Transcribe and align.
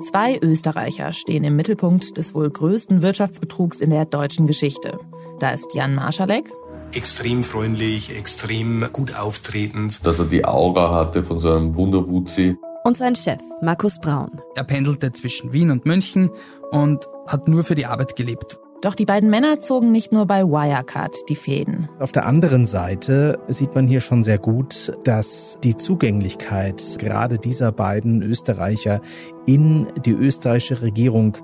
Zwei 0.00 0.38
Österreicher 0.40 1.12
stehen 1.12 1.42
im 1.42 1.56
Mittelpunkt 1.56 2.18
des 2.18 2.32
wohl 2.32 2.48
größten 2.48 3.02
Wirtschaftsbetrugs 3.02 3.80
in 3.80 3.90
der 3.90 4.04
deutschen 4.04 4.46
Geschichte. 4.46 4.98
Da 5.40 5.50
ist 5.50 5.74
Jan 5.74 5.96
Marschalek. 5.96 6.50
Extrem 6.94 7.42
freundlich, 7.42 8.16
extrem 8.16 8.86
gut 8.92 9.14
auftretend. 9.16 10.06
Dass 10.06 10.20
er 10.20 10.26
die 10.26 10.44
Aura 10.44 10.94
hatte 10.94 11.24
von 11.24 11.40
so 11.40 11.52
einem 11.52 11.74
Wunderwuzi. 11.74 12.56
Und 12.84 12.96
sein 12.96 13.16
Chef, 13.16 13.40
Markus 13.60 13.98
Braun. 14.00 14.40
Er 14.54 14.64
pendelte 14.64 15.12
zwischen 15.12 15.52
Wien 15.52 15.70
und 15.72 15.84
München 15.84 16.30
und 16.70 17.06
hat 17.26 17.48
nur 17.48 17.64
für 17.64 17.74
die 17.74 17.86
Arbeit 17.86 18.14
gelebt. 18.14 18.58
Doch 18.80 18.94
die 18.94 19.06
beiden 19.06 19.28
Männer 19.28 19.58
zogen 19.60 19.90
nicht 19.90 20.12
nur 20.12 20.26
bei 20.26 20.44
Wirecard 20.44 21.16
die 21.28 21.34
Fäden. 21.34 21.88
Auf 21.98 22.12
der 22.12 22.26
anderen 22.26 22.64
Seite 22.64 23.40
sieht 23.48 23.74
man 23.74 23.88
hier 23.88 24.00
schon 24.00 24.22
sehr 24.22 24.38
gut, 24.38 24.92
dass 25.02 25.58
die 25.64 25.76
Zugänglichkeit 25.76 26.96
gerade 26.98 27.38
dieser 27.38 27.72
beiden 27.72 28.22
Österreicher 28.22 29.00
in 29.46 29.88
die 30.04 30.12
österreichische 30.12 30.80
Regierung, 30.82 31.36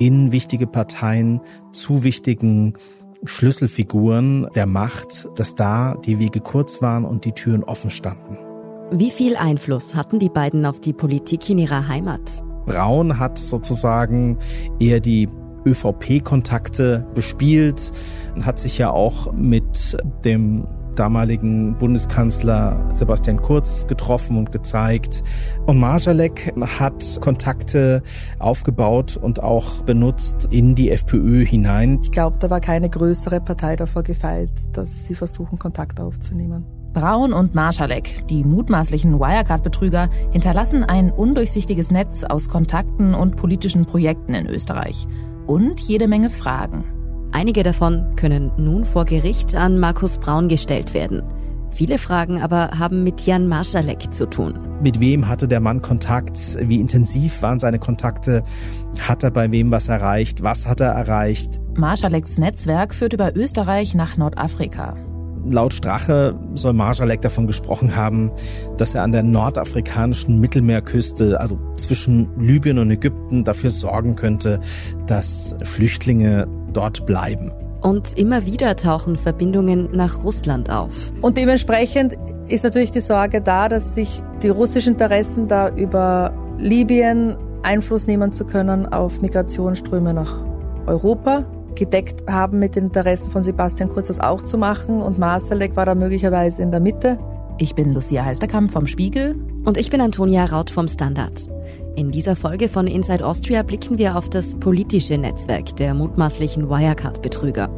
in 0.00 0.32
wichtige 0.32 0.66
Parteien, 0.66 1.40
zu 1.72 2.02
wichtigen 2.02 2.74
Schlüsselfiguren 3.24 4.48
der 4.56 4.66
Macht, 4.66 5.28
dass 5.36 5.54
da 5.54 5.94
die 6.04 6.18
Wege 6.18 6.40
kurz 6.40 6.82
waren 6.82 7.04
und 7.04 7.24
die 7.24 7.32
Türen 7.32 7.62
offen 7.62 7.90
standen. 7.90 8.36
Wie 8.90 9.10
viel 9.10 9.36
Einfluss 9.36 9.94
hatten 9.94 10.18
die 10.18 10.30
beiden 10.30 10.66
auf 10.66 10.80
die 10.80 10.92
Politik 10.92 11.48
in 11.50 11.58
ihrer 11.58 11.86
Heimat? 11.86 12.42
Braun 12.66 13.18
hat 13.18 13.38
sozusagen 13.38 14.38
eher 14.80 15.00
die 15.00 15.28
ÖVP-Kontakte 15.66 17.06
bespielt, 17.14 17.92
hat 18.42 18.58
sich 18.58 18.78
ja 18.78 18.90
auch 18.90 19.32
mit 19.32 19.96
dem 20.24 20.66
damaligen 20.94 21.76
Bundeskanzler 21.78 22.88
Sebastian 22.94 23.40
Kurz 23.40 23.86
getroffen 23.86 24.36
und 24.36 24.52
gezeigt. 24.52 25.22
Und 25.66 25.78
Marjalek 25.78 26.52
hat 26.78 27.18
Kontakte 27.20 28.02
aufgebaut 28.38 29.16
und 29.16 29.42
auch 29.42 29.82
benutzt 29.82 30.48
in 30.50 30.74
die 30.74 30.90
FPÖ 30.90 31.44
hinein. 31.44 32.00
Ich 32.02 32.10
glaube, 32.10 32.36
da 32.38 32.50
war 32.50 32.60
keine 32.60 32.90
größere 32.90 33.40
Partei 33.40 33.76
davor 33.76 34.02
gefeilt, 34.02 34.50
dass 34.72 35.04
sie 35.06 35.14
versuchen, 35.14 35.58
Kontakt 35.58 36.00
aufzunehmen. 36.00 36.66
Braun 36.92 37.32
und 37.32 37.54
Marschalek, 37.54 38.26
die 38.28 38.42
mutmaßlichen 38.42 39.20
Wirecard-Betrüger, 39.20 40.10
hinterlassen 40.32 40.82
ein 40.82 41.12
undurchsichtiges 41.12 41.92
Netz 41.92 42.24
aus 42.24 42.48
Kontakten 42.48 43.14
und 43.14 43.36
politischen 43.36 43.86
Projekten 43.86 44.34
in 44.34 44.46
Österreich 44.46 45.06
und 45.50 45.80
jede 45.80 46.06
Menge 46.06 46.30
Fragen. 46.30 46.84
Einige 47.32 47.64
davon 47.64 48.14
können 48.14 48.52
nun 48.56 48.84
vor 48.84 49.04
Gericht 49.04 49.56
an 49.56 49.80
Markus 49.80 50.18
Braun 50.18 50.46
gestellt 50.46 50.94
werden. 50.94 51.22
Viele 51.70 51.98
Fragen 51.98 52.40
aber 52.40 52.78
haben 52.78 53.02
mit 53.02 53.26
Jan 53.26 53.48
Marschalek 53.48 54.14
zu 54.14 54.26
tun. 54.26 54.54
Mit 54.80 55.00
wem 55.00 55.26
hatte 55.26 55.48
der 55.48 55.58
Mann 55.58 55.82
Kontakt? 55.82 56.38
Wie 56.60 56.80
intensiv 56.80 57.42
waren 57.42 57.58
seine 57.58 57.80
Kontakte? 57.80 58.44
Hat 59.00 59.24
er 59.24 59.32
bei 59.32 59.50
wem 59.50 59.72
was 59.72 59.88
erreicht? 59.88 60.42
Was 60.44 60.68
hat 60.68 60.80
er 60.80 60.92
erreicht? 60.92 61.60
Marschaleks 61.76 62.38
Netzwerk 62.38 62.94
führt 62.94 63.12
über 63.12 63.34
Österreich 63.34 63.94
nach 63.94 64.16
Nordafrika. 64.16 64.96
Laut 65.48 65.72
Strache 65.72 66.34
soll 66.54 66.72
Marjalek 66.72 67.22
davon 67.22 67.46
gesprochen 67.46 67.96
haben, 67.96 68.30
dass 68.76 68.94
er 68.94 69.02
an 69.02 69.12
der 69.12 69.22
nordafrikanischen 69.22 70.40
Mittelmeerküste, 70.40 71.40
also 71.40 71.58
zwischen 71.76 72.28
Libyen 72.38 72.78
und 72.78 72.90
Ägypten, 72.90 73.44
dafür 73.44 73.70
sorgen 73.70 74.16
könnte, 74.16 74.60
dass 75.06 75.56
Flüchtlinge 75.64 76.46
dort 76.72 77.06
bleiben. 77.06 77.52
Und 77.80 78.18
immer 78.18 78.44
wieder 78.44 78.76
tauchen 78.76 79.16
Verbindungen 79.16 79.88
nach 79.92 80.22
Russland 80.22 80.70
auf. 80.70 81.12
Und 81.22 81.38
dementsprechend 81.38 82.16
ist 82.48 82.64
natürlich 82.64 82.90
die 82.90 83.00
Sorge 83.00 83.40
da, 83.40 83.68
dass 83.68 83.94
sich 83.94 84.22
die 84.42 84.48
russischen 84.48 84.92
Interessen 84.92 85.48
da 85.48 85.70
über 85.70 86.34
Libyen 86.58 87.36
Einfluss 87.62 88.06
nehmen 88.06 88.32
zu 88.32 88.44
können 88.44 88.86
auf 88.86 89.20
Migrationsströme 89.22 90.12
nach 90.12 90.44
Europa 90.86 91.44
gedeckt 91.76 92.28
haben 92.30 92.58
mit 92.58 92.76
den 92.76 92.84
Interessen 92.84 93.30
von 93.30 93.42
Sebastian 93.42 93.88
Kurz 93.88 94.08
das 94.08 94.20
auch 94.20 94.44
zu 94.44 94.58
machen 94.58 95.00
und 95.00 95.18
Marsalek 95.18 95.76
war 95.76 95.86
da 95.86 95.94
möglicherweise 95.94 96.62
in 96.62 96.70
der 96.70 96.80
Mitte. 96.80 97.18
Ich 97.58 97.74
bin 97.74 97.92
Lucia 97.92 98.24
Heisterkamp 98.24 98.72
vom 98.72 98.86
Spiegel. 98.86 99.36
Und 99.64 99.76
ich 99.76 99.90
bin 99.90 100.00
Antonia 100.00 100.46
Raut 100.46 100.70
vom 100.70 100.88
Standard. 100.88 101.48
In 101.94 102.10
dieser 102.10 102.34
Folge 102.34 102.68
von 102.68 102.86
Inside 102.86 103.26
Austria 103.26 103.62
blicken 103.62 103.98
wir 103.98 104.16
auf 104.16 104.30
das 104.30 104.54
politische 104.54 105.18
Netzwerk 105.18 105.76
der 105.76 105.92
mutmaßlichen 105.92 106.70
Wirecard-Betrüger. 106.70 107.68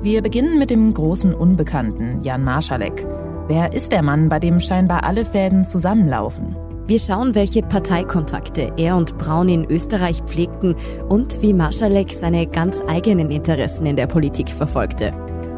Wir 0.00 0.22
beginnen 0.22 0.58
mit 0.58 0.70
dem 0.70 0.94
großen 0.94 1.34
Unbekannten, 1.34 2.22
Jan 2.22 2.44
Marschalek. 2.44 3.06
Wer 3.48 3.72
ist 3.72 3.92
der 3.92 4.02
Mann, 4.02 4.28
bei 4.28 4.38
dem 4.40 4.60
scheinbar 4.60 5.04
alle 5.04 5.24
Fäden 5.24 5.66
zusammenlaufen? 5.66 6.56
Wir 6.88 7.00
schauen, 7.00 7.34
welche 7.34 7.62
Parteikontakte 7.62 8.72
er 8.76 8.96
und 8.96 9.18
Braun 9.18 9.48
in 9.48 9.64
Österreich 9.64 10.22
pflegten 10.22 10.76
und 11.08 11.42
wie 11.42 11.52
Marschalek 11.52 12.12
seine 12.12 12.46
ganz 12.46 12.80
eigenen 12.86 13.32
Interessen 13.32 13.86
in 13.86 13.96
der 13.96 14.06
Politik 14.06 14.48
verfolgte. 14.50 15.12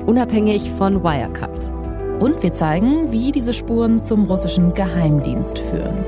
Unabhängig 0.07 0.71
von 0.71 1.05
Wirecard. 1.05 1.71
Und 2.19 2.43
wir 2.43 2.55
zeigen, 2.55 3.13
wie 3.13 3.31
diese 3.31 3.53
Spuren 3.53 4.03
zum 4.03 4.25
russischen 4.25 4.73
Geheimdienst 4.73 5.59
führen. 5.59 6.03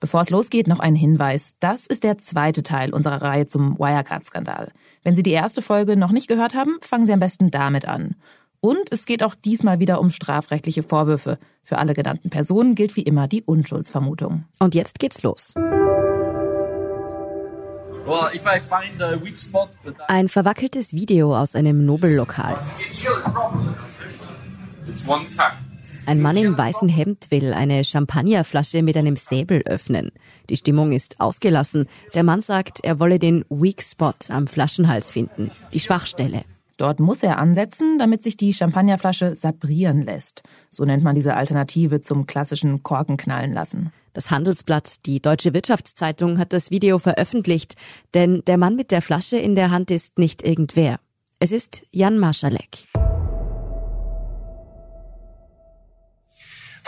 Bevor 0.00 0.22
es 0.22 0.30
losgeht, 0.30 0.66
noch 0.66 0.80
ein 0.80 0.96
Hinweis. 0.96 1.56
Das 1.60 1.86
ist 1.86 2.04
der 2.04 2.18
zweite 2.18 2.62
Teil 2.62 2.94
unserer 2.94 3.20
Reihe 3.20 3.46
zum 3.46 3.78
Wirecard-Skandal. 3.78 4.72
Wenn 5.02 5.14
Sie 5.14 5.22
die 5.22 5.30
erste 5.30 5.60
Folge 5.60 5.94
noch 5.96 6.10
nicht 6.10 6.26
gehört 6.26 6.54
haben, 6.54 6.78
fangen 6.80 7.04
Sie 7.04 7.12
am 7.12 7.20
besten 7.20 7.50
damit 7.50 7.86
an. 7.86 8.16
Und 8.60 8.90
es 8.90 9.04
geht 9.06 9.22
auch 9.22 9.34
diesmal 9.34 9.78
wieder 9.78 10.00
um 10.00 10.10
strafrechtliche 10.10 10.82
Vorwürfe. 10.82 11.38
Für 11.62 11.78
alle 11.78 11.94
genannten 11.94 12.30
Personen 12.30 12.74
gilt 12.74 12.96
wie 12.96 13.02
immer 13.02 13.28
die 13.28 13.42
Unschuldsvermutung. 13.42 14.44
Und 14.58 14.74
jetzt 14.74 14.98
geht's 14.98 15.22
los. 15.22 15.54
Ein 20.08 20.28
verwackeltes 20.28 20.92
Video 20.92 21.36
aus 21.36 21.54
einem 21.54 21.84
Nobellokal. 21.84 22.58
Ein 26.06 26.20
Mann 26.20 26.36
im 26.36 26.56
weißen 26.56 26.88
Hemd 26.88 27.30
will 27.30 27.52
eine 27.52 27.84
Champagnerflasche 27.84 28.82
mit 28.82 28.96
einem 28.96 29.16
Säbel 29.16 29.62
öffnen. 29.64 30.10
Die 30.48 30.56
Stimmung 30.56 30.92
ist 30.92 31.20
ausgelassen. 31.20 31.86
Der 32.14 32.24
Mann 32.24 32.40
sagt, 32.40 32.80
er 32.82 32.98
wolle 32.98 33.18
den 33.18 33.44
Weak 33.48 33.82
Spot 33.82 34.14
am 34.28 34.46
Flaschenhals 34.46 35.10
finden, 35.10 35.50
die 35.72 35.80
Schwachstelle. 35.80 36.42
Dort 36.78 36.98
muss 36.98 37.22
er 37.22 37.38
ansetzen, 37.38 37.98
damit 37.98 38.22
sich 38.22 38.38
die 38.38 38.54
Champagnerflasche 38.54 39.36
sabrieren 39.36 40.02
lässt. 40.02 40.42
So 40.70 40.86
nennt 40.86 41.04
man 41.04 41.14
diese 41.14 41.36
Alternative 41.36 42.00
zum 42.00 42.26
klassischen 42.26 42.82
Korkenknallen 42.82 43.52
lassen. 43.52 43.92
Das 44.14 44.30
Handelsblatt, 44.30 45.04
die 45.06 45.20
Deutsche 45.20 45.52
Wirtschaftszeitung, 45.52 46.38
hat 46.38 46.52
das 46.54 46.70
Video 46.70 46.98
veröffentlicht, 46.98 47.74
denn 48.14 48.42
der 48.46 48.56
Mann 48.56 48.76
mit 48.76 48.90
der 48.90 49.02
Flasche 49.02 49.36
in 49.36 49.54
der 49.54 49.70
Hand 49.70 49.90
ist 49.90 50.18
nicht 50.18 50.42
irgendwer. 50.42 50.98
Es 51.38 51.52
ist 51.52 51.82
Jan 51.92 52.18
Marschalek. 52.18 52.88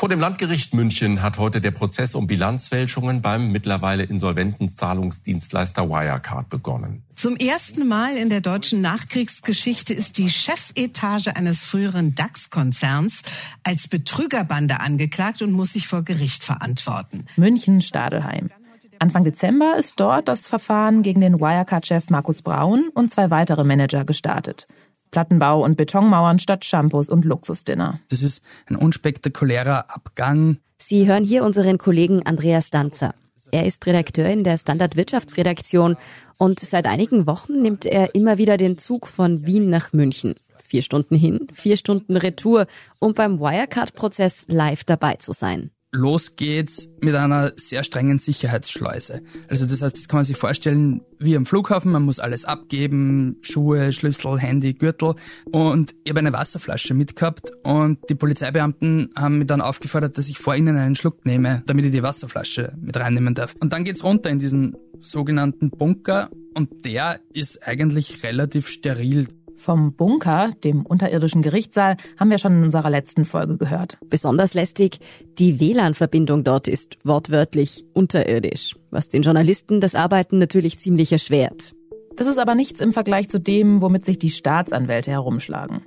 Vor 0.03 0.09
dem 0.09 0.19
Landgericht 0.19 0.75
München 0.75 1.23
hat 1.23 1.39
heute 1.39 1.61
der 1.61 1.71
Prozess 1.71 2.17
um 2.17 2.27
Bilanzfälschungen 2.27 3.23
beim 3.23 3.53
mittlerweile 3.53 4.03
insolventen 4.03 4.69
Zahlungsdienstleister 4.69 5.89
Wirecard 5.89 6.49
begonnen. 6.49 7.05
Zum 7.15 7.37
ersten 7.37 7.87
Mal 7.87 8.17
in 8.17 8.29
der 8.29 8.41
deutschen 8.41 8.81
Nachkriegsgeschichte 8.81 9.95
ist 9.95 10.19
die 10.19 10.29
Chefetage 10.29 11.29
eines 11.29 11.65
früheren 11.65 12.17
DAX-Konzerns 12.17 13.23
als 13.63 13.87
Betrügerbande 13.87 14.81
angeklagt 14.81 15.41
und 15.41 15.53
muss 15.53 15.75
sich 15.75 15.87
vor 15.87 16.03
Gericht 16.03 16.43
verantworten. 16.43 17.27
München-Stadelheim. 17.37 18.51
Anfang 18.99 19.23
Dezember 19.23 19.77
ist 19.79 20.01
dort 20.01 20.27
das 20.27 20.49
Verfahren 20.49 21.05
gegen 21.05 21.21
den 21.21 21.41
Wirecard-Chef 21.41 22.10
Markus 22.10 22.43
Braun 22.43 22.89
und 22.93 23.13
zwei 23.13 23.31
weitere 23.31 23.63
Manager 23.63 24.05
gestartet. 24.05 24.66
Plattenbau 25.12 25.62
und 25.62 25.76
Betonmauern 25.76 26.41
statt 26.41 26.64
Shampoos 26.64 27.09
und 27.09 27.24
Luxusdinner. 27.24 28.00
Das 28.10 28.22
ist 28.22 28.42
ein 28.66 28.74
unspektakulärer 28.74 29.94
Abgang. 29.94 30.56
Sie 30.78 31.06
hören 31.06 31.24
hier 31.24 31.44
unseren 31.44 31.78
Kollegen 31.78 32.26
Andreas 32.26 32.70
Danzer. 32.70 33.14
Er 33.53 33.66
ist 33.66 33.86
Redakteur 33.86 34.26
in 34.26 34.42
der 34.42 34.59
Standard 34.59 34.97
Wirtschaftsredaktion 34.97 35.97
und 36.38 36.59
seit 36.59 36.86
einigen 36.86 37.26
Wochen 37.26 37.62
nimmt 37.62 37.86
er 37.86 38.14
immer 38.16 38.38
wieder 38.38 38.56
den 38.56 38.78
Zug 38.78 39.06
von 39.06 39.47
Wien 39.47 39.70
nach 39.70 39.92
München. 39.92 40.34
Vier 40.56 40.82
Stunden 40.82 41.14
hin, 41.14 41.48
vier 41.53 41.76
Stunden 41.76 42.16
Retour, 42.16 42.66
um 42.98 43.12
beim 43.12 43.38
Wirecard-Prozess 43.38 44.47
live 44.48 44.84
dabei 44.84 45.16
zu 45.16 45.32
sein 45.32 45.70
los 45.92 46.36
geht's 46.36 46.89
mit 47.00 47.15
einer 47.15 47.53
sehr 47.56 47.84
strengen 47.84 48.16
Sicherheitsschleuse. 48.16 49.22
Also 49.48 49.66
das 49.66 49.83
heißt, 49.83 49.97
das 49.97 50.09
kann 50.09 50.18
man 50.18 50.24
sich 50.24 50.39
vorstellen 50.39 51.03
wie 51.18 51.36
am 51.36 51.44
Flughafen, 51.44 51.92
man 51.92 52.03
muss 52.03 52.18
alles 52.18 52.47
abgeben, 52.47 53.36
Schuhe, 53.42 53.92
Schlüssel, 53.92 54.41
Handy, 54.41 54.72
Gürtel 54.72 55.15
und 55.53 55.94
ich 56.03 56.10
habe 56.10 56.21
eine 56.21 56.33
Wasserflasche 56.33 56.94
mitgehabt 56.94 57.53
und 57.62 57.98
die 58.09 58.15
Polizeibeamten 58.15 59.10
haben 59.15 59.39
mich 59.39 59.47
dann 59.47 59.60
aufgefordert, 59.60 60.16
dass 60.16 60.28
ich 60.28 60.39
vor 60.39 60.56
ihnen 60.56 60.77
einen 60.78 60.97
Schluck 60.97 61.27
nehme, 61.27 61.62
damit 61.66 61.84
ich 61.84 61.92
die 61.92 62.03
Wasserflasche 62.03 62.72
mit 62.80 62.97
reinnehmen 62.97 63.34
darf. 63.34 63.54
Und 63.60 63.74
dann 63.74 63.84
geht's 63.84 64.03
runter 64.03 64.30
in 64.30 64.38
diesen 64.38 64.77
sogenannten 64.98 65.71
Bunker 65.71 66.30
und 66.54 66.84
der 66.86 67.21
ist 67.33 67.66
eigentlich 67.66 68.22
relativ 68.22 68.68
steril. 68.68 69.28
Vom 69.62 69.92
Bunker, 69.92 70.50
dem 70.64 70.84
unterirdischen 70.84 71.41
Gerichtssaal, 71.41 71.97
haben 72.18 72.30
wir 72.30 72.38
schon 72.38 72.59
in 72.59 72.64
unserer 72.64 72.91
letzten 72.91 73.24
Folge 73.24 73.56
gehört. 73.56 73.97
Besonders 74.10 74.54
lästig, 74.54 74.98
die 75.38 75.60
WLAN-Verbindung 75.60 76.42
dort 76.42 76.66
ist 76.66 76.97
wortwörtlich 77.04 77.84
unterirdisch, 77.92 78.74
was 78.91 79.09
den 79.09 79.22
Journalisten 79.22 79.80
das 79.80 79.94
Arbeiten 79.94 80.38
natürlich 80.38 80.80
ziemlich 80.80 81.12
erschwert. 81.12 81.76
Das 82.16 82.26
ist 82.26 82.38
aber 82.38 82.56
nichts 82.56 82.80
im 82.80 82.92
Vergleich 82.92 83.28
zu 83.28 83.38
dem, 83.38 83.82
womit 83.82 84.04
sich 84.04 84.18
die 84.18 84.30
Staatsanwälte 84.30 85.12
herumschlagen. 85.12 85.82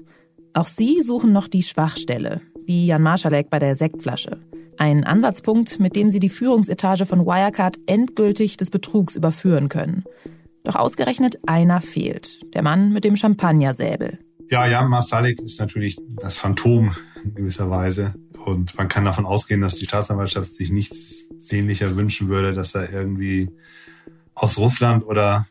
Auch 0.54 0.68
sie 0.68 1.02
suchen 1.02 1.34
noch 1.34 1.50
die 1.50 1.64
Schwachstelle, 1.64 2.40
wie 2.66 2.86
Jan 2.86 3.02
Marschalek 3.02 3.50
bei 3.50 3.60
der 3.60 3.76
Sektflasche. 3.76 4.40
Ein 4.78 5.04
Ansatzpunkt, 5.04 5.82
mit 5.82 5.98
dem 5.98 6.12
sie 6.12 6.22
die 6.22 6.30
Führungsetage 6.30 7.06
von 7.06 7.26
Wirecard 7.26 7.76
endgültig 7.88 8.56
des 8.56 8.70
Betrugs 8.70 9.18
überführen 9.18 9.68
können. 9.68 10.06
Doch 10.66 10.76
ausgerechnet 10.76 11.38
einer 11.48 11.80
fehlt. 11.80 12.42
Der 12.54 12.64
Mann 12.64 12.92
mit 12.92 13.04
dem 13.04 13.16
Champagnersäbel. 13.16 14.20
Ja, 14.50 14.68
Jan 14.68 14.90
Marsalik 14.90 15.40
ist 15.40 15.60
natürlich 15.60 15.98
das 16.20 16.36
Phantom 16.36 16.96
in 17.24 17.36
gewisser 17.36 17.70
Weise. 17.70 18.14
Und 18.44 18.76
man 18.78 18.88
kann 18.88 19.06
davon 19.06 19.26
ausgehen, 19.26 19.62
dass 19.62 19.76
die 19.76 19.86
Staatsanwaltschaft 19.86 20.54
sich 20.54 20.72
nichts 20.72 21.24
sehnlicher 21.40 21.96
wünschen 21.96 22.30
würde, 22.30 22.54
dass 22.54 22.76
er 22.76 22.92
irgendwie 22.92 23.50
aus 24.34 24.58
Russland 24.58 25.06
oder 25.06 25.48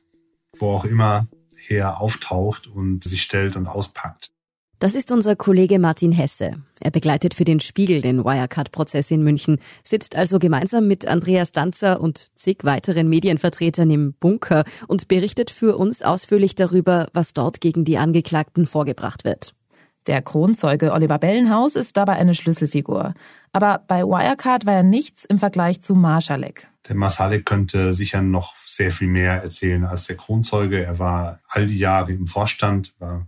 wo 0.58 0.70
auch 0.70 0.84
immer 0.84 1.28
her 1.56 2.00
auftaucht 2.00 2.66
und 2.66 3.04
sich 3.04 3.22
stellt 3.22 3.56
und 3.56 3.66
auspackt. 3.66 4.33
Das 4.80 4.94
ist 4.94 5.12
unser 5.12 5.36
Kollege 5.36 5.78
Martin 5.78 6.12
Hesse. 6.12 6.56
Er 6.80 6.90
begleitet 6.90 7.34
für 7.34 7.44
den 7.44 7.60
Spiegel 7.60 8.00
den 8.00 8.24
Wirecard-Prozess 8.24 9.10
in 9.10 9.22
München, 9.22 9.58
sitzt 9.84 10.16
also 10.16 10.38
gemeinsam 10.38 10.88
mit 10.88 11.06
Andreas 11.06 11.52
Danzer 11.52 12.00
und 12.00 12.30
zig 12.34 12.58
weiteren 12.64 13.08
Medienvertretern 13.08 13.90
im 13.90 14.14
Bunker 14.14 14.64
und 14.88 15.08
berichtet 15.08 15.50
für 15.50 15.76
uns 15.76 16.02
ausführlich 16.02 16.54
darüber, 16.54 17.08
was 17.14 17.32
dort 17.32 17.60
gegen 17.60 17.84
die 17.84 17.98
Angeklagten 17.98 18.66
vorgebracht 18.66 19.24
wird. 19.24 19.54
Der 20.06 20.20
Kronzeuge 20.20 20.92
Oliver 20.92 21.18
Bellenhaus 21.18 21.76
ist 21.76 21.96
dabei 21.96 22.14
eine 22.14 22.34
Schlüsselfigur. 22.34 23.14
Aber 23.52 23.82
bei 23.86 24.02
Wirecard 24.02 24.66
war 24.66 24.74
er 24.74 24.82
nichts 24.82 25.24
im 25.24 25.38
Vergleich 25.38 25.80
zu 25.80 25.94
Marschalek. 25.94 26.68
Der 26.88 26.96
Marschalek 26.96 27.46
könnte 27.46 27.94
sicher 27.94 28.20
noch 28.20 28.54
sehr 28.66 28.92
viel 28.92 29.08
mehr 29.08 29.42
erzählen 29.42 29.84
als 29.84 30.04
der 30.04 30.16
Kronzeuge. 30.16 30.84
Er 30.84 30.98
war 30.98 31.40
all 31.48 31.68
die 31.68 31.78
Jahre 31.78 32.12
im 32.12 32.26
Vorstand, 32.26 32.92
war 32.98 33.26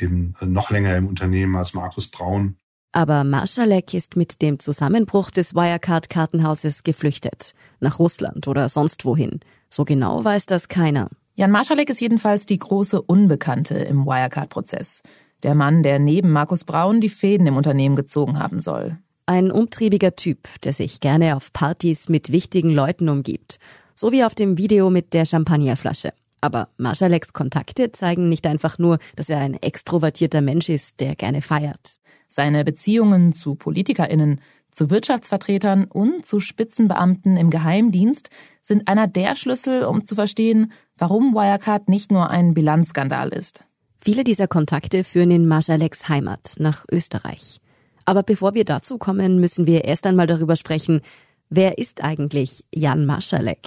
eben 0.00 0.34
noch 0.40 0.70
länger 0.70 0.96
im 0.96 1.06
Unternehmen 1.06 1.56
als 1.56 1.74
Markus 1.74 2.08
Braun. 2.08 2.56
Aber 2.92 3.24
Marschalek 3.24 3.92
ist 3.92 4.16
mit 4.16 4.40
dem 4.40 4.58
Zusammenbruch 4.58 5.30
des 5.30 5.54
Wirecard-Kartenhauses 5.54 6.82
geflüchtet. 6.82 7.52
Nach 7.80 7.98
Russland 7.98 8.48
oder 8.48 8.68
sonst 8.68 9.04
wohin. 9.04 9.40
So 9.68 9.84
genau 9.84 10.24
weiß 10.24 10.46
das 10.46 10.68
keiner. 10.68 11.10
Jan 11.34 11.50
Marschalek 11.50 11.90
ist 11.90 12.00
jedenfalls 12.00 12.46
die 12.46 12.58
große 12.58 13.02
Unbekannte 13.02 13.74
im 13.74 14.06
Wirecard-Prozess. 14.06 15.02
Der 15.42 15.54
Mann, 15.54 15.82
der 15.82 15.98
neben 15.98 16.32
Markus 16.32 16.64
Braun 16.64 17.02
die 17.02 17.10
Fäden 17.10 17.46
im 17.46 17.56
Unternehmen 17.56 17.96
gezogen 17.96 18.38
haben 18.38 18.60
soll. 18.60 18.98
Ein 19.26 19.50
umtriebiger 19.50 20.16
Typ, 20.16 20.48
der 20.62 20.72
sich 20.72 21.00
gerne 21.00 21.36
auf 21.36 21.52
Partys 21.52 22.08
mit 22.08 22.32
wichtigen 22.32 22.70
Leuten 22.70 23.08
umgibt. 23.08 23.58
So 23.94 24.12
wie 24.12 24.24
auf 24.24 24.34
dem 24.34 24.56
Video 24.56 24.88
mit 24.88 25.12
der 25.12 25.26
Champagnerflasche. 25.26 26.12
Aber 26.46 26.68
Marschaleks 26.76 27.32
Kontakte 27.32 27.90
zeigen 27.90 28.28
nicht 28.28 28.46
einfach 28.46 28.78
nur, 28.78 29.00
dass 29.16 29.28
er 29.28 29.38
ein 29.38 29.54
extrovertierter 29.54 30.42
Mensch 30.42 30.68
ist, 30.68 31.00
der 31.00 31.16
gerne 31.16 31.42
feiert. 31.42 31.98
Seine 32.28 32.64
Beziehungen 32.64 33.34
zu 33.34 33.56
PolitikerInnen, 33.56 34.40
zu 34.70 34.88
Wirtschaftsvertretern 34.88 35.86
und 35.86 36.24
zu 36.24 36.38
Spitzenbeamten 36.38 37.36
im 37.36 37.50
Geheimdienst 37.50 38.30
sind 38.62 38.86
einer 38.86 39.08
der 39.08 39.34
Schlüssel, 39.34 39.82
um 39.82 40.04
zu 40.04 40.14
verstehen, 40.14 40.70
warum 40.96 41.34
Wirecard 41.34 41.88
nicht 41.88 42.12
nur 42.12 42.30
ein 42.30 42.54
Bilanzskandal 42.54 43.30
ist. 43.30 43.64
Viele 44.00 44.22
dieser 44.22 44.46
Kontakte 44.46 45.02
führen 45.02 45.32
in 45.32 45.48
Marschaleks 45.48 46.08
Heimat 46.08 46.54
nach 46.60 46.84
Österreich. 46.92 47.60
Aber 48.04 48.22
bevor 48.22 48.54
wir 48.54 48.64
dazu 48.64 48.98
kommen, 48.98 49.40
müssen 49.40 49.66
wir 49.66 49.84
erst 49.84 50.06
einmal 50.06 50.28
darüber 50.28 50.54
sprechen, 50.54 51.00
wer 51.50 51.78
ist 51.78 52.04
eigentlich 52.04 52.64
Jan 52.70 53.04
Marschalek? 53.04 53.66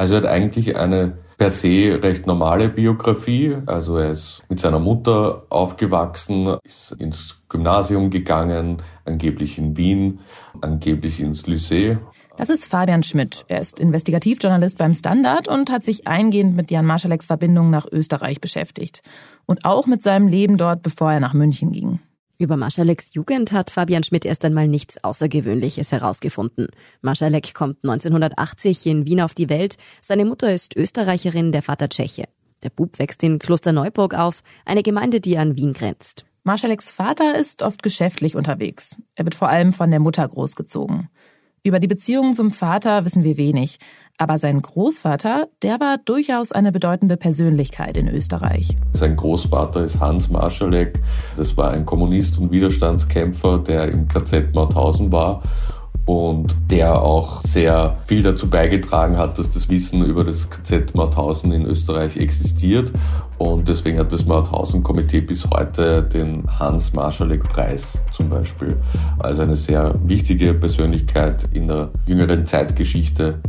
Also 0.00 0.14
er 0.14 0.22
hat 0.22 0.30
eigentlich 0.30 0.76
eine 0.76 1.18
per 1.36 1.50
se 1.50 2.00
recht 2.02 2.26
normale 2.26 2.70
Biografie. 2.70 3.58
Also 3.66 3.98
er 3.98 4.12
ist 4.12 4.42
mit 4.48 4.58
seiner 4.58 4.78
Mutter 4.78 5.44
aufgewachsen, 5.50 6.56
ist 6.64 6.92
ins 6.92 7.36
Gymnasium 7.50 8.08
gegangen, 8.08 8.80
angeblich 9.04 9.58
in 9.58 9.76
Wien, 9.76 10.20
angeblich 10.62 11.20
ins 11.20 11.44
Lycée. 11.44 11.98
Das 12.38 12.48
ist 12.48 12.64
Fabian 12.64 13.02
Schmidt. 13.02 13.44
Er 13.48 13.60
ist 13.60 13.78
Investigativjournalist 13.78 14.78
beim 14.78 14.94
Standard 14.94 15.48
und 15.48 15.70
hat 15.70 15.84
sich 15.84 16.06
eingehend 16.06 16.56
mit 16.56 16.70
Jan 16.70 16.86
Marschaleks 16.86 17.26
Verbindung 17.26 17.68
nach 17.68 17.84
Österreich 17.92 18.40
beschäftigt. 18.40 19.02
Und 19.44 19.66
auch 19.66 19.86
mit 19.86 20.02
seinem 20.02 20.28
Leben 20.28 20.56
dort, 20.56 20.82
bevor 20.82 21.12
er 21.12 21.20
nach 21.20 21.34
München 21.34 21.72
ging. 21.72 22.00
Über 22.40 22.56
Maschaleks 22.56 23.12
Jugend 23.12 23.52
hat 23.52 23.70
Fabian 23.70 24.02
Schmidt 24.02 24.24
erst 24.24 24.46
einmal 24.46 24.66
nichts 24.66 24.96
Außergewöhnliches 25.04 25.92
herausgefunden. 25.92 26.68
Maschalek 27.02 27.52
kommt 27.52 27.84
1980 27.84 28.86
in 28.86 29.04
Wien 29.04 29.20
auf 29.20 29.34
die 29.34 29.50
Welt. 29.50 29.76
Seine 30.00 30.24
Mutter 30.24 30.50
ist 30.50 30.74
Österreicherin, 30.74 31.52
der 31.52 31.60
Vater 31.60 31.90
Tscheche. 31.90 32.30
Der 32.62 32.70
Bub 32.70 32.98
wächst 32.98 33.22
in 33.22 33.38
Klosterneuburg 33.38 34.14
auf, 34.14 34.42
eine 34.64 34.82
Gemeinde, 34.82 35.20
die 35.20 35.36
an 35.36 35.58
Wien 35.58 35.74
grenzt. 35.74 36.24
Marschaleks 36.42 36.90
Vater 36.90 37.36
ist 37.36 37.60
oft 37.60 37.82
geschäftlich 37.82 38.34
unterwegs. 38.34 38.96
Er 39.16 39.26
wird 39.26 39.34
vor 39.34 39.50
allem 39.50 39.74
von 39.74 39.90
der 39.90 40.00
Mutter 40.00 40.26
großgezogen. 40.26 41.10
Über 41.62 41.78
die 41.78 41.88
Beziehung 41.88 42.32
zum 42.32 42.52
Vater 42.52 43.04
wissen 43.04 43.22
wir 43.22 43.36
wenig, 43.36 43.76
aber 44.20 44.36
sein 44.36 44.60
Großvater, 44.60 45.48
der 45.62 45.80
war 45.80 45.96
durchaus 46.04 46.52
eine 46.52 46.72
bedeutende 46.72 47.16
Persönlichkeit 47.16 47.96
in 47.96 48.06
Österreich. 48.06 48.76
Sein 48.92 49.16
Großvater 49.16 49.82
ist 49.82 49.98
Hans 49.98 50.28
Marschalek. 50.28 51.00
Das 51.38 51.56
war 51.56 51.70
ein 51.70 51.86
Kommunist 51.86 52.38
und 52.38 52.52
Widerstandskämpfer, 52.52 53.58
der 53.58 53.88
im 53.88 54.08
KZ 54.08 54.54
Mauthausen 54.54 55.10
war 55.10 55.42
und 56.04 56.54
der 56.70 57.00
auch 57.00 57.40
sehr 57.42 57.96
viel 58.06 58.22
dazu 58.22 58.50
beigetragen 58.50 59.16
hat, 59.16 59.38
dass 59.38 59.50
das 59.50 59.70
Wissen 59.70 60.04
über 60.04 60.22
das 60.22 60.50
KZ 60.50 60.94
Mauthausen 60.94 61.52
in 61.52 61.64
Österreich 61.64 62.18
existiert. 62.18 62.92
Und 63.38 63.68
deswegen 63.68 63.98
hat 63.98 64.12
das 64.12 64.26
Mauthausen-Komitee 64.26 65.22
bis 65.22 65.48
heute 65.48 66.02
den 66.02 66.44
Hans-Marschalek-Preis 66.58 67.96
zum 68.10 68.28
Beispiel. 68.28 68.76
Also 69.18 69.40
eine 69.42 69.56
sehr 69.56 69.94
wichtige 70.04 70.52
Persönlichkeit 70.52 71.48
in 71.54 71.68
der 71.68 71.90
jüngeren 72.06 72.44
Zeitgeschichte. 72.44 73.40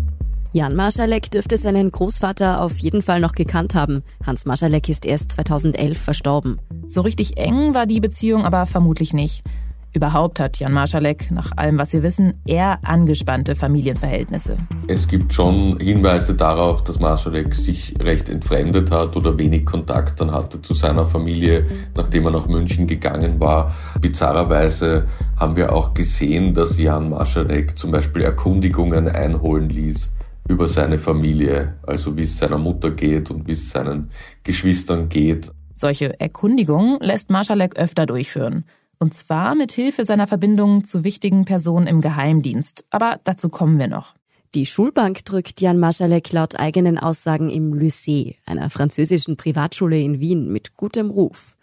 Jan 0.53 0.75
Marschalek 0.75 1.31
dürfte 1.31 1.57
seinen 1.57 1.93
Großvater 1.93 2.61
auf 2.61 2.77
jeden 2.77 3.01
Fall 3.01 3.21
noch 3.21 3.31
gekannt 3.31 3.73
haben. 3.73 4.03
Hans 4.25 4.45
Marschalek 4.45 4.89
ist 4.89 5.05
erst 5.05 5.31
2011 5.31 5.97
verstorben. 5.97 6.59
So 6.89 6.99
richtig 6.99 7.37
eng 7.37 7.73
war 7.73 7.85
die 7.85 8.01
Beziehung 8.01 8.43
aber 8.43 8.65
vermutlich 8.65 9.13
nicht. 9.13 9.45
Überhaupt 9.93 10.41
hat 10.41 10.59
Jan 10.59 10.73
Marschalek, 10.73 11.31
nach 11.31 11.53
allem, 11.55 11.79
was 11.79 11.93
wir 11.93 12.03
wissen, 12.03 12.33
eher 12.45 12.79
angespannte 12.83 13.55
Familienverhältnisse. 13.55 14.57
Es 14.87 15.07
gibt 15.07 15.33
schon 15.33 15.77
Hinweise 15.79 16.33
darauf, 16.33 16.83
dass 16.83 16.99
Marschalek 16.99 17.55
sich 17.55 17.93
recht 18.01 18.27
entfremdet 18.27 18.91
hat 18.91 19.15
oder 19.15 19.37
wenig 19.37 19.65
Kontakt 19.65 20.19
dann 20.19 20.31
hatte 20.31 20.61
zu 20.61 20.73
seiner 20.73 21.07
Familie, 21.07 21.65
nachdem 21.95 22.25
er 22.25 22.31
nach 22.31 22.47
München 22.47 22.87
gegangen 22.87 23.39
war. 23.39 23.73
Bizarrerweise 24.01 25.07
haben 25.37 25.55
wir 25.55 25.73
auch 25.73 25.93
gesehen, 25.93 26.53
dass 26.53 26.77
Jan 26.77 27.11
Marschalek 27.11 27.77
zum 27.77 27.91
Beispiel 27.91 28.23
Erkundigungen 28.23 29.07
einholen 29.07 29.69
ließ 29.69 30.11
über 30.47 30.67
seine 30.67 30.99
Familie, 30.99 31.75
also 31.83 32.15
wie 32.17 32.23
es 32.23 32.37
seiner 32.37 32.57
Mutter 32.57 32.91
geht 32.91 33.31
und 33.31 33.47
wie 33.47 33.53
es 33.53 33.69
seinen 33.69 34.11
Geschwistern 34.43 35.09
geht. 35.09 35.51
Solche 35.75 36.19
Erkundigungen 36.19 36.99
lässt 36.99 37.29
Marschalek 37.29 37.77
öfter 37.77 38.05
durchführen. 38.05 38.65
Und 38.99 39.15
zwar 39.15 39.55
mit 39.55 39.71
Hilfe 39.71 40.05
seiner 40.05 40.27
Verbindungen 40.27 40.83
zu 40.83 41.03
wichtigen 41.03 41.43
Personen 41.43 41.87
im 41.87 42.01
Geheimdienst. 42.01 42.85
Aber 42.91 43.19
dazu 43.23 43.49
kommen 43.49 43.79
wir 43.79 43.87
noch. 43.87 44.13
Die 44.53 44.65
Schulbank 44.65 45.23
drückt 45.25 45.61
Jan 45.61 45.79
Marschalek 45.79 46.31
laut 46.33 46.59
eigenen 46.59 46.99
Aussagen 46.99 47.49
im 47.49 47.73
Lycée, 47.73 48.35
einer 48.45 48.69
französischen 48.69 49.37
Privatschule 49.37 49.99
in 49.99 50.19
Wien 50.19 50.51
mit 50.51 50.75
gutem 50.75 51.09
Ruf. 51.09 51.55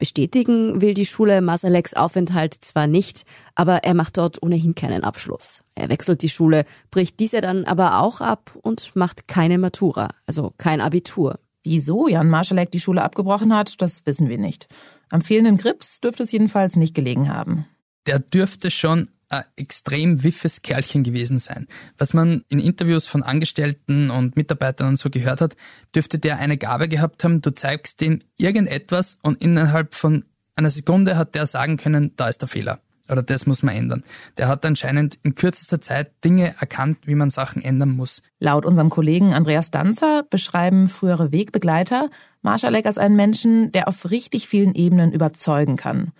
Bestätigen 0.00 0.80
will 0.80 0.94
die 0.94 1.04
Schule 1.04 1.42
Masaleks 1.42 1.92
Aufenthalt 1.92 2.54
zwar 2.54 2.86
nicht, 2.86 3.24
aber 3.54 3.84
er 3.84 3.92
macht 3.92 4.16
dort 4.16 4.42
ohnehin 4.42 4.74
keinen 4.74 5.04
Abschluss. 5.04 5.62
Er 5.74 5.90
wechselt 5.90 6.22
die 6.22 6.30
Schule, 6.30 6.64
bricht 6.90 7.20
diese 7.20 7.42
dann 7.42 7.66
aber 7.66 8.00
auch 8.00 8.22
ab 8.22 8.58
und 8.62 8.96
macht 8.96 9.28
keine 9.28 9.58
Matura, 9.58 10.08
also 10.26 10.54
kein 10.56 10.80
Abitur. 10.80 11.38
Wieso 11.62 12.08
Jan 12.08 12.30
Marschalek 12.30 12.70
die 12.70 12.80
Schule 12.80 13.02
abgebrochen 13.02 13.54
hat, 13.54 13.82
das 13.82 14.00
wissen 14.06 14.30
wir 14.30 14.38
nicht. 14.38 14.68
Am 15.10 15.20
fehlenden 15.20 15.58
Grips 15.58 16.00
dürfte 16.00 16.22
es 16.22 16.32
jedenfalls 16.32 16.76
nicht 16.76 16.94
gelegen 16.94 17.28
haben. 17.28 17.66
Der 18.06 18.20
dürfte 18.20 18.70
schon 18.70 19.10
ein 19.30 19.44
extrem 19.56 20.22
wiffes 20.22 20.60
Kerlchen 20.62 21.02
gewesen 21.02 21.38
sein. 21.38 21.66
Was 21.96 22.12
man 22.12 22.44
in 22.48 22.58
Interviews 22.58 23.06
von 23.06 23.22
Angestellten 23.22 24.10
und 24.10 24.36
Mitarbeitern 24.36 24.88
und 24.88 24.96
so 24.96 25.08
gehört 25.08 25.40
hat, 25.40 25.56
dürfte 25.94 26.18
der 26.18 26.38
eine 26.38 26.58
Gabe 26.58 26.88
gehabt 26.88 27.24
haben, 27.24 27.40
du 27.40 27.54
zeigst 27.54 28.00
dem 28.00 28.20
irgendetwas 28.36 29.18
und 29.22 29.40
innerhalb 29.42 29.94
von 29.94 30.24
einer 30.56 30.70
Sekunde 30.70 31.16
hat 31.16 31.34
der 31.34 31.46
sagen 31.46 31.76
können, 31.76 32.12
da 32.16 32.28
ist 32.28 32.42
der 32.42 32.48
Fehler. 32.48 32.80
oder 33.08 33.22
das 33.22 33.46
muss 33.46 33.62
man 33.62 33.74
ändern. 33.74 34.04
Der 34.38 34.48
hat 34.48 34.64
anscheinend 34.64 35.18
in 35.22 35.34
kürzester 35.34 35.80
Zeit 35.80 36.12
Dinge 36.24 36.54
erkannt, 36.60 36.98
wie 37.06 37.14
man 37.14 37.30
Sachen 37.30 37.62
ändern 37.62 37.90
muss. 37.90 38.22
Laut 38.38 38.64
unserem 38.64 38.90
Kollegen 38.90 39.34
Andreas 39.34 39.70
Danzer 39.70 40.24
beschreiben 40.28 40.88
frühere 40.88 41.32
Wegbegleiter 41.32 42.10
Marschalek 42.42 42.86
als 42.86 42.98
einen 42.98 43.16
Menschen, 43.16 43.72
der 43.72 43.88
auf 43.88 44.10
richtig 44.10 44.48
vielen 44.48 44.74
Ebenen 44.74 45.12
überzeugen 45.12 45.76
kann. 45.76 46.12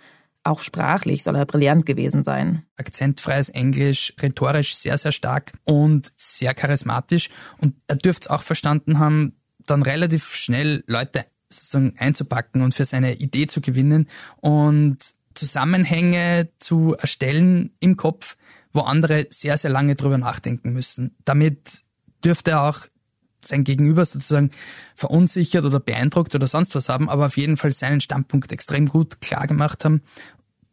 Auch 0.43 0.61
sprachlich 0.61 1.23
soll 1.23 1.35
er 1.35 1.45
brillant 1.45 1.85
gewesen 1.85 2.23
sein. 2.23 2.65
Akzentfreies 2.75 3.49
Englisch, 3.49 4.13
rhetorisch 4.19 4.75
sehr, 4.75 4.97
sehr 4.97 5.11
stark 5.11 5.53
und 5.65 6.11
sehr 6.15 6.53
charismatisch. 6.55 7.29
Und 7.59 7.75
er 7.87 7.95
dürfte 7.95 8.25
es 8.25 8.29
auch 8.29 8.41
verstanden 8.41 8.97
haben, 8.97 9.35
dann 9.59 9.83
relativ 9.83 10.33
schnell 10.33 10.83
Leute 10.87 11.25
sozusagen 11.49 11.95
einzupacken 11.97 12.61
und 12.61 12.73
für 12.73 12.85
seine 12.85 13.15
Idee 13.15 13.45
zu 13.45 13.61
gewinnen 13.61 14.07
und 14.37 14.97
Zusammenhänge 15.33 16.49
zu 16.59 16.95
erstellen 16.97 17.71
im 17.79 17.95
Kopf, 17.95 18.35
wo 18.73 18.81
andere 18.81 19.27
sehr, 19.29 19.57
sehr 19.57 19.71
lange 19.71 19.95
drüber 19.95 20.17
nachdenken 20.17 20.73
müssen. 20.73 21.15
Damit 21.23 21.83
dürfte 22.23 22.51
er 22.51 22.63
auch 22.63 22.87
sein 23.45 23.63
Gegenüber 23.63 24.05
sozusagen 24.05 24.51
verunsichert 24.95 25.65
oder 25.65 25.79
beeindruckt 25.79 26.35
oder 26.35 26.47
sonst 26.47 26.75
was 26.75 26.89
haben, 26.89 27.09
aber 27.09 27.27
auf 27.27 27.37
jeden 27.37 27.57
Fall 27.57 27.71
seinen 27.71 28.01
Standpunkt 28.01 28.51
extrem 28.51 28.87
gut 28.87 29.21
klar 29.21 29.47
gemacht 29.47 29.85
haben, 29.85 30.01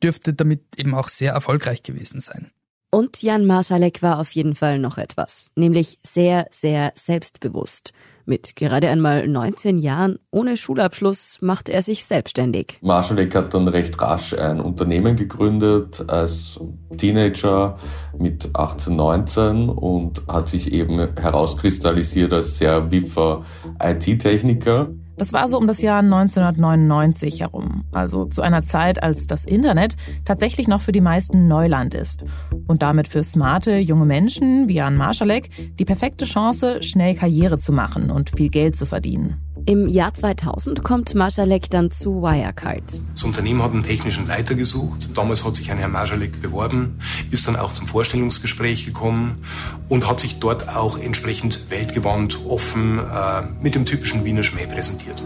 dürfte 0.03 0.35
damit 0.35 0.63
eben 0.77 0.95
auch 0.95 1.09
sehr 1.09 1.33
erfolgreich 1.33 1.83
gewesen 1.83 2.21
sein. 2.21 2.51
Und 2.91 3.23
Jan 3.23 3.45
Marschalek 3.45 4.03
war 4.03 4.19
auf 4.19 4.31
jeden 4.33 4.55
Fall 4.55 4.79
noch 4.79 4.97
etwas, 4.97 5.49
nämlich 5.57 5.99
sehr, 6.07 6.47
sehr 6.51 6.93
selbstbewusst. 6.95 7.93
Mit 8.29 8.57
gerade 8.57 8.91
einmal 8.91 9.27
19 9.27 9.79
Jahren 9.79 10.19
ohne 10.31 10.59
Schulabschluss 10.59 11.39
machte 11.41 11.73
er 11.73 11.81
sich 11.81 12.05
selbstständig. 12.05 12.77
Marschalek 12.83 13.35
hat 13.35 13.55
dann 13.55 13.67
recht 13.69 13.99
rasch 14.03 14.35
ein 14.35 14.61
Unternehmen 14.61 15.17
gegründet 15.17 16.05
als 16.09 16.61
Teenager 16.99 17.79
mit 18.19 18.51
18, 18.53 18.95
19 18.95 19.71
und 19.71 20.25
hat 20.29 20.51
sich 20.51 20.71
eben 20.75 20.99
herauskristallisiert 21.17 22.35
als 22.35 22.59
sehr 22.59 22.91
wiffer 22.91 23.47
IT-Techniker. 23.83 24.91
Das 25.19 25.33
war 25.33 25.49
so 25.49 25.59
um 25.59 25.67
das 25.67 25.83
Jahr 25.83 25.99
1999 25.99 27.41
herum, 27.41 27.85
also 27.91 28.27
zu 28.27 28.41
einer 28.41 28.63
Zeit, 28.63 29.03
als 29.03 29.27
das 29.27 29.45
Internet 29.45 29.97
tatsächlich 30.25 30.69
noch 30.69 30.81
für 30.81 30.93
die 30.93 31.01
meisten 31.01 31.49
Neuland 31.49 31.93
ist 31.95 32.23
und 32.69 32.83
damit 32.83 33.09
für 33.09 33.25
smarte 33.25 33.79
junge 33.79 34.07
Menschen 34.07 34.69
wie 34.69 34.75
Jan 34.75 34.97
Marschalek 34.97 35.77
die 35.77 35.85
perfekte 35.85 36.25
Chance, 36.25 36.85
schnell 36.85 37.17
Karriere 37.17 37.59
zu 37.59 37.73
machen 37.73 38.13
und 38.13 38.31
viel 38.31 38.49
Geld 38.49 38.77
zu 38.77 38.87
verdienen. 38.87 39.48
Im 39.67 39.89
Jahr 39.89 40.15
2000 40.15 40.83
kommt 40.83 41.15
Marschalek 41.15 41.71
dann 41.71 41.91
zu 41.91 42.23
Wirecard. 42.23 42.83
Das 43.13 43.23
Unternehmen 43.25 43.63
hat 43.63 43.73
einen 43.73 43.83
technischen 43.83 44.27
Leiter 44.27 44.55
gesucht. 44.55 45.11
Damals 45.15 45.45
hat 45.45 45.57
sich 45.57 45.71
ein 45.71 45.79
Herr 45.79 45.89
Marschalek 45.89 46.41
beworben, 46.41 46.99
ist 47.31 47.47
dann 47.49 47.57
auch 47.57 47.73
zum 47.73 47.87
Vorstellungsgespräch 47.87 48.87
gekommen 48.87 49.43
und 49.89 50.09
hat 50.09 50.21
sich 50.21 50.39
dort 50.39 50.69
auch 50.75 50.99
entsprechend 50.99 51.71
weltgewandt, 51.71 52.39
offen, 52.47 52.99
äh, 52.99 53.43
mit 53.63 53.75
dem 53.75 53.85
typischen 53.85 54.25
Wiener 54.25 54.43
Schmäh 54.43 54.67
präsentiert. 54.67 55.23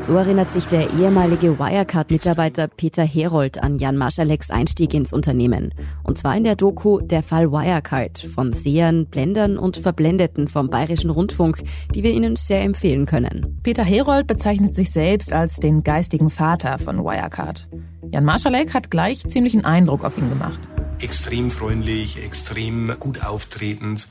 So 0.00 0.14
erinnert 0.14 0.52
sich 0.52 0.66
der 0.66 0.88
ehemalige 0.92 1.58
Wirecard-Mitarbeiter 1.58 2.68
Peter 2.68 3.02
Herold 3.02 3.62
an 3.62 3.76
Jan 3.78 3.96
Marschaleks 3.96 4.50
Einstieg 4.50 4.94
ins 4.94 5.12
Unternehmen. 5.12 5.74
Und 6.04 6.18
zwar 6.18 6.36
in 6.36 6.44
der 6.44 6.54
Doku 6.54 7.00
Der 7.00 7.22
Fall 7.22 7.50
Wirecard 7.50 8.18
von 8.34 8.52
Sehern, 8.52 9.06
Blendern 9.06 9.58
und 9.58 9.78
Verblendeten 9.78 10.46
vom 10.46 10.70
Bayerischen 10.70 11.10
Rundfunk, 11.10 11.62
die 11.94 12.04
wir 12.04 12.12
Ihnen 12.12 12.36
sehr 12.36 12.62
empfehlen 12.62 13.06
können. 13.06 13.58
Peter 13.62 13.82
Herold 13.82 14.26
bezeichnet 14.28 14.76
sich 14.76 14.92
selbst 14.92 15.32
als 15.32 15.56
den 15.56 15.82
geistigen 15.82 16.30
Vater 16.30 16.78
von 16.78 17.04
Wirecard. 17.04 17.68
Jan 18.12 18.24
Marschalek 18.24 18.74
hat 18.74 18.90
gleich 18.90 19.28
ziemlichen 19.28 19.64
Eindruck 19.64 20.04
auf 20.04 20.16
ihn 20.18 20.28
gemacht. 20.28 20.60
Extrem 21.00 21.50
freundlich, 21.50 22.24
extrem 22.24 22.94
gut 23.00 23.24
auftretend. 23.24 24.08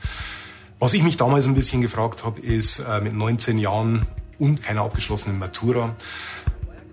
Was 0.78 0.92
ich 0.92 1.02
mich 1.02 1.16
damals 1.16 1.46
ein 1.46 1.54
bisschen 1.54 1.80
gefragt 1.80 2.24
habe, 2.24 2.38
ist 2.40 2.80
äh, 2.80 3.00
mit 3.00 3.14
19 3.14 3.58
Jahren 3.58 4.06
und 4.38 4.62
keiner 4.62 4.82
abgeschlossenen 4.82 5.38
Matura. 5.38 5.94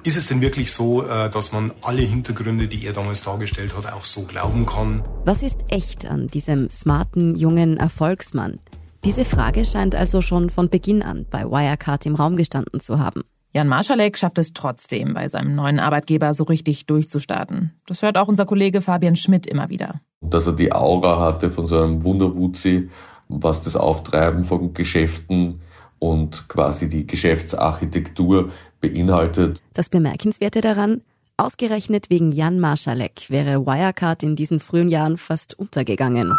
Ist 0.06 0.18
es 0.18 0.28
denn 0.28 0.42
wirklich 0.42 0.72
so, 0.72 1.04
äh, 1.04 1.30
dass 1.30 1.54
man 1.54 1.72
alle 1.82 2.02
Hintergründe, 2.02 2.68
die 2.68 2.86
er 2.86 2.92
damals 2.92 3.24
dargestellt 3.24 3.76
hat, 3.76 3.92
auch 3.94 4.04
so 4.04 4.24
glauben 4.24 4.66
kann? 4.66 5.04
Was 5.24 5.42
ist 5.42 5.64
echt 5.70 6.06
an 6.06 6.28
diesem 6.28 6.70
smarten, 6.70 7.36
jungen 7.38 7.78
Erfolgsmann? 7.78 8.60
Diese 9.06 9.24
Frage 9.24 9.64
scheint 9.64 9.96
also 9.96 10.22
schon 10.22 10.50
von 10.50 10.70
Beginn 10.70 11.04
an 11.04 11.26
bei 11.30 11.46
Wirecard 11.46 12.06
im 12.06 12.16
Raum 12.16 12.36
gestanden 12.36 12.82
zu 12.82 13.00
haben. 13.00 13.24
Jan 13.54 13.68
Marschalek 13.68 14.18
schafft 14.18 14.40
es 14.40 14.54
trotzdem, 14.54 15.14
bei 15.14 15.30
seinem 15.30 15.56
neuen 15.56 15.80
Arbeitgeber 15.80 16.34
so 16.34 16.44
richtig 16.44 16.86
durchzustarten. 16.86 17.72
Das 17.86 18.02
hört 18.02 18.18
auch 18.18 18.28
unser 18.28 18.46
Kollege 18.46 18.82
Fabian 18.82 19.16
Schmidt 19.16 19.46
immer 19.46 19.70
wieder. 19.70 20.02
Dass 20.22 20.48
er 20.48 20.54
die 20.54 20.74
Aura 20.74 21.20
hatte 21.20 21.52
von 21.52 21.68
so 21.68 21.78
einem 21.78 22.04
Wunderwuzi, 22.04 22.90
was 23.30 23.62
das 23.62 23.76
Auftreiben 23.76 24.44
von 24.44 24.74
Geschäften 24.74 25.62
und 26.04 26.50
quasi 26.50 26.90
die 26.90 27.08
Geschäftsarchitektur 27.08 28.52
beinhaltet. 28.82 29.62
Das 29.74 29.88
Bemerkenswerte 29.88 30.60
daran, 30.60 31.02
ausgerechnet 31.38 32.10
wegen 32.10 32.34
Jan 32.34 32.60
Marschalek 32.60 33.30
wäre 33.30 33.66
Wirecard 33.66 34.22
in 34.22 34.36
diesen 34.36 34.60
frühen 34.60 34.90
Jahren 34.90 35.18
fast 35.18 35.58
untergegangen. 35.58 36.34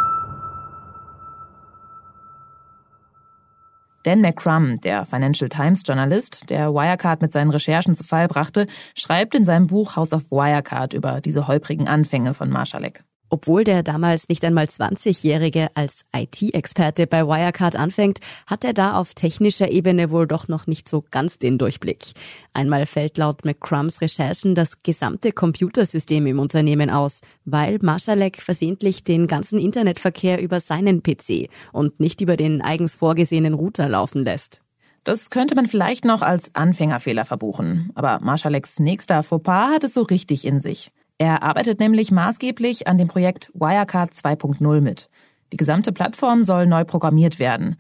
Dan 4.03 4.21
McCrum, 4.21 4.83
der 4.83 5.07
Financial 5.07 5.49
Times 5.49 5.83
Journalist, 5.87 6.51
der 6.51 6.75
Wirecard 6.75 7.23
mit 7.23 7.33
seinen 7.33 7.51
Recherchen 7.51 7.95
zu 7.95 8.05
Fall 8.05 8.29
brachte, 8.29 8.67
schreibt 8.95 9.35
in 9.35 9.47
seinem 9.47 9.67
Buch 9.67 9.97
House 9.97 10.13
of 10.13 10.31
Wirecard 10.31 10.93
über 10.93 11.23
diese 11.23 11.49
holprigen 11.49 11.89
Anfänge 11.89 12.35
von 12.35 12.51
Marschalek. 12.51 13.03
Obwohl 13.31 13.65
der 13.65 13.83
damals 13.83 14.29
nicht 14.29 14.45
einmal 14.45 14.67
20-Jährige 14.67 15.69
als 15.75 16.05
IT-Experte 16.15 17.07
bei 17.07 17.27
Wirecard 17.27 17.75
anfängt, 17.75 18.21
hat 18.47 18.65
er 18.65 18.73
da 18.73 18.95
auf 18.95 19.15
technischer 19.15 19.71
Ebene 19.71 20.11
wohl 20.11 20.27
doch 20.27 20.47
noch 20.47 20.67
nicht 20.67 20.89
so 20.89 21.05
ganz 21.11 21.39
den 21.39 21.59
Durchblick. 21.59 22.13
Einmal 22.53 22.87
fällt 22.87 23.19
laut 23.19 23.45
McCrums 23.45 24.01
Recherchen 24.01 24.55
das 24.55 24.79
gesamte 24.83 25.33
Computersystem 25.33 26.27
im 26.27 26.39
Unternehmen 26.39 26.91
aus, 26.91 27.23
weil 27.45 27.79
Marschalek 27.81 28.41
versehentlich 28.41 29.05
den 29.05 29.27
ganzen 29.27 29.59
Internetverkehr 29.59 30.41
über 30.41 30.61
seinen 30.61 31.03
PC 31.03 31.49
und 31.73 31.99
nicht 32.01 32.21
über 32.21 32.37
den 32.37 32.63
eigens 32.63 32.95
vorgesehenen 32.95 33.55
Router 33.55 33.89
laufen 33.89 34.25
lässt. 34.25 34.61
Das 35.05 35.29
könnte 35.29 35.55
man 35.55 35.67
vielleicht 35.67 36.07
noch 36.07 36.23
als 36.23 36.55
Anfängerfehler 36.55 37.27
verbuchen, 37.27 37.91
aber 37.95 38.21
Marschaleks 38.21 38.79
nächster 38.79 39.23
Fauxpas 39.23 39.75
hat 39.75 39.85
es 39.85 39.95
so 39.95 40.03
richtig 40.03 40.47
in 40.47 40.61
sich. 40.61 40.93
Er 41.19 41.43
arbeitet 41.43 41.81
nämlich 41.81 42.11
maßgeblich 42.11 42.87
an 42.89 42.99
dem 42.99 43.09
Projekt 43.09 43.51
Wirecard 43.55 44.13
2.0 44.13 44.81
mit. 44.81 45.09
Die 45.53 45.57
gesamte 45.57 45.93
Plattform 45.93 46.43
soll 46.43 46.67
neu 46.67 46.85
programmiert 46.85 47.39
werden. 47.39 47.77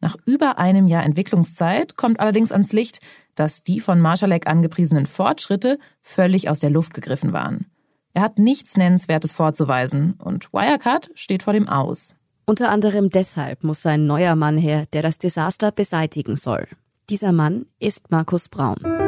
Nach 0.00 0.16
über 0.26 0.58
einem 0.58 0.88
Jahr 0.88 1.04
Entwicklungszeit 1.04 1.96
kommt 1.96 2.18
allerdings 2.18 2.50
ans 2.50 2.72
Licht, 2.72 2.98
dass 3.36 3.62
die 3.62 3.78
von 3.78 4.00
Marschalek 4.00 4.48
angepriesenen 4.48 5.06
Fortschritte 5.06 5.78
völlig 6.00 6.48
aus 6.48 6.58
der 6.58 6.70
Luft 6.70 6.92
gegriffen 6.92 7.32
waren. 7.32 7.66
Er 8.12 8.22
hat 8.22 8.38
nichts 8.38 8.76
Nennenswertes 8.76 9.32
vorzuweisen 9.32 10.14
und 10.14 10.52
Wirecard 10.52 11.10
steht 11.14 11.44
vor 11.44 11.52
dem 11.52 11.68
Aus. 11.68 12.16
Unter 12.44 12.70
anderem 12.70 13.08
deshalb 13.08 13.62
muss 13.62 13.86
ein 13.86 14.06
neuer 14.06 14.34
Mann 14.34 14.58
her, 14.58 14.86
der 14.92 15.02
das 15.02 15.18
Desaster 15.18 15.70
beseitigen 15.70 16.36
soll. 16.36 16.66
Dieser 17.08 17.32
Mann 17.32 17.66
ist 17.78 18.10
Markus 18.10 18.48
Braun. 18.48 19.01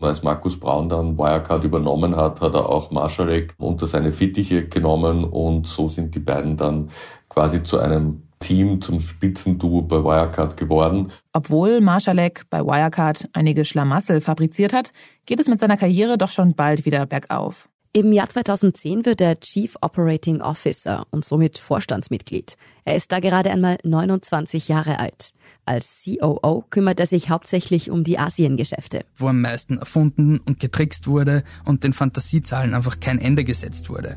Als 0.00 0.22
Markus 0.22 0.60
Braun 0.60 0.88
dann 0.88 1.16
Wirecard 1.16 1.64
übernommen 1.64 2.16
hat, 2.16 2.40
hat 2.40 2.54
er 2.54 2.68
auch 2.68 2.90
Marschalek 2.90 3.54
unter 3.56 3.86
seine 3.86 4.12
Fittiche 4.12 4.68
genommen 4.68 5.24
und 5.24 5.66
so 5.66 5.88
sind 5.88 6.14
die 6.14 6.20
beiden 6.20 6.56
dann 6.56 6.90
quasi 7.28 7.62
zu 7.62 7.78
einem 7.78 8.22
Team 8.38 8.82
zum 8.82 9.00
Spitzenduo 9.00 9.80
bei 9.80 9.96
Wirecard 10.04 10.58
geworden. 10.58 11.12
Obwohl 11.32 11.80
Marschalek 11.80 12.44
bei 12.50 12.60
Wirecard 12.60 13.28
einige 13.32 13.64
Schlamassel 13.64 14.20
fabriziert 14.20 14.74
hat, 14.74 14.92
geht 15.24 15.40
es 15.40 15.48
mit 15.48 15.60
seiner 15.60 15.78
Karriere 15.78 16.18
doch 16.18 16.30
schon 16.30 16.54
bald 16.54 16.84
wieder 16.84 17.06
bergauf. 17.06 17.68
Im 17.92 18.12
Jahr 18.12 18.28
2010 18.28 19.06
wird 19.06 19.22
er 19.22 19.40
Chief 19.40 19.74
Operating 19.80 20.42
Officer 20.42 21.06
und 21.10 21.24
somit 21.24 21.56
Vorstandsmitglied. 21.56 22.56
Er 22.84 22.94
ist 22.94 23.10
da 23.10 23.20
gerade 23.20 23.50
einmal 23.50 23.78
29 23.84 24.68
Jahre 24.68 24.98
alt. 24.98 25.30
Als 25.66 26.04
COO 26.04 26.64
kümmert 26.70 27.00
er 27.00 27.06
sich 27.06 27.28
hauptsächlich 27.28 27.90
um 27.90 28.04
die 28.04 28.20
Asiengeschäfte. 28.20 29.04
Wo 29.16 29.26
am 29.26 29.40
meisten 29.40 29.78
erfunden 29.78 30.38
und 30.38 30.60
getrickst 30.60 31.08
wurde 31.08 31.42
und 31.64 31.82
den 31.82 31.92
Fantasiezahlen 31.92 32.72
einfach 32.72 33.00
kein 33.00 33.18
Ende 33.18 33.42
gesetzt 33.42 33.90
wurde. 33.90 34.16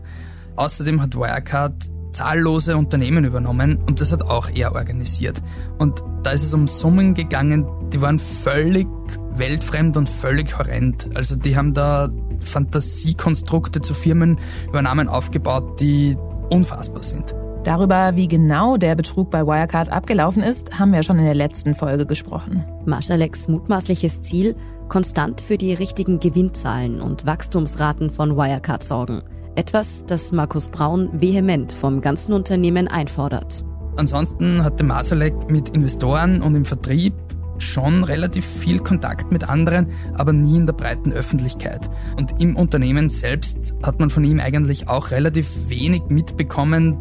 Außerdem 0.55 1.01
hat 1.01 1.15
Wirecard 1.15 1.89
zahllose 2.11 2.77
Unternehmen 2.77 3.25
übernommen 3.25 3.77
und 3.87 3.99
das 3.99 4.11
hat 4.11 4.21
auch 4.21 4.49
er 4.49 4.73
organisiert. 4.75 5.41
Und 5.79 6.03
da 6.21 6.31
ist 6.31 6.43
es 6.43 6.53
um 6.53 6.67
Summen 6.67 7.15
gegangen, 7.15 7.65
die 7.91 7.99
waren 7.99 8.19
völlig 8.19 8.87
weltfremd 9.33 9.97
und 9.97 10.07
völlig 10.07 10.57
horrend. 10.57 11.09
Also 11.15 11.35
die 11.35 11.57
haben 11.57 11.73
da 11.73 12.09
Fantasiekonstrukte 12.43 13.81
zu 13.81 13.95
Firmenübernahmen 13.95 15.07
aufgebaut, 15.07 15.79
die 15.81 16.15
unfassbar 16.51 17.01
sind. 17.01 17.33
Darüber, 17.63 18.15
wie 18.15 18.27
genau 18.27 18.77
der 18.77 18.95
Betrug 18.95 19.29
bei 19.31 19.45
Wirecard 19.45 19.91
abgelaufen 19.91 20.41
ist, 20.41 20.79
haben 20.79 20.93
wir 20.93 21.03
schon 21.03 21.19
in 21.19 21.25
der 21.25 21.35
letzten 21.35 21.75
Folge 21.75 22.05
gesprochen. 22.05 22.63
Marschaleks 22.85 23.49
mutmaßliches 23.49 24.21
Ziel, 24.21 24.55
konstant 24.87 25.41
für 25.41 25.57
die 25.57 25.73
richtigen 25.73 26.19
Gewinnzahlen 26.19 27.01
und 27.01 27.25
Wachstumsraten 27.25 28.11
von 28.11 28.37
Wirecard 28.37 28.83
sorgen. 28.83 29.23
Etwas, 29.55 30.05
das 30.07 30.31
Markus 30.31 30.69
Braun 30.69 31.09
vehement 31.19 31.73
vom 31.73 31.99
ganzen 31.99 32.31
Unternehmen 32.31 32.87
einfordert. 32.87 33.65
Ansonsten 33.97 34.63
hatte 34.63 34.85
Masalek 34.85 35.51
mit 35.51 35.69
Investoren 35.69 36.41
und 36.41 36.55
im 36.55 36.63
Vertrieb 36.63 37.13
schon 37.57 38.05
relativ 38.05 38.45
viel 38.45 38.79
Kontakt 38.79 39.31
mit 39.31 39.49
anderen, 39.49 39.87
aber 40.13 40.31
nie 40.31 40.57
in 40.57 40.65
der 40.65 40.73
breiten 40.73 41.11
Öffentlichkeit. 41.11 41.89
Und 42.15 42.41
im 42.41 42.55
Unternehmen 42.55 43.09
selbst 43.09 43.75
hat 43.83 43.99
man 43.99 44.09
von 44.09 44.23
ihm 44.23 44.39
eigentlich 44.39 44.87
auch 44.87 45.11
relativ 45.11 45.49
wenig 45.67 46.03
mitbekommen. 46.07 46.97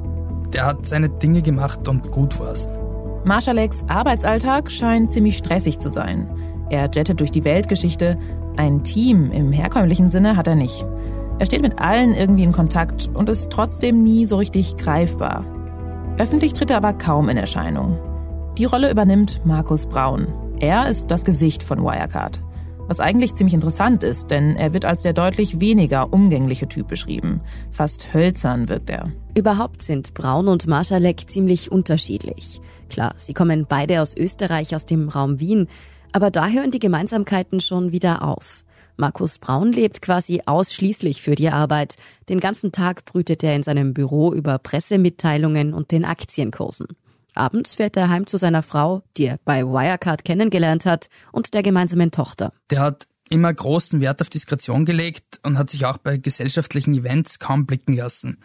Der 0.52 0.64
hat 0.66 0.86
seine 0.86 1.08
Dinge 1.08 1.42
gemacht 1.42 1.88
und 1.88 2.10
gut 2.10 2.38
war's. 2.40 2.68
Marschaleks 3.24 3.84
Arbeitsalltag 3.88 4.70
scheint 4.70 5.12
ziemlich 5.12 5.36
stressig 5.36 5.78
zu 5.78 5.90
sein. 5.90 6.28
Er 6.70 6.88
jettet 6.92 7.20
durch 7.20 7.30
die 7.30 7.44
Weltgeschichte. 7.44 8.18
Ein 8.56 8.84
Team 8.84 9.30
im 9.30 9.52
herkömmlichen 9.52 10.10
Sinne 10.10 10.36
hat 10.36 10.46
er 10.46 10.54
nicht. 10.54 10.84
Er 11.38 11.46
steht 11.46 11.62
mit 11.62 11.78
allen 11.78 12.14
irgendwie 12.14 12.42
in 12.42 12.52
Kontakt 12.52 13.08
und 13.14 13.28
ist 13.28 13.50
trotzdem 13.50 14.02
nie 14.02 14.26
so 14.26 14.36
richtig 14.36 14.76
greifbar. 14.76 15.44
Öffentlich 16.18 16.52
tritt 16.52 16.70
er 16.70 16.78
aber 16.78 16.94
kaum 16.94 17.28
in 17.28 17.36
Erscheinung. 17.36 17.98
Die 18.58 18.64
Rolle 18.64 18.90
übernimmt 18.90 19.40
Markus 19.44 19.86
Braun. 19.86 20.26
Er 20.58 20.88
ist 20.88 21.10
das 21.12 21.24
Gesicht 21.24 21.62
von 21.62 21.82
Wirecard. 21.82 22.40
Was 22.88 23.00
eigentlich 23.00 23.34
ziemlich 23.34 23.52
interessant 23.52 24.02
ist, 24.02 24.30
denn 24.30 24.56
er 24.56 24.72
wird 24.72 24.86
als 24.86 25.02
der 25.02 25.12
deutlich 25.12 25.60
weniger 25.60 26.10
umgängliche 26.10 26.68
Typ 26.68 26.88
beschrieben. 26.88 27.42
Fast 27.70 28.14
hölzern 28.14 28.70
wirkt 28.70 28.88
er. 28.88 29.12
Überhaupt 29.36 29.82
sind 29.82 30.14
Braun 30.14 30.48
und 30.48 30.66
Marschalek 30.66 31.28
ziemlich 31.28 31.70
unterschiedlich. 31.70 32.62
Klar, 32.88 33.12
sie 33.18 33.34
kommen 33.34 33.66
beide 33.68 34.00
aus 34.00 34.16
Österreich, 34.16 34.74
aus 34.74 34.86
dem 34.86 35.10
Raum 35.10 35.38
Wien, 35.38 35.68
aber 36.12 36.30
da 36.30 36.48
hören 36.48 36.70
die 36.70 36.78
Gemeinsamkeiten 36.78 37.60
schon 37.60 37.92
wieder 37.92 38.22
auf. 38.22 38.64
Markus 38.96 39.38
Braun 39.38 39.70
lebt 39.70 40.00
quasi 40.00 40.40
ausschließlich 40.46 41.20
für 41.20 41.34
die 41.34 41.50
Arbeit. 41.50 41.96
Den 42.30 42.40
ganzen 42.40 42.72
Tag 42.72 43.04
brütet 43.04 43.44
er 43.44 43.54
in 43.54 43.62
seinem 43.62 43.92
Büro 43.92 44.32
über 44.32 44.58
Pressemitteilungen 44.58 45.74
und 45.74 45.92
den 45.92 46.06
Aktienkursen. 46.06 46.88
Abends 47.38 47.76
fährt 47.76 47.96
er 47.96 48.08
heim 48.08 48.26
zu 48.26 48.36
seiner 48.36 48.62
Frau, 48.62 49.02
die 49.16 49.26
er 49.26 49.38
bei 49.44 49.64
Wirecard 49.64 50.24
kennengelernt 50.24 50.84
hat, 50.84 51.08
und 51.32 51.54
der 51.54 51.62
gemeinsamen 51.62 52.10
Tochter. 52.10 52.52
Der 52.70 52.80
hat 52.80 53.06
immer 53.30 53.52
großen 53.52 54.00
Wert 54.00 54.20
auf 54.22 54.30
Diskretion 54.30 54.84
gelegt 54.84 55.40
und 55.42 55.58
hat 55.58 55.70
sich 55.70 55.84
auch 55.86 55.98
bei 55.98 56.16
gesellschaftlichen 56.16 56.94
Events 56.94 57.38
kaum 57.38 57.66
blicken 57.66 57.94
lassen. 57.94 58.38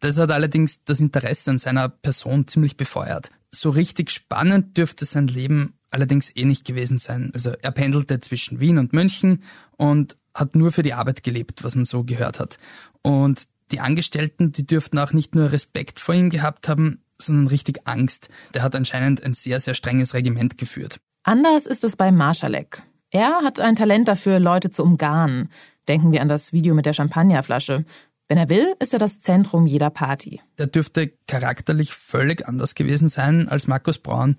Das 0.00 0.16
hat 0.16 0.30
allerdings 0.30 0.84
das 0.84 1.00
Interesse 1.00 1.50
an 1.50 1.58
seiner 1.58 1.88
Person 1.88 2.46
ziemlich 2.46 2.76
befeuert. 2.76 3.30
So 3.50 3.70
richtig 3.70 4.10
spannend 4.10 4.76
dürfte 4.76 5.04
sein 5.06 5.26
Leben 5.26 5.74
allerdings 5.90 6.34
eh 6.36 6.44
nicht 6.44 6.64
gewesen 6.64 6.98
sein. 6.98 7.30
Also 7.34 7.50
er 7.50 7.72
pendelte 7.72 8.20
zwischen 8.20 8.60
Wien 8.60 8.78
und 8.78 8.92
München 8.92 9.42
und 9.76 10.16
hat 10.34 10.54
nur 10.54 10.70
für 10.70 10.82
die 10.82 10.94
Arbeit 10.94 11.22
gelebt, 11.22 11.64
was 11.64 11.74
man 11.74 11.84
so 11.84 12.04
gehört 12.04 12.38
hat. 12.38 12.58
Und 13.02 13.44
die 13.72 13.80
Angestellten, 13.80 14.52
die 14.52 14.66
dürften 14.66 14.98
auch 14.98 15.12
nicht 15.12 15.34
nur 15.34 15.50
Respekt 15.50 15.98
vor 16.00 16.14
ihm 16.14 16.30
gehabt 16.30 16.68
haben, 16.68 17.02
sondern 17.18 17.48
richtig 17.48 17.80
Angst. 17.84 18.28
Der 18.54 18.62
hat 18.62 18.74
anscheinend 18.74 19.22
ein 19.22 19.34
sehr, 19.34 19.60
sehr 19.60 19.74
strenges 19.74 20.14
Regiment 20.14 20.58
geführt. 20.58 20.98
Anders 21.24 21.66
ist 21.66 21.84
es 21.84 21.96
bei 21.96 22.10
Marschalek. 22.10 22.82
Er 23.10 23.40
hat 23.42 23.60
ein 23.60 23.76
Talent 23.76 24.08
dafür, 24.08 24.38
Leute 24.38 24.70
zu 24.70 24.82
umgarnen. 24.82 25.50
Denken 25.88 26.12
wir 26.12 26.22
an 26.22 26.28
das 26.28 26.52
Video 26.52 26.74
mit 26.74 26.86
der 26.86 26.92
Champagnerflasche. 26.92 27.84
Wenn 28.28 28.38
er 28.38 28.50
will, 28.50 28.74
ist 28.78 28.92
er 28.92 28.98
das 28.98 29.20
Zentrum 29.20 29.66
jeder 29.66 29.88
Party. 29.88 30.40
Der 30.58 30.66
dürfte 30.66 31.12
charakterlich 31.26 31.92
völlig 31.92 32.46
anders 32.46 32.74
gewesen 32.74 33.08
sein 33.08 33.48
als 33.48 33.66
Markus 33.66 33.98
Braun 33.98 34.36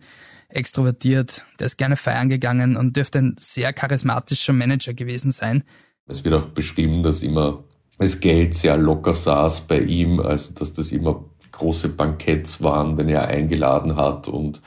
extrovertiert, 0.49 1.43
der 1.59 1.67
ist 1.67 1.77
gerne 1.77 1.95
feiern 1.95 2.29
gegangen 2.29 2.75
und 2.75 2.97
dürfte 2.97 3.19
ein 3.19 3.35
sehr 3.39 3.71
charismatischer 3.71 4.53
Manager 4.53 4.93
gewesen 4.93 5.31
sein. 5.31 5.63
Es 6.07 6.23
wird 6.23 6.33
auch 6.33 6.47
beschrieben, 6.47 7.03
dass 7.03 7.21
immer 7.21 7.63
das 7.99 8.19
Geld 8.19 8.55
sehr 8.55 8.77
locker 8.77 9.13
saß 9.13 9.61
bei 9.61 9.79
ihm, 9.79 10.19
also 10.19 10.51
dass 10.53 10.73
das 10.73 10.91
immer 10.91 11.28
große 11.59 11.89
Banketts 11.89 12.61
waren, 12.61 12.97
wenn 12.97 13.07
er 13.07 13.27
eingeladen 13.27 13.95
hat 13.95 14.27
und 14.27 14.61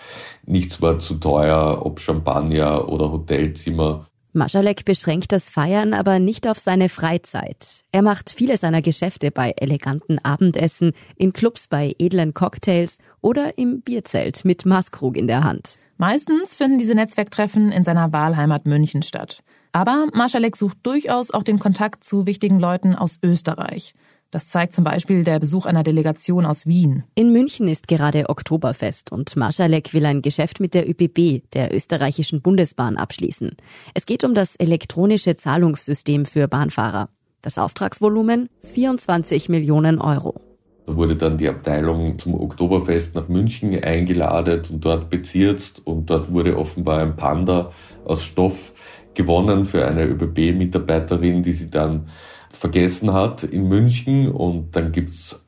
nichts 0.46 0.80
war 0.80 0.98
zu 1.00 1.14
teuer, 1.14 1.84
ob 1.84 2.00
Champagner 2.00 2.88
oder 2.88 3.10
Hotelzimmer. 3.10 4.06
Maschalek 4.34 4.86
beschränkt 4.86 5.30
das 5.30 5.50
Feiern 5.50 5.92
aber 5.92 6.18
nicht 6.18 6.48
auf 6.48 6.58
seine 6.58 6.88
Freizeit. 6.88 7.84
Er 7.92 8.00
macht 8.00 8.30
viele 8.30 8.56
seiner 8.56 8.80
Geschäfte 8.80 9.30
bei 9.30 9.52
eleganten 9.58 10.18
Abendessen, 10.24 10.92
in 11.16 11.34
Clubs 11.34 11.68
bei 11.68 11.94
edlen 11.98 12.32
Cocktails 12.32 12.96
oder 13.20 13.58
im 13.58 13.82
Bierzelt 13.82 14.46
mit 14.46 14.64
Maßkrug 14.64 15.18
in 15.18 15.26
der 15.26 15.44
Hand. 15.44 15.76
Meistens 15.98 16.54
finden 16.54 16.78
diese 16.78 16.94
Netzwerktreffen 16.94 17.70
in 17.72 17.84
seiner 17.84 18.12
Wahlheimat 18.12 18.64
München 18.64 19.02
statt. 19.02 19.42
Aber 19.72 20.08
Marschalek 20.14 20.56
sucht 20.56 20.78
durchaus 20.82 21.30
auch 21.30 21.42
den 21.42 21.58
Kontakt 21.58 22.04
zu 22.04 22.26
wichtigen 22.26 22.58
Leuten 22.58 22.94
aus 22.94 23.18
Österreich. 23.22 23.94
Das 24.32 24.48
zeigt 24.48 24.74
zum 24.74 24.82
Beispiel 24.82 25.24
der 25.24 25.38
Besuch 25.40 25.66
einer 25.66 25.82
Delegation 25.82 26.46
aus 26.46 26.66
Wien. 26.66 27.04
In 27.14 27.32
München 27.32 27.68
ist 27.68 27.86
gerade 27.86 28.30
Oktoberfest 28.30 29.12
und 29.12 29.36
Marschalek 29.36 29.92
will 29.92 30.06
ein 30.06 30.22
Geschäft 30.22 30.58
mit 30.58 30.72
der 30.72 30.88
ÖBB, 30.88 31.42
der 31.52 31.74
österreichischen 31.74 32.40
Bundesbahn, 32.40 32.96
abschließen. 32.96 33.54
Es 33.92 34.06
geht 34.06 34.24
um 34.24 34.32
das 34.32 34.56
elektronische 34.56 35.36
Zahlungssystem 35.36 36.24
für 36.24 36.48
Bahnfahrer. 36.48 37.10
Das 37.42 37.58
Auftragsvolumen 37.58 38.48
24 38.72 39.50
Millionen 39.50 40.00
Euro. 40.00 40.40
Da 40.86 40.96
wurde 40.96 41.14
dann 41.14 41.36
die 41.36 41.50
Abteilung 41.50 42.18
zum 42.18 42.32
Oktoberfest 42.40 43.14
nach 43.14 43.28
München 43.28 43.84
eingeladen 43.84 44.62
und 44.70 44.82
dort 44.82 45.10
bezirzt 45.10 45.86
und 45.86 46.08
dort 46.08 46.32
wurde 46.32 46.56
offenbar 46.56 47.00
ein 47.00 47.16
Panda 47.16 47.70
aus 48.06 48.24
Stoff 48.24 48.72
gewonnen 49.12 49.66
für 49.66 49.86
eine 49.86 50.06
ÖBB-Mitarbeiterin, 50.06 51.42
die 51.42 51.52
sie 51.52 51.68
dann 51.68 52.08
vergessen 52.52 53.12
hat 53.12 53.42
in 53.42 53.68
München 53.68 54.30
und 54.30 54.76
dann 54.76 54.92
gibt's 54.92 55.40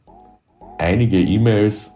einige 0.79 1.21
E-Mails, 1.21 1.93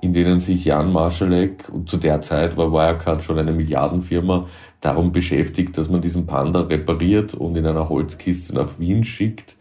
in 0.00 0.12
denen 0.12 0.40
sich 0.40 0.64
Jan 0.64 0.92
Marschalek, 0.92 1.68
und 1.68 1.88
zu 1.88 1.96
der 1.96 2.20
Zeit 2.22 2.56
war 2.56 2.72
Wirecard 2.72 3.22
schon 3.22 3.38
eine 3.38 3.52
Milliardenfirma, 3.52 4.48
darum 4.80 5.12
beschäftigt, 5.12 5.78
dass 5.78 5.88
man 5.88 6.00
diesen 6.00 6.26
Panda 6.26 6.62
repariert 6.62 7.34
und 7.34 7.56
in 7.56 7.66
einer 7.66 7.88
Holzkiste 7.88 8.54
nach 8.54 8.78
Wien 8.78 9.04
schickt. 9.04 9.56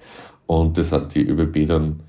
Und 0.47 0.77
das 0.77 0.91
hat 0.91 1.13
die 1.13 1.27
ÖBB 1.27 1.67
dann 1.67 2.01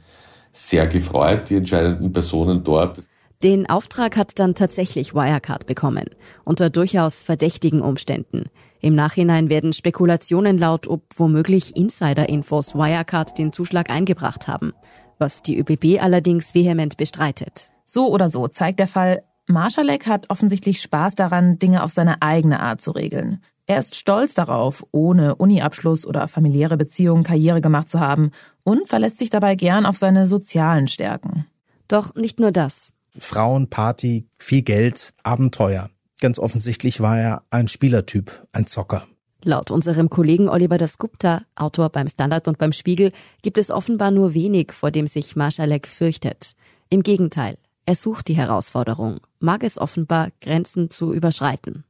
sehr 0.50 0.87
gefreut, 0.87 1.50
die 1.50 1.57
entscheidenden 1.57 2.12
Personen 2.12 2.64
dort. 2.64 3.02
Den 3.42 3.68
Auftrag 3.68 4.16
hat 4.16 4.38
dann 4.38 4.55
tatsächlich 4.55 5.14
Wirecard 5.14 5.66
bekommen, 5.66 6.07
unter 6.44 6.70
durchaus 6.70 7.24
verdächtigen 7.24 7.83
Umständen. 7.83 8.46
Im 8.83 8.97
Nachhinein 8.97 9.49
werden 9.49 9.73
Spekulationen 9.73 10.59
laut, 10.59 10.88
ob 10.88 11.05
womöglich 11.16 11.77
Insider-Infos 11.77 12.75
Wirecard 12.75 13.38
den 13.38 13.53
Zuschlag 13.53 13.88
eingebracht 13.90 14.49
haben, 14.49 14.73
was 15.18 15.40
die 15.40 15.57
ÖBB 15.57 16.03
allerdings 16.03 16.53
vehement 16.53 16.97
bestreitet. 16.97 17.71
So 17.87 18.09
oder 18.09 18.29
so 18.29 18.49
zeigt 18.49 18.81
der 18.81 18.88
Fall, 18.88 19.23
Marschalek 19.47 20.09
hat 20.09 20.31
offensichtlich 20.31 20.81
Spaß 20.83 21.14
daran, 21.14 21.61
Dinge 21.61 21.85
auf 21.85 21.92
seine 21.92 22.23
eigene 22.23 22.59
Art 22.59 22.81
zu 22.81 22.90
regeln. 22.90 23.40
Er 23.66 23.79
ist 23.79 23.95
stolz 23.95 24.35
darauf, 24.35 24.85
ohne 24.90 25.37
Uniabschluss 25.37 26.05
oder 26.05 26.27
familiäre 26.27 26.77
Beziehungen 26.77 27.23
Karriere 27.23 27.61
gemacht 27.61 27.88
zu 27.88 28.01
haben 28.01 28.33
und 28.64 28.88
verlässt 28.88 29.18
sich 29.18 29.31
dabei 29.31 29.55
gern 29.55 29.87
auf 29.87 29.97
seine 29.97 30.27
sozialen 30.27 30.88
Stärken. 30.88 31.47
Doch 31.87 32.16
nicht 32.16 32.40
nur 32.40 32.51
das. 32.51 32.92
Frauen, 33.16 33.71
Party, 33.71 34.27
viel 34.38 34.62
Geld, 34.62 35.12
Abenteuer. 35.23 35.88
Ganz 36.22 36.38
offensichtlich 36.38 37.00
war 37.00 37.18
er 37.18 37.42
ein 37.50 37.66
Spielertyp, 37.66 38.46
ein 38.52 38.68
Zocker. 38.68 39.08
Laut 39.42 39.72
unserem 39.72 40.08
Kollegen 40.08 40.48
Oliver 40.48 40.78
Dasgupta, 40.78 41.42
Autor 41.56 41.88
beim 41.88 42.06
Standard 42.06 42.46
und 42.46 42.58
beim 42.58 42.72
Spiegel, 42.72 43.11
gibt 43.42 43.58
es 43.58 43.72
offenbar 43.72 44.12
nur 44.12 44.32
wenig, 44.32 44.70
vor 44.70 44.92
dem 44.92 45.08
sich 45.08 45.35
Marschalek 45.35 45.88
fürchtet. 45.88 46.52
Im 46.90 47.02
Gegenteil, 47.02 47.58
er 47.87 47.96
sucht 47.96 48.28
die 48.28 48.37
Herausforderung, 48.37 49.18
mag 49.40 49.64
es 49.64 49.78
offenbar, 49.78 50.28
Grenzen 50.40 50.90
zu 50.90 51.12
überschreiten. 51.12 51.82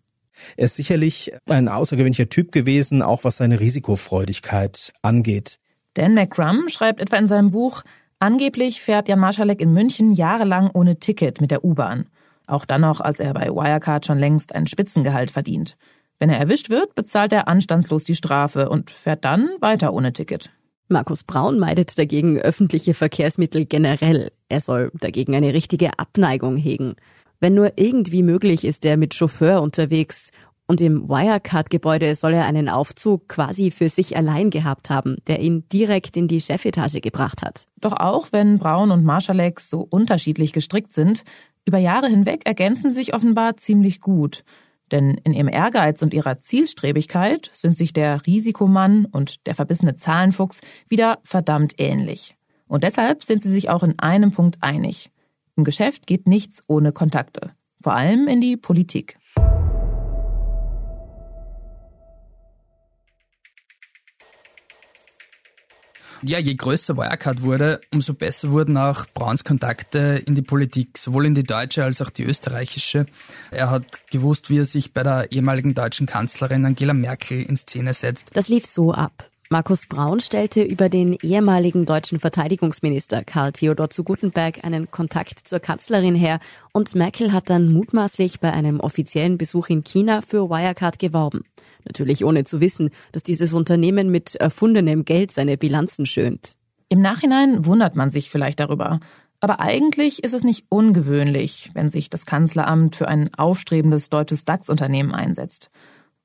Er 0.57 0.65
ist 0.65 0.77
sicherlich 0.77 1.35
ein 1.47 1.69
außergewöhnlicher 1.69 2.31
Typ 2.31 2.53
gewesen, 2.53 3.03
auch 3.03 3.25
was 3.25 3.37
seine 3.37 3.61
Risikofreudigkeit 3.61 4.95
angeht. 5.03 5.59
Dan 5.93 6.15
McCrum 6.15 6.71
schreibt 6.71 7.03
etwa 7.03 7.17
in 7.19 7.29
seinem 7.29 7.51
Buch, 7.51 7.83
angeblich 8.19 8.81
fährt 8.81 9.11
Jan 9.11 9.21
Marschalek 9.21 9.61
in 9.61 9.75
München 9.75 10.11
jahrelang 10.11 10.71
ohne 10.73 10.99
Ticket 10.99 11.43
mit 11.43 11.51
der 11.51 11.67
U-Bahn. 11.67 12.07
Auch 12.47 12.65
dann 12.65 12.81
noch, 12.83 13.01
als 13.01 13.21
er 13.21 13.35
bei 13.35 13.49
Wirecard 13.49 14.07
schon 14.07 14.19
längst 14.19 14.55
ein 14.55 14.67
Spitzengehalt 14.67 15.31
verdient. 15.31 15.77
Wenn 16.19 16.31
er 16.31 16.39
erwischt 16.39 16.71
wird, 16.71 16.95
bezahlt 16.95 17.33
er 17.33 17.49
anstandslos 17.49 18.05
die 18.05 18.15
Strafe 18.15 18.69
und 18.69 18.91
fährt 18.91 19.25
dann 19.25 19.49
weiter 19.61 19.93
ohne 19.93 20.13
Ticket. 20.13 20.51
Markus 20.89 21.25
Braun 21.25 21.59
meidet 21.59 21.99
dagegen 21.99 22.39
öffentliche 22.39 22.95
Verkehrsmittel 22.95 23.65
generell. 23.65 24.31
Er 24.49 24.61
soll 24.61 24.93
dagegen 25.01 25.35
eine 25.35 25.55
richtige 25.55 25.99
Abneigung 25.99 26.57
hegen. 26.57 26.97
Wenn 27.41 27.55
nur 27.55 27.73
irgendwie 27.77 28.23
möglich, 28.23 28.65
ist 28.65 28.85
er 28.85 28.97
mit 28.97 29.15
Chauffeur 29.15 29.63
unterwegs 29.63 30.31
und 30.69 30.81
im 30.81 31.09
Wirecard-Gebäude 31.09 32.15
soll 32.15 32.35
er 32.35 32.47
einen 32.47 32.69
Aufzug 32.69 33.29
quasi 33.29 33.71
für 33.71 33.89
sich 33.89 34.17
allein 34.17 34.51
gehabt 34.51 34.91
haben, 34.91 35.17
der 35.27 35.41
ihn 35.41 35.69
direkt 35.71 36.17
in 36.17 36.29
die 36.29 36.41
Chefetage 36.41 37.01
gebracht 37.01 37.43
hat. 37.43 37.67
Doch 37.81 37.93
auch 37.93 38.29
wenn 38.31 38.59
Braun 38.59 38.91
und 38.91 39.05
Marschalek 39.05 39.61
so 39.61 39.81
unterschiedlich 39.81 40.53
gestrickt 40.53 40.95
sind, 40.95 41.25
über 41.65 41.79
Jahre 41.79 42.09
hinweg 42.09 42.43
ergänzen 42.45 42.93
sich 42.93 43.15
offenbar 43.15 43.57
ziemlich 43.57 44.01
gut. 44.01 44.45
Denn 44.91 45.19
in 45.25 45.33
ihrem 45.33 45.49
Ehrgeiz 45.49 46.03
und 46.03 46.13
ihrer 46.13 46.41
Zielstrebigkeit 46.41 47.51
sind 47.53 47.77
sich 47.77 47.93
der 47.93 48.27
Risikomann 48.27 49.07
und 49.07 49.47
der 49.47 49.55
verbissene 49.55 49.97
Zahlenfuchs 49.97 50.61
wieder 50.89 51.21
verdammt 51.25 51.75
ähnlich. 51.79 52.37
Und 52.67 52.85
deshalb 52.85 53.25
sind 53.25 53.43
sie 53.43 53.51
sich 53.51 53.71
auch 53.71 53.83
in 53.83 53.99
einem 53.99 54.33
Punkt 54.33 54.59
einig. 54.61 55.11
Im 55.57 55.65
Geschäft 55.65 56.07
geht 56.07 56.27
nichts 56.27 56.63
ohne 56.67 56.93
Kontakte. 56.93 57.53
Vor 57.81 57.95
allem 57.95 58.29
in 58.29 58.41
die 58.41 58.57
Politik. 58.57 59.19
Ja, 66.25 66.39
je 66.39 66.55
größer 66.55 66.97
Wirecard 66.97 67.43
wurde, 67.43 67.81
umso 67.93 68.15
besser 68.15 68.53
wurden 68.53 68.77
auch 68.77 69.07
Brauns 69.13 69.43
Kontakte 69.43 70.23
in 70.25 70.37
die 70.37 70.43
Politik, 70.43 70.97
sowohl 70.97 71.27
in 71.27 71.35
die 71.35 71.43
deutsche 71.43 71.83
als 71.83 72.01
auch 72.01 72.11
die 72.11 72.23
österreichische. 72.23 73.07
Er 73.51 73.71
hat 73.71 73.85
gewusst, 74.13 74.49
wie 74.49 74.59
er 74.59 74.65
sich 74.65 74.93
bei 74.93 75.03
der 75.03 75.33
ehemaligen 75.33 75.75
deutschen 75.75 76.07
Kanzlerin 76.07 76.65
Angela 76.65 76.95
Merkel 76.95 77.43
in 77.43 77.57
Szene 77.57 77.93
setzt. 77.93 78.31
Das 78.35 78.49
lief 78.49 78.67
so 78.67 78.93
ab. 78.93 79.29
Markus 79.51 79.87
Braun 79.87 80.21
stellte 80.21 80.63
über 80.63 80.89
den 80.89 81.15
ehemaligen 81.23 81.85
deutschen 81.87 82.21
Verteidigungsminister 82.21 83.25
Karl 83.25 83.53
Theodor 83.53 83.91
zu 83.91 84.05
Gutenberg 84.05 84.65
einen 84.65 84.91
Kontakt 84.91 85.47
zur 85.47 85.59
Kanzlerin 85.59 86.15
her 86.15 86.39
und 86.73 86.95
Merkel 86.95 87.33
hat 87.33 87.51
dann 87.51 87.71
mutmaßlich 87.71 88.41
bei 88.41 88.53
einem 88.53 88.81
offiziellen 88.81 89.39
Besuch 89.39 89.69
in 89.69 89.83
China 89.85 90.21
für 90.27 90.49
Wirecard 90.49 90.99
geworben. 90.99 91.45
Natürlich 91.85 92.25
ohne 92.25 92.45
zu 92.45 92.61
wissen, 92.61 92.91
dass 93.13 93.23
dieses 93.23 93.55
Unternehmen 93.55 94.11
mit 94.11 94.35
erfundenem 94.37 95.05
Geld 95.05 95.33
seine 95.33 95.57
Bilanzen 95.57 96.07
schönt. 96.07 96.57
Im 96.89 97.01
Nachhinein 97.01 97.65
wundert 97.65 97.97
man 97.97 98.11
sich 98.11 98.31
vielleicht 98.31 98.61
darüber. 98.61 99.01
Aber 99.41 99.61
eigentlich 99.61 100.23
ist 100.23 100.35
es 100.35 100.45
nicht 100.45 100.67
ungewöhnlich, 100.69 101.71
wenn 101.75 101.91
sich 101.91 102.11
das 102.11 102.27
Kanzleramt 102.27 102.97
für 102.97 103.09
ein 103.09 103.35
aufstrebendes 103.35 104.09
deutsches 104.09 104.45
DAX-Unternehmen 104.45 105.15
einsetzt. 105.15 105.71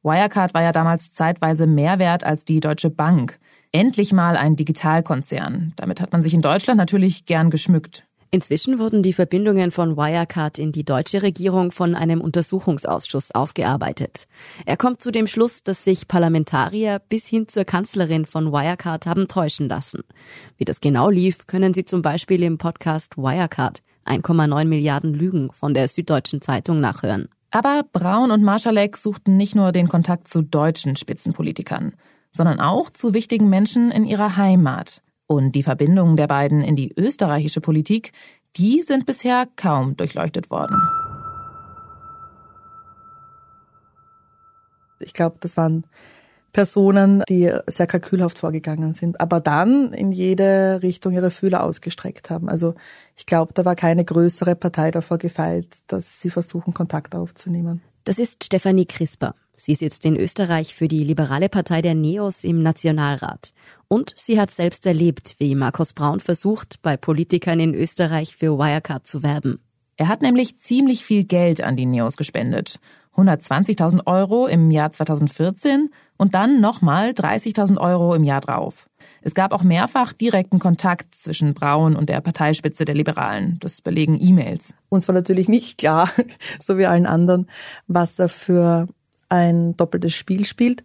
Wirecard 0.03 0.53
war 0.53 0.61
ja 0.61 0.71
damals 0.71 1.11
zeitweise 1.11 1.67
mehr 1.67 1.99
wert 1.99 2.23
als 2.23 2.45
die 2.45 2.59
Deutsche 2.59 2.89
Bank. 2.89 3.39
Endlich 3.71 4.13
mal 4.13 4.37
ein 4.37 4.55
Digitalkonzern. 4.55 5.73
Damit 5.75 5.99
hat 5.99 6.11
man 6.11 6.23
sich 6.23 6.33
in 6.33 6.41
Deutschland 6.41 6.77
natürlich 6.77 7.25
gern 7.25 7.49
geschmückt. 7.49 8.06
Inzwischen 8.29 8.77
wurden 8.77 9.03
die 9.03 9.13
Verbindungen 9.13 9.71
von 9.71 9.95
Wirecard 9.95 10.59
in 10.59 10.73
die 10.73 10.83
deutsche 10.83 11.23
Regierung 11.23 11.71
von 11.71 11.95
einem 11.95 12.19
Untersuchungsausschuss 12.19 13.31
aufgearbeitet. 13.31 14.27
Er 14.65 14.75
kommt 14.75 15.01
zu 15.01 15.11
dem 15.11 15.27
Schluss, 15.27 15.63
dass 15.63 15.85
sich 15.85 16.07
Parlamentarier 16.07 16.99
bis 17.07 17.25
hin 17.27 17.47
zur 17.47 17.63
Kanzlerin 17.63 18.25
von 18.25 18.51
Wirecard 18.51 19.05
haben 19.05 19.27
täuschen 19.29 19.69
lassen. 19.69 20.03
Wie 20.57 20.65
das 20.65 20.81
genau 20.81 21.09
lief, 21.09 21.47
können 21.47 21.73
Sie 21.73 21.85
zum 21.85 22.01
Beispiel 22.01 22.43
im 22.43 22.57
Podcast 22.57 23.17
Wirecard 23.17 23.81
1,9 24.05 24.65
Milliarden 24.65 25.13
Lügen 25.13 25.51
von 25.53 25.73
der 25.73 25.87
Süddeutschen 25.87 26.41
Zeitung 26.41 26.81
nachhören. 26.81 27.29
Aber 27.51 27.83
Braun 27.93 28.31
und 28.31 28.43
Marschalek 28.43 28.97
suchten 28.97 29.37
nicht 29.37 29.55
nur 29.55 29.71
den 29.71 29.87
Kontakt 29.87 30.27
zu 30.27 30.41
deutschen 30.41 30.95
Spitzenpolitikern, 30.97 31.93
sondern 32.33 32.59
auch 32.59 32.89
zu 32.89 33.13
wichtigen 33.13 33.49
Menschen 33.49 33.89
in 33.89 34.05
ihrer 34.05 34.35
Heimat. 34.35 35.01
Und 35.27 35.51
die 35.53 35.63
Verbindungen 35.63 36.15
der 36.15 36.27
beiden 36.27 36.61
in 36.61 36.75
die 36.75 36.93
österreichische 36.95 37.61
Politik, 37.61 38.13
die 38.55 38.81
sind 38.81 39.05
bisher 39.05 39.47
kaum 39.55 39.95
durchleuchtet 39.97 40.49
worden. 40.49 40.77
Ich 44.99 45.13
glaube, 45.13 45.37
das 45.41 45.57
waren 45.57 45.85
Personen, 46.53 47.21
die 47.29 47.53
sehr 47.67 47.85
kalkülhaft 47.85 48.39
vorgegangen 48.39 48.93
sind, 48.93 49.21
aber 49.21 49.39
dann 49.39 49.93
in 49.93 50.11
jede 50.11 50.79
Richtung 50.81 51.13
ihre 51.13 51.29
Fühler 51.29 51.63
ausgestreckt 51.63 52.31
haben. 52.31 52.49
Also 52.49 52.73
ich 53.15 53.27
glaube, 53.27 53.53
da 53.53 53.63
war 53.63 53.75
keine 53.75 54.03
größere 54.03 54.55
Partei 54.55 54.89
davor 54.89 55.19
gefeilt, 55.19 55.77
dass 55.87 56.19
sie 56.19 56.31
versuchen, 56.31 56.73
Kontakt 56.73 57.13
aufzunehmen. 57.13 57.83
Das 58.05 58.17
ist 58.17 58.43
Stefanie 58.43 58.85
Crisper. 58.85 59.35
Sie 59.59 59.73
sitzt 59.73 60.05
in 60.05 60.15
Österreich 60.15 60.75
für 60.75 60.87
die 60.87 61.03
liberale 61.03 61.49
Partei 61.49 61.81
der 61.81 61.95
Neos 61.95 62.43
im 62.43 62.61
Nationalrat. 62.61 63.53
Und 63.87 64.13
sie 64.15 64.39
hat 64.39 64.51
selbst 64.51 64.85
erlebt, 64.85 65.35
wie 65.39 65.55
Markus 65.55 65.93
Braun 65.93 66.19
versucht, 66.19 66.79
bei 66.83 66.95
Politikern 66.95 67.59
in 67.59 67.73
Österreich 67.73 68.35
für 68.35 68.59
Wirecard 68.59 69.07
zu 69.07 69.23
werben. 69.23 69.59
Er 69.95 70.09
hat 70.09 70.21
nämlich 70.21 70.59
ziemlich 70.59 71.03
viel 71.03 71.23
Geld 71.23 71.61
an 71.61 71.75
die 71.75 71.87
Neos 71.87 72.17
gespendet. 72.17 72.79
120.000 73.15 74.05
Euro 74.05 74.45
im 74.45 74.69
Jahr 74.69 74.91
2014 74.91 75.89
und 76.17 76.35
dann 76.35 76.61
nochmal 76.61 77.09
30.000 77.09 77.79
Euro 77.79 78.13
im 78.13 78.23
Jahr 78.23 78.41
drauf. 78.41 78.87
Es 79.21 79.33
gab 79.33 79.53
auch 79.53 79.63
mehrfach 79.63 80.13
direkten 80.13 80.59
Kontakt 80.59 81.15
zwischen 81.15 81.55
Braun 81.55 81.95
und 81.95 82.09
der 82.09 82.21
Parteispitze 82.21 82.85
der 82.85 82.93
Liberalen. 82.93 83.57
Das 83.59 83.81
belegen 83.81 84.19
E-Mails. 84.21 84.75
Uns 84.89 85.07
war 85.07 85.15
natürlich 85.15 85.49
nicht 85.49 85.79
klar, 85.79 86.11
so 86.59 86.77
wie 86.77 86.85
allen 86.85 87.07
anderen, 87.07 87.49
was 87.87 88.19
er 88.19 88.29
für 88.29 88.87
ein 89.29 89.75
doppeltes 89.77 90.13
Spiel 90.15 90.45
spielt. 90.45 90.83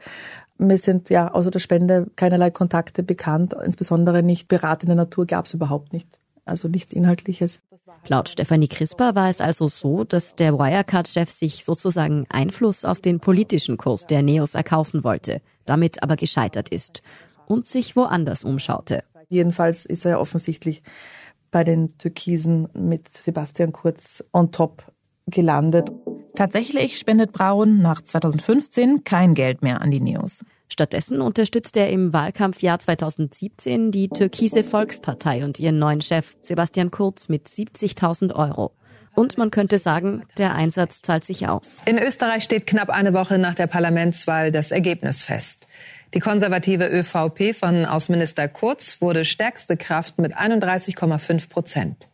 Mir 0.59 0.79
sind 0.79 1.11
ja 1.11 1.33
außer 1.33 1.51
der 1.51 1.59
Spende 1.59 2.09
keinerlei 2.17 2.51
Kontakte 2.51 3.03
bekannt, 3.03 3.55
insbesondere 3.65 4.23
nicht 4.23 4.49
beratende 4.49 4.95
Natur 4.95 5.27
gab 5.27 5.47
es 5.47 5.55
überhaupt 5.55 5.93
nicht. 5.93 6.09
Also 6.45 6.69
nichts 6.69 6.93
Inhaltliches. 6.93 7.61
Laut 8.07 8.29
Stefanie 8.29 8.69
Crisper 8.69 9.15
war 9.15 9.29
es 9.29 9.41
also 9.41 9.69
so, 9.69 10.05
dass 10.05 10.35
der 10.35 10.59
Wirecard-Chef 10.59 11.31
sich 11.31 11.65
sozusagen 11.65 12.27
Einfluss 12.31 12.85
auf 12.85 13.01
den 13.01 13.21
politischen 13.21 13.77
Kurs 13.77 14.07
der 14.07 14.23
Neos 14.23 14.55
erkaufen 14.55 15.05
wollte, 15.05 15.41
damit 15.67 16.03
aber 16.03 16.17
gescheitert 16.17 16.69
ist 16.69 17.03
und 17.47 17.67
sich 17.67 17.95
woanders 17.95 18.45
umschaute. 18.45 19.05
Jedenfalls 19.29 19.87
ist 19.87 20.05
er 20.05 20.21
offensichtlich 20.21 20.83
bei 21.51 21.65
den 21.65 21.97
Türkisen 21.99 22.69
mit 22.75 23.09
Sebastian 23.09 23.73
Kurz 23.73 24.25
on 24.33 24.51
top 24.51 24.91
gelandet. 25.27 25.91
Tatsächlich 26.35 26.99
spendet 26.99 27.33
Braun 27.33 27.83
nach 27.83 28.01
2015 28.01 29.05
kein 29.05 29.35
Geld 29.35 29.63
mehr 29.63 29.81
an 29.81 29.91
die 29.91 30.01
Neos. 30.01 30.45
Stattdessen 30.69 31.21
unterstützt 31.21 31.77
er 31.77 31.91
im 31.91 32.15
Wahlkampfjahr 32.15 32.79
2017 32.79 33.91
die 33.91 34.09
Türkise 34.09 34.65
Volkspartei 34.65 35.45
und 35.45 35.61
ihren 35.61 35.79
neuen 35.79 36.01
Chef 36.01 36.37
Sebastian 36.41 36.91
Kurz 36.91 37.29
mit 37.29 37.47
70.000 37.47 38.35
Euro. 38.35 38.73
Und 39.15 39.37
man 39.37 39.51
könnte 39.51 39.77
sagen, 39.77 40.25
der 40.39 40.55
Einsatz 40.55 41.03
zahlt 41.03 41.25
sich 41.25 41.47
aus. 41.47 41.83
In 41.85 41.99
Österreich 41.99 42.45
steht 42.45 42.67
knapp 42.67 42.89
eine 42.89 43.13
Woche 43.13 43.37
nach 43.37 43.55
der 43.55 43.67
Parlamentswahl 43.67 44.51
das 44.51 44.71
Ergebnis 44.71 45.23
fest. 45.23 45.67
Die 46.15 46.21
konservative 46.21 46.89
ÖVP 46.89 47.55
von 47.55 47.85
Außenminister 47.85 48.49
Kurz 48.49 49.01
wurde 49.01 49.27
stärkste 49.27 49.77
Kraft 49.77 50.19
mit 50.19 50.37
31,5 50.37 51.49
Prozent. 51.49 52.09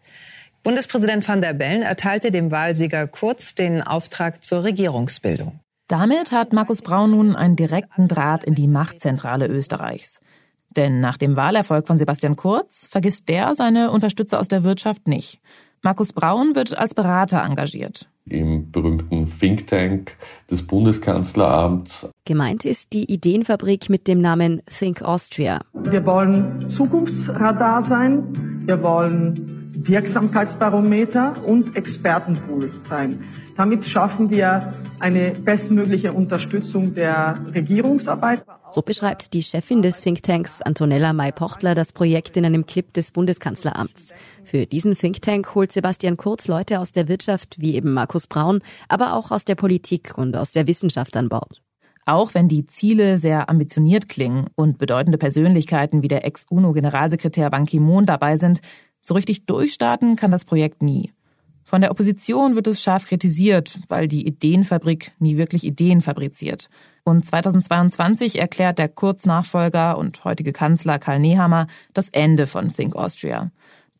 Bundespräsident 0.68 1.26
van 1.26 1.40
der 1.40 1.54
Bellen 1.54 1.80
erteilte 1.80 2.30
dem 2.30 2.50
Wahlsieger 2.50 3.06
Kurz 3.06 3.54
den 3.54 3.80
Auftrag 3.80 4.44
zur 4.44 4.64
Regierungsbildung. 4.64 5.60
Damit 5.88 6.30
hat 6.30 6.52
Markus 6.52 6.82
Braun 6.82 7.12
nun 7.12 7.34
einen 7.34 7.56
direkten 7.56 8.06
Draht 8.06 8.44
in 8.44 8.54
die 8.54 8.68
Machtzentrale 8.68 9.46
Österreichs. 9.46 10.20
Denn 10.68 11.00
nach 11.00 11.16
dem 11.16 11.36
Wahlerfolg 11.36 11.86
von 11.86 11.96
Sebastian 11.96 12.36
Kurz 12.36 12.86
vergisst 12.86 13.30
der 13.30 13.54
seine 13.54 13.90
Unterstützer 13.90 14.38
aus 14.38 14.48
der 14.48 14.62
Wirtschaft 14.62 15.08
nicht. 15.08 15.40
Markus 15.80 16.12
Braun 16.12 16.54
wird 16.54 16.76
als 16.76 16.92
Berater 16.92 17.42
engagiert. 17.42 18.06
Im 18.26 18.70
berühmten 18.70 19.26
Think 19.40 19.68
Tank 19.68 20.18
des 20.50 20.66
Bundeskanzleramts. 20.66 22.10
Gemeint 22.26 22.66
ist 22.66 22.92
die 22.92 23.10
Ideenfabrik 23.10 23.88
mit 23.88 24.06
dem 24.06 24.20
Namen 24.20 24.60
Think 24.66 25.00
Austria. 25.00 25.62
Wir 25.72 26.04
wollen 26.04 26.68
Zukunftsradar 26.68 27.80
sein. 27.80 28.66
Wir 28.66 28.82
wollen 28.82 29.57
Wirksamkeitsbarometer 29.86 31.36
und 31.44 31.76
Expertenpool 31.76 32.72
sein. 32.88 33.24
Damit 33.56 33.84
schaffen 33.84 34.30
wir 34.30 34.74
eine 34.98 35.30
bestmögliche 35.30 36.12
Unterstützung 36.12 36.94
der 36.94 37.44
Regierungsarbeit. 37.54 38.44
So 38.70 38.82
beschreibt 38.82 39.34
die 39.34 39.42
Chefin 39.42 39.82
des 39.82 40.00
Thinktanks 40.00 40.62
Antonella 40.62 41.12
May-Pochtler 41.12 41.74
das 41.74 41.92
Projekt 41.92 42.36
in 42.36 42.44
einem 42.44 42.66
Clip 42.66 42.92
des 42.92 43.12
Bundeskanzleramts. 43.12 44.12
Für 44.44 44.66
diesen 44.66 44.94
Think 44.94 45.22
Tank 45.22 45.54
holt 45.54 45.72
Sebastian 45.72 46.16
Kurz 46.16 46.48
Leute 46.48 46.80
aus 46.80 46.92
der 46.92 47.08
Wirtschaft, 47.08 47.56
wie 47.58 47.74
eben 47.74 47.92
Markus 47.92 48.26
Braun, 48.26 48.60
aber 48.88 49.14
auch 49.14 49.30
aus 49.30 49.44
der 49.44 49.54
Politik 49.54 50.18
und 50.18 50.36
aus 50.36 50.50
der 50.50 50.66
Wissenschaft 50.66 51.16
an 51.16 51.28
Bord. 51.28 51.62
Auch 52.08 52.32
wenn 52.32 52.48
die 52.48 52.66
Ziele 52.66 53.18
sehr 53.18 53.50
ambitioniert 53.50 54.08
klingen 54.08 54.46
und 54.54 54.78
bedeutende 54.78 55.18
Persönlichkeiten 55.18 56.02
wie 56.02 56.08
der 56.08 56.24
Ex-UNO-Generalsekretär 56.24 57.50
Ban 57.50 57.66
Ki-moon 57.66 58.06
dabei 58.06 58.38
sind, 58.38 58.62
so 59.08 59.14
richtig 59.14 59.46
durchstarten 59.46 60.16
kann 60.16 60.30
das 60.30 60.44
Projekt 60.44 60.82
nie. 60.82 61.12
Von 61.64 61.82
der 61.82 61.90
Opposition 61.90 62.54
wird 62.54 62.66
es 62.66 62.80
scharf 62.80 63.06
kritisiert, 63.06 63.78
weil 63.88 64.08
die 64.08 64.26
Ideenfabrik 64.26 65.12
nie 65.18 65.36
wirklich 65.36 65.64
Ideen 65.64 66.00
fabriziert. 66.00 66.70
Und 67.04 67.26
2022 67.26 68.38
erklärt 68.38 68.78
der 68.78 68.88
Kurznachfolger 68.88 69.98
und 69.98 70.24
heutige 70.24 70.52
Kanzler 70.52 70.98
Karl 70.98 71.18
Nehammer 71.18 71.66
das 71.92 72.08
Ende 72.08 72.46
von 72.46 72.72
Think 72.72 72.96
Austria. 72.96 73.50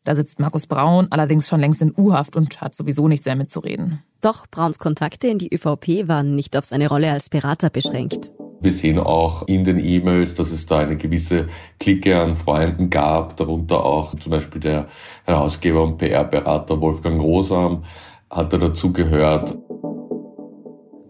Da 0.03 0.15
sitzt 0.15 0.39
Markus 0.39 0.65
Braun 0.65 1.07
allerdings 1.11 1.47
schon 1.47 1.59
längst 1.59 1.83
in 1.83 1.93
U-Haft 1.95 2.35
und 2.35 2.61
hat 2.61 2.73
sowieso 2.73 3.07
nichts 3.07 3.25
mehr 3.25 3.35
mitzureden. 3.35 4.01
Doch 4.21 4.47
Brauns 4.49 4.79
Kontakte 4.79 5.27
in 5.27 5.37
die 5.37 5.53
ÖVP 5.53 6.07
waren 6.07 6.35
nicht 6.35 6.57
auf 6.57 6.65
seine 6.65 6.87
Rolle 6.87 7.11
als 7.11 7.29
Berater 7.29 7.69
beschränkt. 7.69 8.31
Wir 8.61 8.71
sehen 8.71 8.99
auch 8.99 9.47
in 9.47 9.63
den 9.63 9.79
E-Mails, 9.79 10.35
dass 10.35 10.51
es 10.51 10.65
da 10.65 10.79
eine 10.79 10.97
gewisse 10.97 11.47
Clique 11.79 12.19
an 12.19 12.35
Freunden 12.35 12.89
gab, 12.89 13.37
darunter 13.37 13.85
auch 13.85 14.13
zum 14.19 14.31
Beispiel 14.31 14.59
der 14.59 14.87
Herausgeber 15.23 15.81
und 15.81 15.97
PR-Berater 15.97 16.81
Wolfgang 16.81 17.21
Rosam 17.21 17.85
hat 18.29 18.51
da 18.51 18.57
dazu 18.57 18.91
gehört. 18.91 19.57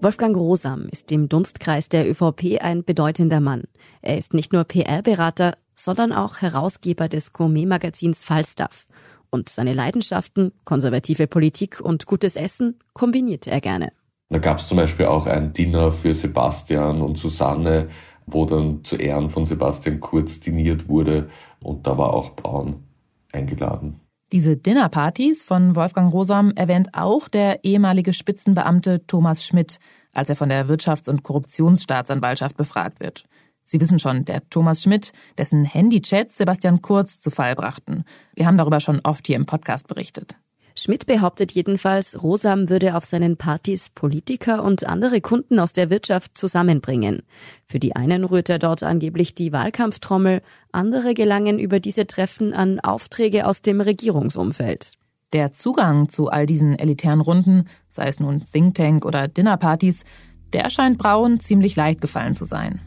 Wolfgang 0.01 0.37
Rosam 0.37 0.87
ist 0.91 1.11
im 1.11 1.27
Dunstkreis 1.27 1.89
der 1.89 2.09
ÖVP 2.09 2.61
ein 2.61 2.83
bedeutender 2.83 3.41
Mann. 3.41 3.63
Er 4.01 4.17
ist 4.17 4.33
nicht 4.33 4.53
nur 4.53 4.63
PR-Berater, 4.63 5.57
sondern 5.73 6.13
auch 6.13 6.41
Herausgeber 6.41 7.09
des 7.09 7.33
Gourmet-Magazins 7.33 8.23
Falstaff. 8.23 8.85
Und 9.31 9.49
seine 9.49 9.73
Leidenschaften, 9.73 10.53
konservative 10.65 11.27
Politik 11.27 11.81
und 11.81 12.05
gutes 12.05 12.35
Essen, 12.35 12.79
kombinierte 12.93 13.51
er 13.51 13.59
gerne. 13.59 13.91
Da 14.29 14.37
gab 14.37 14.59
es 14.59 14.67
zum 14.67 14.77
Beispiel 14.77 15.07
auch 15.07 15.25
ein 15.25 15.53
Dinner 15.53 15.91
für 15.91 16.13
Sebastian 16.13 17.01
und 17.01 17.17
Susanne, 17.17 17.89
wo 18.27 18.45
dann 18.45 18.83
zu 18.83 18.95
Ehren 18.95 19.31
von 19.31 19.45
Sebastian 19.45 19.99
Kurz 19.99 20.39
diniert 20.39 20.87
wurde 20.87 21.29
und 21.63 21.87
da 21.87 21.97
war 21.97 22.13
auch 22.13 22.35
Braun 22.35 22.83
eingeladen. 23.31 23.99
Diese 24.31 24.55
Dinnerpartys 24.55 25.41
von 25.41 25.75
Wolfgang 25.75 26.13
Rosam 26.13 26.51
erwähnt 26.55 26.89
auch 26.93 27.27
der 27.27 27.63
ehemalige 27.63 28.13
Spitzenbeamte 28.13 29.05
Thomas 29.07 29.43
Schmidt, 29.43 29.79
als 30.13 30.29
er 30.29 30.35
von 30.35 30.49
der 30.49 30.67
Wirtschafts- 30.67 31.09
und 31.09 31.23
Korruptionsstaatsanwaltschaft 31.23 32.55
befragt 32.55 32.99
wird. 32.99 33.25
Sie 33.65 33.81
wissen 33.81 33.99
schon, 33.99 34.25
der 34.25 34.47
Thomas 34.49 34.83
Schmidt, 34.83 35.13
dessen 35.39 35.65
Handychats 35.65 36.37
Sebastian 36.37 36.83
Kurz 36.83 37.19
zu 37.19 37.31
Fall 37.31 37.55
brachten. 37.55 38.03
Wir 38.35 38.45
haben 38.45 38.57
darüber 38.57 38.79
schon 38.79 38.99
oft 39.03 39.25
hier 39.25 39.35
im 39.35 39.47
Podcast 39.47 39.87
berichtet. 39.87 40.35
Schmidt 40.79 41.07
behauptet 41.07 41.51
jedenfalls, 41.51 42.23
Rosam 42.23 42.69
würde 42.69 42.95
auf 42.95 43.03
seinen 43.03 43.35
Partys 43.35 43.89
Politiker 43.89 44.63
und 44.63 44.85
andere 44.85 45.19
Kunden 45.19 45.59
aus 45.59 45.73
der 45.73 45.89
Wirtschaft 45.89 46.37
zusammenbringen. 46.37 47.23
Für 47.65 47.79
die 47.79 47.97
einen 47.97 48.23
rührt 48.23 48.47
er 48.47 48.59
dort 48.59 48.83
angeblich 48.83 49.35
die 49.35 49.51
Wahlkampftrommel, 49.51 50.41
andere 50.71 51.13
gelangen 51.13 51.59
über 51.59 51.81
diese 51.81 52.07
Treffen 52.07 52.53
an 52.53 52.79
Aufträge 52.79 53.45
aus 53.45 53.61
dem 53.61 53.81
Regierungsumfeld. 53.81 54.93
Der 55.33 55.51
Zugang 55.51 56.07
zu 56.07 56.29
all 56.29 56.45
diesen 56.45 56.79
elitären 56.79 57.19
Runden, 57.19 57.65
sei 57.89 58.07
es 58.07 58.21
nun 58.21 58.43
Think 58.49 58.75
Tank 58.75 59.05
oder 59.05 59.27
Dinnerpartys, 59.27 60.05
der 60.53 60.69
scheint 60.69 60.97
Braun 60.97 61.41
ziemlich 61.41 61.75
leicht 61.75 61.99
gefallen 61.99 62.35
zu 62.35 62.45
sein. 62.45 62.79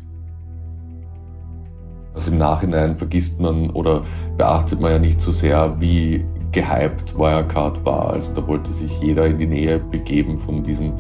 Also 2.14 2.30
im 2.30 2.38
Nachhinein 2.38 2.96
vergisst 2.96 3.38
man 3.38 3.70
oder 3.70 4.04
beachtet 4.38 4.80
man 4.80 4.92
ja 4.92 4.98
nicht 4.98 5.20
so 5.20 5.30
sehr, 5.30 5.78
wie 5.80 6.24
gehypt 6.52 7.16
Wirecard 7.16 7.84
war. 7.84 8.10
Also 8.10 8.32
da 8.32 8.46
wollte 8.46 8.70
sich 8.72 8.92
jeder 9.00 9.26
in 9.26 9.38
die 9.38 9.46
Nähe 9.46 9.78
begeben 9.78 10.38
von 10.38 10.62
diesem 10.62 10.92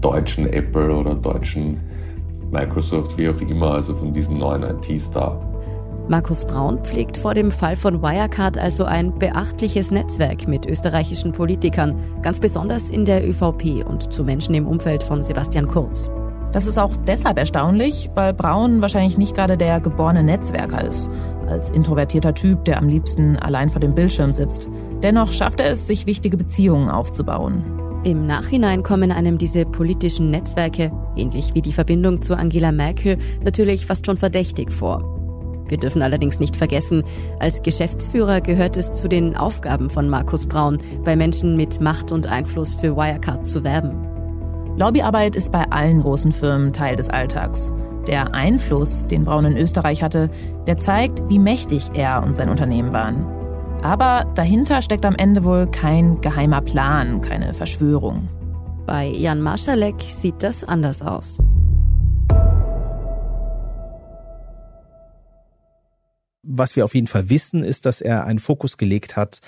deutschen 0.00 0.46
Apple 0.52 0.94
oder 0.94 1.14
deutschen 1.14 1.80
Microsoft, 2.50 3.18
wie 3.18 3.28
auch 3.28 3.40
immer, 3.40 3.74
also 3.74 3.94
von 3.94 4.12
diesem 4.12 4.38
neuen 4.38 4.62
IT-Star. 4.62 5.44
Markus 6.08 6.46
Braun 6.46 6.78
pflegt 6.84 7.18
vor 7.18 7.34
dem 7.34 7.50
Fall 7.50 7.76
von 7.76 8.00
Wirecard 8.00 8.56
also 8.56 8.84
ein 8.84 9.18
beachtliches 9.18 9.90
Netzwerk 9.90 10.48
mit 10.48 10.64
österreichischen 10.64 11.32
Politikern, 11.32 12.00
ganz 12.22 12.40
besonders 12.40 12.88
in 12.88 13.04
der 13.04 13.28
ÖVP 13.28 13.84
und 13.86 14.10
zu 14.10 14.24
Menschen 14.24 14.54
im 14.54 14.66
Umfeld 14.66 15.02
von 15.02 15.22
Sebastian 15.22 15.66
Kurz. 15.66 16.10
Das 16.52 16.66
ist 16.66 16.78
auch 16.78 16.96
deshalb 17.06 17.38
erstaunlich, 17.38 18.08
weil 18.14 18.32
Braun 18.32 18.80
wahrscheinlich 18.80 19.18
nicht 19.18 19.34
gerade 19.34 19.58
der 19.58 19.80
geborene 19.80 20.22
Netzwerker 20.22 20.82
ist. 20.82 21.10
Als 21.48 21.70
introvertierter 21.70 22.34
Typ, 22.34 22.64
der 22.64 22.78
am 22.78 22.88
liebsten 22.88 23.36
allein 23.36 23.70
vor 23.70 23.80
dem 23.80 23.94
Bildschirm 23.94 24.32
sitzt. 24.32 24.68
Dennoch 25.02 25.32
schafft 25.32 25.60
er 25.60 25.70
es, 25.70 25.86
sich 25.86 26.06
wichtige 26.06 26.36
Beziehungen 26.36 26.90
aufzubauen. 26.90 27.64
Im 28.04 28.26
Nachhinein 28.26 28.82
kommen 28.82 29.10
einem 29.10 29.38
diese 29.38 29.64
politischen 29.64 30.30
Netzwerke, 30.30 30.92
ähnlich 31.16 31.54
wie 31.54 31.62
die 31.62 31.72
Verbindung 31.72 32.22
zu 32.22 32.36
Angela 32.36 32.70
Merkel, 32.70 33.18
natürlich 33.42 33.86
fast 33.86 34.06
schon 34.06 34.16
verdächtig 34.16 34.70
vor. 34.70 35.02
Wir 35.68 35.78
dürfen 35.78 36.02
allerdings 36.02 36.38
nicht 36.38 36.56
vergessen, 36.56 37.02
als 37.40 37.62
Geschäftsführer 37.62 38.40
gehört 38.40 38.76
es 38.76 38.92
zu 38.92 39.08
den 39.08 39.36
Aufgaben 39.36 39.90
von 39.90 40.08
Markus 40.08 40.46
Braun, 40.46 40.78
bei 41.04 41.16
Menschen 41.16 41.56
mit 41.56 41.80
Macht 41.80 42.12
und 42.12 42.26
Einfluss 42.26 42.74
für 42.74 42.96
Wirecard 42.96 43.48
zu 43.48 43.64
werben. 43.64 44.06
Lobbyarbeit 44.76 45.34
ist 45.34 45.50
bei 45.50 45.64
allen 45.70 46.00
großen 46.00 46.32
Firmen 46.32 46.72
Teil 46.72 46.96
des 46.96 47.10
Alltags. 47.10 47.72
Der 48.08 48.32
Einfluss, 48.32 49.06
den 49.06 49.26
Braun 49.26 49.44
in 49.44 49.58
Österreich 49.58 50.02
hatte, 50.02 50.30
der 50.66 50.78
zeigt, 50.78 51.20
wie 51.28 51.38
mächtig 51.38 51.90
er 51.92 52.22
und 52.22 52.38
sein 52.38 52.48
Unternehmen 52.48 52.94
waren. 52.94 53.26
Aber 53.82 54.24
dahinter 54.34 54.80
steckt 54.80 55.04
am 55.04 55.14
Ende 55.14 55.44
wohl 55.44 55.70
kein 55.70 56.18
geheimer 56.22 56.62
Plan, 56.62 57.20
keine 57.20 57.52
Verschwörung. 57.52 58.30
Bei 58.86 59.06
Jan 59.06 59.42
Marschalek 59.42 60.00
sieht 60.00 60.42
das 60.42 60.64
anders 60.64 61.02
aus. 61.02 61.38
Was 66.42 66.76
wir 66.76 66.86
auf 66.86 66.94
jeden 66.94 67.08
Fall 67.08 67.28
wissen, 67.28 67.62
ist, 67.62 67.84
dass 67.84 68.00
er 68.00 68.24
einen 68.24 68.38
Fokus 68.38 68.78
gelegt 68.78 69.16
hat 69.16 69.40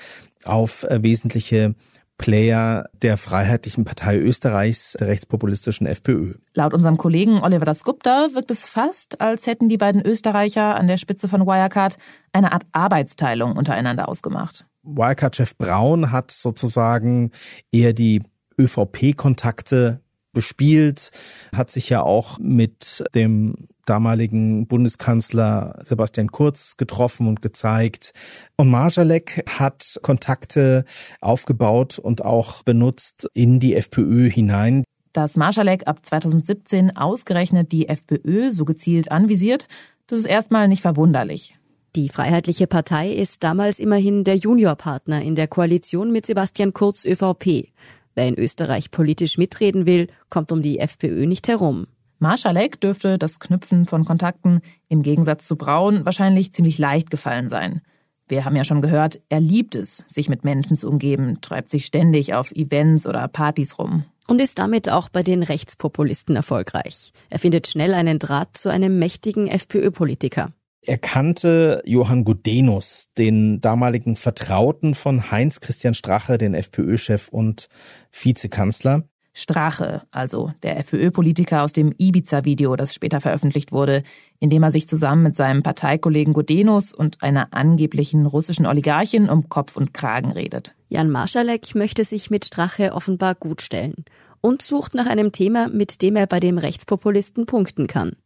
auf 0.44 0.84
äh, 0.84 1.02
wesentliche 1.02 1.74
Player 2.20 2.84
der 3.00 3.16
Freiheitlichen 3.16 3.86
Partei 3.86 4.18
Österreichs, 4.18 4.92
der 4.92 5.08
rechtspopulistischen 5.08 5.86
FPÖ. 5.86 6.34
Laut 6.52 6.74
unserem 6.74 6.98
Kollegen 6.98 7.42
Oliver 7.42 7.64
Dasgupta 7.64 8.28
wirkt 8.34 8.50
es 8.50 8.68
fast, 8.68 9.22
als 9.22 9.46
hätten 9.46 9.70
die 9.70 9.78
beiden 9.78 10.04
Österreicher 10.04 10.74
an 10.76 10.86
der 10.86 10.98
Spitze 10.98 11.28
von 11.28 11.46
Wirecard 11.46 11.96
eine 12.34 12.52
Art 12.52 12.66
Arbeitsteilung 12.72 13.56
untereinander 13.56 14.06
ausgemacht. 14.06 14.66
Wirecard-Chef 14.82 15.56
Braun 15.56 16.12
hat 16.12 16.30
sozusagen 16.30 17.30
eher 17.72 17.94
die 17.94 18.22
ÖVP-Kontakte 18.58 20.02
bespielt, 20.32 21.10
hat 21.54 21.70
sich 21.70 21.88
ja 21.88 22.02
auch 22.02 22.38
mit 22.38 23.04
dem 23.14 23.68
damaligen 23.86 24.66
Bundeskanzler 24.66 25.78
Sebastian 25.84 26.28
Kurz 26.28 26.76
getroffen 26.76 27.26
und 27.26 27.42
gezeigt. 27.42 28.12
Und 28.56 28.70
Marjalek 28.70 29.44
hat 29.48 29.98
Kontakte 30.02 30.84
aufgebaut 31.20 31.98
und 31.98 32.24
auch 32.24 32.62
benutzt 32.62 33.28
in 33.34 33.58
die 33.58 33.74
FPÖ 33.74 34.30
hinein. 34.30 34.84
Dass 35.12 35.36
Marschalek 35.36 35.88
ab 35.88 36.06
2017 36.06 36.96
ausgerechnet 36.96 37.72
die 37.72 37.88
FPÖ 37.88 38.52
so 38.52 38.64
gezielt 38.64 39.10
anvisiert, 39.10 39.66
das 40.06 40.20
ist 40.20 40.26
erstmal 40.26 40.68
nicht 40.68 40.82
verwunderlich. 40.82 41.56
Die 41.96 42.08
Freiheitliche 42.08 42.68
Partei 42.68 43.10
ist 43.10 43.42
damals 43.42 43.80
immerhin 43.80 44.22
der 44.22 44.36
Juniorpartner 44.36 45.22
in 45.22 45.34
der 45.34 45.48
Koalition 45.48 46.12
mit 46.12 46.26
Sebastian 46.26 46.72
Kurz 46.72 47.04
ÖVP. 47.04 47.72
Wer 48.20 48.28
in 48.28 48.38
Österreich 48.38 48.90
politisch 48.90 49.38
mitreden 49.38 49.86
will, 49.86 50.08
kommt 50.28 50.52
um 50.52 50.60
die 50.60 50.78
FPÖ 50.78 51.24
nicht 51.24 51.48
herum. 51.48 51.86
Marschalek 52.18 52.78
dürfte 52.78 53.16
das 53.16 53.40
Knüpfen 53.40 53.86
von 53.86 54.04
Kontakten 54.04 54.60
im 54.90 55.02
Gegensatz 55.02 55.46
zu 55.46 55.56
Braun 55.56 56.04
wahrscheinlich 56.04 56.52
ziemlich 56.52 56.76
leicht 56.76 57.10
gefallen 57.10 57.48
sein. 57.48 57.80
Wir 58.28 58.44
haben 58.44 58.56
ja 58.56 58.64
schon 58.64 58.82
gehört, 58.82 59.22
er 59.30 59.40
liebt 59.40 59.74
es, 59.74 60.04
sich 60.06 60.28
mit 60.28 60.44
Menschen 60.44 60.76
zu 60.76 60.86
umgeben, 60.86 61.40
treibt 61.40 61.70
sich 61.70 61.86
ständig 61.86 62.34
auf 62.34 62.52
Events 62.52 63.06
oder 63.06 63.26
Partys 63.26 63.78
rum. 63.78 64.04
Und 64.26 64.42
ist 64.42 64.58
damit 64.58 64.90
auch 64.90 65.08
bei 65.08 65.22
den 65.22 65.42
Rechtspopulisten 65.42 66.36
erfolgreich. 66.36 67.14
Er 67.30 67.38
findet 67.38 67.68
schnell 67.68 67.94
einen 67.94 68.18
Draht 68.18 68.54
zu 68.54 68.68
einem 68.68 68.98
mächtigen 68.98 69.46
FPÖ-Politiker. 69.46 70.52
Er 70.82 70.96
kannte 70.96 71.82
Johann 71.84 72.24
Gudenus, 72.24 73.08
den 73.18 73.60
damaligen 73.60 74.16
Vertrauten 74.16 74.94
von 74.94 75.30
Heinz 75.30 75.60
Christian 75.60 75.92
Strache, 75.92 76.38
den 76.38 76.54
FPÖ-Chef 76.54 77.28
und 77.28 77.68
Vizekanzler. 78.12 79.04
Strache, 79.32 80.02
also 80.10 80.52
der 80.62 80.78
FPÖ-Politiker 80.78 81.62
aus 81.62 81.72
dem 81.72 81.94
Ibiza-Video, 81.96 82.74
das 82.76 82.94
später 82.94 83.20
veröffentlicht 83.20 83.72
wurde, 83.72 84.02
in 84.40 84.50
dem 84.50 84.62
er 84.62 84.70
sich 84.70 84.88
zusammen 84.88 85.22
mit 85.22 85.36
seinem 85.36 85.62
Parteikollegen 85.62 86.32
Godenus 86.32 86.92
und 86.92 87.22
einer 87.22 87.52
angeblichen 87.52 88.26
russischen 88.26 88.66
Oligarchin 88.66 89.28
um 89.28 89.48
Kopf 89.48 89.76
und 89.76 89.94
Kragen 89.94 90.32
redet. 90.32 90.74
Jan 90.88 91.10
Marschalek 91.10 91.74
möchte 91.74 92.04
sich 92.04 92.30
mit 92.30 92.44
Strache 92.44 92.92
offenbar 92.92 93.34
gut 93.34 93.62
stellen 93.62 94.04
und 94.40 94.62
sucht 94.62 94.94
nach 94.94 95.06
einem 95.06 95.30
Thema, 95.30 95.68
mit 95.68 96.02
dem 96.02 96.16
er 96.16 96.26
bei 96.26 96.40
dem 96.40 96.58
Rechtspopulisten 96.58 97.46
punkten 97.46 97.86
kann. 97.86 98.16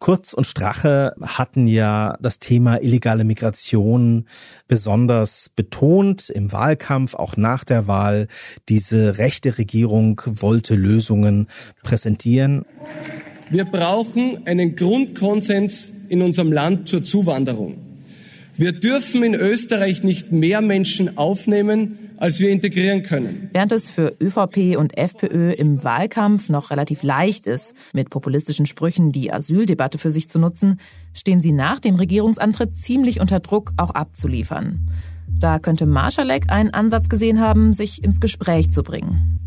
Kurz 0.00 0.32
und 0.32 0.44
Strache 0.44 1.12
hatten 1.20 1.66
ja 1.66 2.16
das 2.20 2.38
Thema 2.38 2.80
illegale 2.80 3.24
Migration 3.24 4.26
besonders 4.68 5.50
betont 5.56 6.30
im 6.30 6.52
Wahlkampf, 6.52 7.14
auch 7.14 7.36
nach 7.36 7.64
der 7.64 7.88
Wahl. 7.88 8.28
Diese 8.68 9.18
rechte 9.18 9.58
Regierung 9.58 10.20
wollte 10.24 10.76
Lösungen 10.76 11.48
präsentieren. 11.82 12.64
Wir 13.50 13.64
brauchen 13.64 14.46
einen 14.46 14.76
Grundkonsens 14.76 15.92
in 16.08 16.22
unserem 16.22 16.52
Land 16.52 16.86
zur 16.86 17.02
Zuwanderung. 17.02 17.78
Wir 18.56 18.72
dürfen 18.72 19.22
in 19.22 19.34
Österreich 19.34 20.04
nicht 20.04 20.30
mehr 20.32 20.60
Menschen 20.60 21.16
aufnehmen, 21.16 22.07
als 22.18 22.38
wir 22.40 22.50
integrieren 22.50 23.02
können. 23.02 23.48
Während 23.52 23.72
es 23.72 23.90
für 23.90 24.16
ÖVP 24.20 24.76
und 24.76 24.96
FPÖ 24.98 25.52
im 25.52 25.82
Wahlkampf 25.84 26.48
noch 26.48 26.70
relativ 26.70 27.02
leicht 27.02 27.46
ist, 27.46 27.74
mit 27.92 28.10
populistischen 28.10 28.66
Sprüchen 28.66 29.12
die 29.12 29.32
Asyldebatte 29.32 29.98
für 29.98 30.10
sich 30.10 30.28
zu 30.28 30.38
nutzen, 30.38 30.80
stehen 31.14 31.40
sie 31.40 31.52
nach 31.52 31.78
dem 31.78 31.94
Regierungsantritt 31.94 32.76
ziemlich 32.76 33.20
unter 33.20 33.40
Druck, 33.40 33.72
auch 33.76 33.90
abzuliefern. 33.90 34.88
Da 35.28 35.58
könnte 35.58 35.86
Marschalek 35.86 36.50
einen 36.50 36.74
Ansatz 36.74 37.08
gesehen 37.08 37.40
haben, 37.40 37.72
sich 37.72 38.02
ins 38.02 38.20
Gespräch 38.20 38.72
zu 38.72 38.82
bringen. 38.82 39.38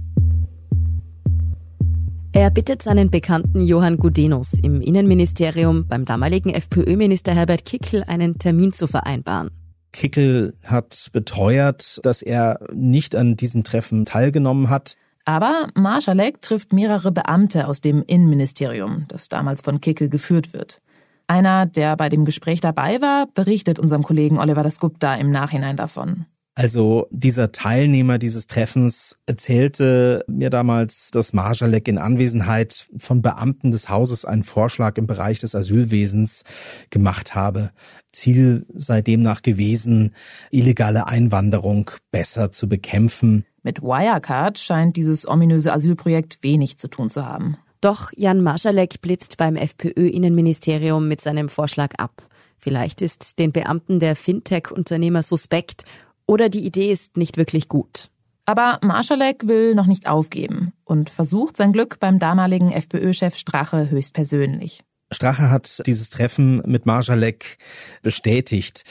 Er 2.34 2.50
bittet 2.50 2.82
seinen 2.82 3.10
Bekannten 3.10 3.60
Johann 3.60 3.98
Gudenus 3.98 4.54
im 4.54 4.80
Innenministerium 4.80 5.86
beim 5.88 6.06
damaligen 6.06 6.52
FPÖ-Minister 6.52 7.34
Herbert 7.36 7.66
Kickl 7.66 8.06
einen 8.08 8.40
Termin 8.40 8.72
zu 8.72 8.88
vereinbaren. 8.88 9.52
Kickel 9.91 10.54
hat 10.65 11.10
beteuert, 11.12 11.99
dass 12.04 12.21
er 12.21 12.60
nicht 12.73 13.15
an 13.15 13.36
diesem 13.36 13.63
Treffen 13.63 14.06
teilgenommen 14.06 14.69
hat. 14.69 14.95
Aber 15.25 15.67
Marschalek 15.75 16.41
trifft 16.41 16.73
mehrere 16.73 17.12
Beamte 17.12 17.67
aus 17.67 17.82
dem 17.82 18.04
Innenministerium, 18.06 19.06
das 19.08 19.30
damals 19.30 19.62
von 19.62 19.82
Kickel 19.82 20.10
geführt 20.10 20.54
wird. 20.54 20.82
Einer, 21.27 21.65
der 21.65 21.95
bei 21.95 22.10
dem 22.10 22.25
Gespräch 22.25 22.60
dabei 22.60 23.01
war, 23.01 23.27
berichtet 23.27 23.80
unserem 23.80 24.04
Kollegen 24.04 24.39
Oliver 24.39 24.63
Dasgupta 24.63 25.15
im 25.15 25.32
Nachhinein 25.32 25.77
davon. 25.77 26.25
Also 26.56 27.08
dieser 27.12 27.54
Teilnehmer 27.54 28.17
dieses 28.17 28.45
Treffens 28.45 29.17
erzählte 29.25 30.25
mir 30.27 30.49
damals, 30.49 31.10
dass 31.12 31.32
Marjalek 31.32 31.88
in 31.88 31.97
Anwesenheit 31.97 32.88
von 32.97 33.21
Beamten 33.21 33.71
des 33.71 33.88
Hauses 33.88 34.25
einen 34.25 34.43
Vorschlag 34.43 34.97
im 34.97 35.08
Bereich 35.08 35.39
des 35.39 35.56
Asylwesens 35.56 36.43
gemacht 36.89 37.36
habe. 37.36 37.71
Ziel 38.12 38.65
sei 38.74 39.02
demnach 39.02 39.41
gewesen, 39.41 40.13
illegale 40.50 41.08
Einwanderung 41.08 41.91
besser 42.12 42.52
zu 42.52 42.67
bekämpfen. 42.67 43.45
Mit 43.63 43.82
Wirecard 43.82 44.58
scheint 44.60 44.97
dieses 44.97 45.28
ominöse 45.28 45.71
Asylprojekt 45.71 46.39
wenig 46.41 46.78
zu 46.78 46.88
tun 46.88 47.10
zu 47.10 47.26
haben. 47.26 47.58
Doch 47.80 48.12
Jan 48.15 48.41
Marschalek 48.41 49.02
blitzt 49.02 49.38
beim 49.38 49.56
FPÖ-Innenministerium 49.56 51.08
mit 51.08 51.21
seinem 51.21 51.50
Vorschlag 51.50 51.95
ab. 51.97 52.28
Vielleicht 52.58 53.02
ist 53.02 53.39
den 53.39 53.52
Beamten 53.52 54.00
der 54.00 54.15
Fintech-Unternehmer 54.15 55.24
suspekt 55.24 55.84
oder 56.28 56.50
die 56.50 56.63
Idee 56.65 56.91
ist 56.91 57.17
nicht 57.17 57.38
wirklich 57.38 57.67
gut. 57.67 58.12
Aber 58.45 58.80
Marschalek 58.84 59.47
will 59.47 59.74
noch 59.74 59.88
nicht 59.88 60.08
aufgeben 60.08 60.74
und 60.84 61.10
versucht 61.10 61.58
sein 61.58 61.74
Glück 61.74 62.00
beim 62.00 62.19
damaligen 62.19 62.71
FPÖ-Chef 62.71 63.36
Strache 63.36 63.89
höchstpersönlich. 63.89 64.84
Strache 65.12 65.50
hat 65.50 65.82
dieses 65.86 66.10
Treffen 66.10 66.62
mit 66.65 66.86
Marschalek 66.86 67.58
bestätigt. 68.02 68.84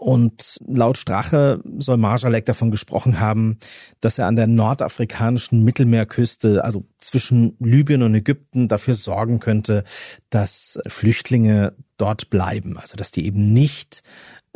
Und 0.00 0.56
laut 0.66 0.96
Strache 0.96 1.62
soll 1.78 1.98
Marjalek 1.98 2.46
davon 2.46 2.70
gesprochen 2.70 3.20
haben, 3.20 3.58
dass 4.00 4.18
er 4.18 4.28
an 4.28 4.36
der 4.36 4.46
nordafrikanischen 4.46 5.62
Mittelmeerküste, 5.62 6.64
also 6.64 6.86
zwischen 7.00 7.54
Libyen 7.60 8.02
und 8.02 8.14
Ägypten, 8.14 8.66
dafür 8.66 8.94
sorgen 8.94 9.40
könnte, 9.40 9.84
dass 10.30 10.78
Flüchtlinge 10.86 11.74
dort 11.98 12.30
bleiben. 12.30 12.78
Also 12.78 12.96
dass 12.96 13.10
die 13.10 13.26
eben 13.26 13.52
nicht 13.52 14.02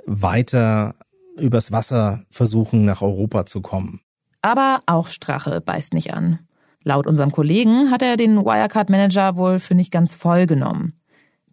weiter 0.07 0.95
übers 1.37 1.73
Wasser 1.73 2.25
versuchen, 2.31 2.87
nach 2.87 3.03
Europa 3.03 3.45
zu 3.45 3.61
kommen. 3.61 4.01
Aber 4.41 4.83
auch 4.87 5.09
Strache 5.09 5.61
beißt 5.61 5.93
nicht 5.93 6.15
an. 6.15 6.39
Laut 6.85 7.07
unserem 7.07 7.33
Kollegen 7.33 7.91
hat 7.91 8.03
er 8.03 8.17
den 8.17 8.37
Wirecard-Manager 8.45 9.37
wohl 9.37 9.59
für 9.59 9.75
nicht 9.75 9.91
ganz 9.91 10.15
voll 10.15 10.47
genommen. 10.47 10.93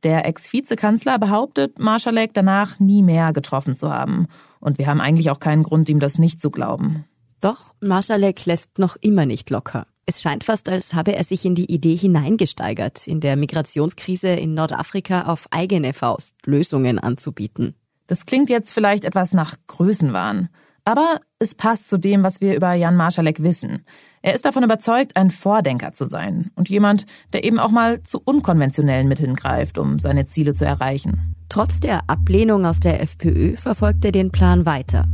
Der 0.04 0.26
Ex-Vizekanzler 0.26 1.20
behauptet, 1.20 1.80
Marschalek 1.80 2.34
danach 2.34 2.80
nie 2.80 3.02
mehr 3.02 3.34
getroffen 3.34 3.76
zu 3.76 3.94
haben. 3.94 4.28
Und 4.60 4.78
wir 4.78 4.88
haben 4.88 5.00
eigentlich 5.00 5.30
auch 5.30 5.40
keinen 5.40 5.64
Grund, 5.64 5.90
ihm 5.90 6.00
das 6.00 6.18
nicht 6.18 6.42
zu 6.42 6.52
glauben. 6.52 7.06
Doch 7.40 7.76
Marschalek 7.80 8.46
lässt 8.46 8.78
noch 8.78 8.98
immer 8.98 9.26
nicht 9.26 9.50
locker. 9.50 9.88
Es 10.06 10.22
scheint 10.22 10.44
fast, 10.44 10.68
als 10.68 10.94
habe 10.94 11.16
er 11.16 11.24
sich 11.24 11.46
in 11.46 11.56
die 11.56 11.72
Idee 11.72 11.96
hineingesteigert, 11.96 13.08
in 13.08 13.22
der 13.22 13.36
Migrationskrise 13.36 14.30
in 14.30 14.54
Nordafrika 14.54 15.24
auf 15.24 15.48
eigene 15.52 15.94
Faust 15.94 16.36
Lösungen 16.46 17.00
anzubieten. 17.00 17.76
Das 18.08 18.26
klingt 18.26 18.50
jetzt 18.50 18.74
vielleicht 18.74 19.06
etwas 19.06 19.34
nach 19.34 19.56
Größenwahn. 19.68 20.50
Aber 20.84 21.20
es 21.38 21.54
passt 21.54 21.90
zu 21.90 21.98
dem, 21.98 22.24
was 22.24 22.42
wir 22.42 22.56
über 22.56 22.74
Jan 22.74 22.96
Marschalek 22.96 23.44
wissen. 23.44 23.86
Er 24.24 24.34
ist 24.34 24.46
davon 24.46 24.64
überzeugt, 24.64 25.16
ein 25.16 25.30
Vordenker 25.30 25.94
zu 25.94 26.08
sein 26.08 26.52
und 26.56 26.70
jemand, 26.70 27.06
der 27.34 27.44
eben 27.44 27.60
auch 27.60 27.72
mal 27.72 28.02
zu 28.04 28.20
unkonventionellen 28.24 29.08
Mitteln 29.08 29.36
greift, 29.36 29.78
um 29.78 30.00
seine 30.00 30.26
Ziele 30.26 30.54
zu 30.54 30.66
erreichen. 30.66 31.36
Trotz 31.50 31.80
der 31.80 32.10
Ablehnung 32.10 32.66
aus 32.66 32.80
der 32.80 33.02
FPÖ 33.02 33.58
verfolgt 33.58 34.06
er 34.06 34.12
den 34.12 34.32
Plan 34.32 34.66
weiter. 34.66 35.06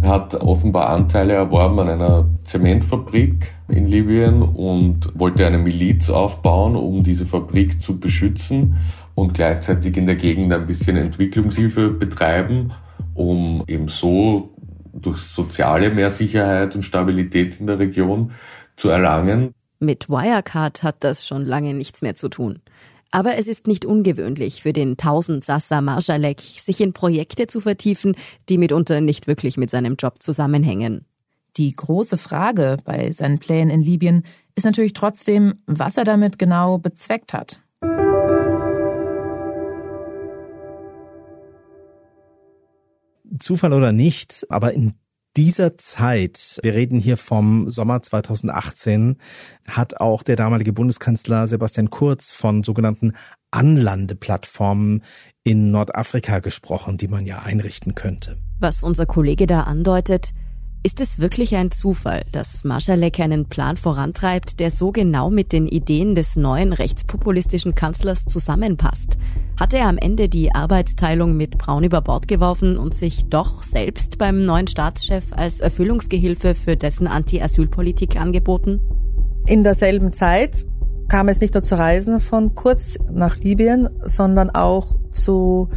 Er 0.00 0.10
hat 0.10 0.34
offenbar 0.34 0.88
Anteile 0.88 1.34
erworben 1.34 1.78
an 1.78 1.88
einer 1.88 2.28
Zementfabrik 2.42 3.52
in 3.68 3.86
Libyen 3.86 4.42
und 4.42 5.16
wollte 5.16 5.46
eine 5.46 5.58
Miliz 5.58 6.10
aufbauen, 6.10 6.74
um 6.74 7.04
diese 7.04 7.24
Fabrik 7.24 7.80
zu 7.80 8.00
beschützen 8.00 8.78
und 9.14 9.34
gleichzeitig 9.34 9.96
in 9.96 10.06
der 10.06 10.16
Gegend 10.16 10.52
ein 10.52 10.66
bisschen 10.66 10.96
Entwicklungshilfe 10.96 11.90
betreiben, 11.90 12.72
um 13.14 13.64
eben 13.66 13.88
so 13.88 14.54
durch 14.92 15.18
soziale 15.18 15.90
mehr 15.90 16.10
Sicherheit 16.10 16.74
und 16.74 16.82
Stabilität 16.82 17.60
in 17.60 17.66
der 17.66 17.78
Region 17.78 18.32
zu 18.76 18.88
erlangen. 18.88 19.54
Mit 19.80 20.08
Wirecard 20.08 20.82
hat 20.82 20.96
das 21.00 21.26
schon 21.26 21.44
lange 21.44 21.74
nichts 21.74 22.02
mehr 22.02 22.14
zu 22.14 22.28
tun. 22.28 22.60
Aber 23.10 23.36
es 23.36 23.46
ist 23.46 23.66
nicht 23.66 23.84
ungewöhnlich 23.84 24.62
für 24.62 24.72
den 24.72 24.92
1000 24.92 25.44
Sassa 25.44 25.82
Marschalek, 25.82 26.40
sich 26.40 26.80
in 26.80 26.94
Projekte 26.94 27.46
zu 27.46 27.60
vertiefen, 27.60 28.16
die 28.48 28.56
mitunter 28.56 29.02
nicht 29.02 29.26
wirklich 29.26 29.58
mit 29.58 29.70
seinem 29.70 29.96
Job 29.96 30.22
zusammenhängen. 30.22 31.04
Die 31.58 31.76
große 31.76 32.16
Frage 32.16 32.78
bei 32.84 33.12
seinen 33.12 33.38
Plänen 33.38 33.68
in 33.68 33.82
Libyen 33.82 34.24
ist 34.54 34.64
natürlich 34.64 34.94
trotzdem, 34.94 35.62
was 35.66 35.98
er 35.98 36.04
damit 36.04 36.38
genau 36.38 36.78
bezweckt 36.78 37.34
hat. 37.34 37.61
Zufall 43.38 43.72
oder 43.72 43.92
nicht, 43.92 44.46
aber 44.48 44.72
in 44.72 44.94
dieser 45.36 45.78
Zeit, 45.78 46.60
wir 46.62 46.74
reden 46.74 46.98
hier 46.98 47.16
vom 47.16 47.70
Sommer 47.70 48.02
2018, 48.02 49.16
hat 49.66 50.00
auch 50.00 50.22
der 50.22 50.36
damalige 50.36 50.72
Bundeskanzler 50.72 51.48
Sebastian 51.48 51.90
Kurz 51.90 52.32
von 52.32 52.62
sogenannten 52.62 53.14
Anlandeplattformen 53.50 55.02
in 55.44 55.70
Nordafrika 55.70 56.40
gesprochen, 56.40 56.98
die 56.98 57.08
man 57.08 57.26
ja 57.26 57.40
einrichten 57.40 57.94
könnte. 57.94 58.38
Was 58.60 58.82
unser 58.82 59.06
Kollege 59.06 59.46
da 59.46 59.62
andeutet, 59.62 60.32
ist 60.84 61.00
es 61.00 61.18
wirklich 61.18 61.54
ein 61.54 61.70
Zufall, 61.70 62.24
dass 62.32 62.64
Marschalek 62.64 63.20
einen 63.20 63.48
Plan 63.48 63.76
vorantreibt, 63.76 64.58
der 64.58 64.70
so 64.70 64.90
genau 64.90 65.30
mit 65.30 65.52
den 65.52 65.68
Ideen 65.68 66.14
des 66.14 66.34
neuen 66.34 66.72
rechtspopulistischen 66.72 67.74
Kanzlers 67.74 68.24
zusammenpasst? 68.24 69.16
Hat 69.62 69.74
er 69.74 69.86
am 69.86 69.96
Ende 69.96 70.28
die 70.28 70.52
Arbeitsteilung 70.52 71.36
mit 71.36 71.56
Braun 71.56 71.84
über 71.84 72.00
Bord 72.00 72.26
geworfen 72.26 72.76
und 72.76 72.94
sich 72.94 73.26
doch 73.26 73.62
selbst 73.62 74.18
beim 74.18 74.44
neuen 74.44 74.66
Staatschef 74.66 75.26
als 75.30 75.60
Erfüllungsgehilfe 75.60 76.56
für 76.56 76.76
dessen 76.76 77.06
Anti-Asylpolitik 77.06 78.20
angeboten? 78.20 78.80
In 79.46 79.62
derselben 79.62 80.12
Zeit 80.12 80.66
kam 81.08 81.28
es 81.28 81.40
nicht 81.40 81.54
nur 81.54 81.62
zu 81.62 81.78
Reisen 81.78 82.18
von 82.18 82.56
Kurz 82.56 82.98
nach 83.08 83.36
Libyen, 83.36 83.88
sondern 84.04 84.50
auch 84.50 84.96
zu 85.12 85.68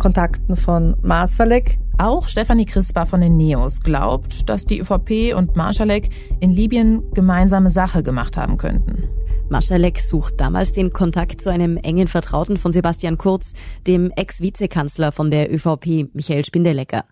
Kontakten 0.00 0.56
von 0.56 0.96
Marsalek. 1.02 1.78
Auch 1.96 2.26
Stefanie 2.26 2.66
Crispa 2.66 3.06
von 3.06 3.20
den 3.20 3.36
Neos 3.36 3.82
glaubt, 3.82 4.50
dass 4.50 4.64
die 4.64 4.80
ÖVP 4.80 5.36
und 5.36 5.54
Marschalek 5.54 6.08
in 6.40 6.50
Libyen 6.50 7.04
gemeinsame 7.14 7.70
Sache 7.70 8.02
gemacht 8.02 8.36
haben 8.36 8.58
könnten. 8.58 9.04
Marschalek 9.50 9.98
sucht 9.98 10.34
damals 10.40 10.72
den 10.72 10.92
Kontakt 10.92 11.40
zu 11.40 11.50
einem 11.50 11.78
engen 11.78 12.06
Vertrauten 12.06 12.58
von 12.58 12.72
Sebastian 12.72 13.16
Kurz, 13.16 13.54
dem 13.86 14.10
Ex-Vizekanzler 14.10 15.10
von 15.10 15.30
der 15.30 15.52
ÖVP, 15.52 16.14
Michael 16.14 16.44
Spindelecker. 16.44 17.04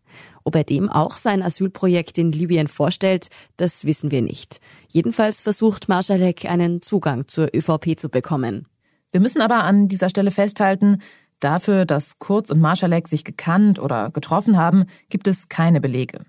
Ob 0.45 0.55
er 0.55 0.65
dem 0.65 0.91
auch 0.91 1.13
sein 1.13 1.43
Asylprojekt 1.43 2.19
in 2.19 2.33
Libyen 2.33 2.69
vorstellt, 2.69 3.29
das 3.57 3.87
wissen 3.87 4.11
wir 4.11 4.21
nicht. 4.21 4.61
Jedenfalls 4.89 5.41
versucht 5.41 5.89
Marschalek 5.89 6.45
einen 6.45 6.83
Zugang 6.83 7.27
zur 7.27 7.49
ÖVP 7.55 7.99
zu 7.99 8.11
bekommen. 8.11 8.67
Wir 9.13 9.21
müssen 9.21 9.41
aber 9.41 9.65
an 9.65 9.89
dieser 9.89 10.11
Stelle 10.11 10.31
festhalten, 10.31 10.99
Dafür, 11.41 11.85
dass 11.85 12.19
Kurz 12.19 12.51
und 12.51 12.61
Marschalek 12.61 13.09
sich 13.09 13.23
gekannt 13.23 13.79
oder 13.79 14.11
getroffen 14.11 14.57
haben, 14.57 14.87
gibt 15.11 15.29
es 15.29 15.49
keine 15.49 15.81
Belege. 15.83 16.25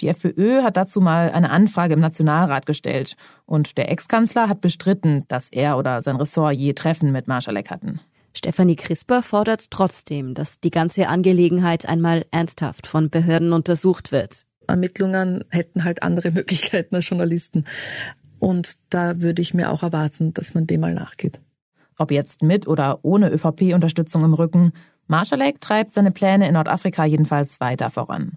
Die 0.00 0.08
FPÖ 0.08 0.62
hat 0.62 0.76
dazu 0.76 1.00
mal 1.00 1.30
eine 1.30 1.50
Anfrage 1.50 1.94
im 1.94 2.00
Nationalrat 2.00 2.66
gestellt 2.66 3.16
und 3.46 3.78
der 3.78 3.90
Ex-Kanzler 3.90 4.48
hat 4.48 4.60
bestritten, 4.60 5.24
dass 5.28 5.50
er 5.50 5.78
oder 5.78 6.02
sein 6.02 6.16
Ressort 6.16 6.54
je 6.54 6.74
Treffen 6.74 7.12
mit 7.12 7.28
Marschalek 7.28 7.70
hatten. 7.70 8.00
Stefanie 8.34 8.76
Crisper 8.76 9.22
fordert 9.22 9.70
trotzdem, 9.70 10.34
dass 10.34 10.60
die 10.60 10.70
ganze 10.70 11.08
Angelegenheit 11.08 11.86
einmal 11.86 12.26
ernsthaft 12.30 12.86
von 12.86 13.08
Behörden 13.08 13.54
untersucht 13.54 14.12
wird. 14.12 14.44
Ermittlungen 14.68 15.44
hätten 15.48 15.84
halt 15.84 16.02
andere 16.02 16.30
Möglichkeiten 16.32 16.94
als 16.94 17.08
Journalisten. 17.08 17.64
Und 18.38 18.76
da 18.90 19.22
würde 19.22 19.40
ich 19.40 19.54
mir 19.54 19.70
auch 19.72 19.82
erwarten, 19.82 20.34
dass 20.34 20.52
man 20.52 20.66
dem 20.66 20.82
mal 20.82 20.92
nachgeht. 20.92 21.40
Ob 21.96 22.10
jetzt 22.10 22.42
mit 22.42 22.68
oder 22.68 22.98
ohne 23.02 23.30
ÖVP-Unterstützung 23.30 24.22
im 24.24 24.34
Rücken, 24.34 24.72
Marschalek 25.06 25.62
treibt 25.62 25.94
seine 25.94 26.10
Pläne 26.10 26.46
in 26.46 26.54
Nordafrika 26.54 27.06
jedenfalls 27.06 27.58
weiter 27.60 27.90
voran. 27.90 28.32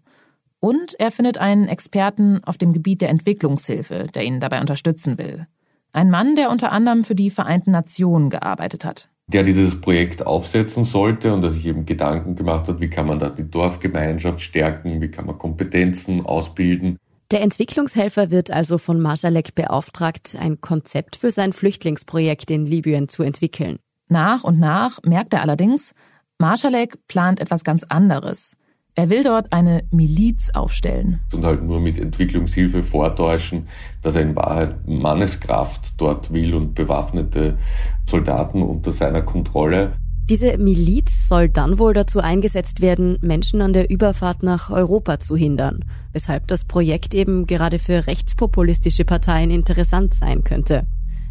Und 0.59 0.99
er 0.99 1.11
findet 1.11 1.37
einen 1.37 1.67
Experten 1.67 2.43
auf 2.43 2.57
dem 2.57 2.73
Gebiet 2.73 3.01
der 3.01 3.09
Entwicklungshilfe, 3.09 4.07
der 4.13 4.23
ihn 4.23 4.39
dabei 4.39 4.59
unterstützen 4.59 5.17
will. 5.17 5.47
Ein 5.93 6.09
Mann, 6.09 6.35
der 6.35 6.49
unter 6.51 6.71
anderem 6.71 7.03
für 7.03 7.15
die 7.15 7.29
Vereinten 7.29 7.71
Nationen 7.71 8.29
gearbeitet 8.29 8.85
hat. 8.85 9.09
Der 9.27 9.43
dieses 9.43 9.79
Projekt 9.79 10.25
aufsetzen 10.25 10.83
sollte 10.83 11.33
und 11.33 11.41
der 11.41 11.51
sich 11.51 11.65
eben 11.65 11.85
Gedanken 11.85 12.35
gemacht 12.35 12.67
hat, 12.67 12.79
wie 12.79 12.89
kann 12.89 13.07
man 13.07 13.19
da 13.19 13.29
die 13.29 13.49
Dorfgemeinschaft 13.49 14.41
stärken, 14.41 15.01
wie 15.01 15.09
kann 15.09 15.25
man 15.25 15.37
Kompetenzen 15.37 16.25
ausbilden. 16.25 16.97
Der 17.31 17.41
Entwicklungshelfer 17.41 18.31
wird 18.31 18.49
also 18.49 18.79
von 18.79 18.99
Marschalek 18.99 19.53
beauftragt, 19.53 20.35
ein 20.37 20.61
Konzept 20.61 21.15
für 21.15 21.29
sein 21.29 21.53
Flüchtlingsprojekt 21.53 22.49
in 22.49 22.65
Libyen 22.65 23.07
zu 23.07 23.21
entwickeln. 23.21 23.77
Nach 24.07 24.43
und 24.43 24.59
nach 24.59 24.99
merkt 25.03 25.35
er 25.35 25.43
allerdings, 25.43 25.93
Marschalek 26.39 27.07
plant 27.07 27.39
etwas 27.39 27.63
ganz 27.63 27.83
anderes. 27.83 28.53
Er 28.99 29.09
will 29.09 29.23
dort 29.23 29.53
eine 29.53 29.83
Miliz 29.91 30.49
aufstellen. 30.49 31.21
Und 31.31 31.45
halt 31.45 31.63
nur 31.63 31.79
mit 31.79 31.97
Entwicklungshilfe 31.97 32.83
vortäuschen, 32.83 33.69
dass 34.01 34.15
er 34.15 34.23
in 34.23 34.35
Wahrheit 34.35 34.89
Manneskraft 34.89 35.93
dort 35.95 36.33
will 36.33 36.53
und 36.53 36.75
bewaffnete 36.75 37.57
Soldaten 38.09 38.61
unter 38.61 38.91
seiner 38.91 39.21
Kontrolle. 39.21 39.93
Diese 40.29 40.57
Miliz 40.57 41.29
soll 41.29 41.47
dann 41.47 41.79
wohl 41.79 41.93
dazu 41.93 42.19
eingesetzt 42.19 42.81
werden, 42.81 43.17
Menschen 43.21 43.61
an 43.61 43.71
der 43.71 43.89
Überfahrt 43.89 44.43
nach 44.43 44.69
Europa 44.69 45.21
zu 45.21 45.37
hindern, 45.37 45.85
weshalb 46.11 46.47
das 46.47 46.65
Projekt 46.65 47.15
eben 47.15 47.47
gerade 47.47 47.79
für 47.79 48.05
rechtspopulistische 48.05 49.05
Parteien 49.05 49.49
interessant 49.49 50.13
sein 50.13 50.43
könnte. 50.43 50.85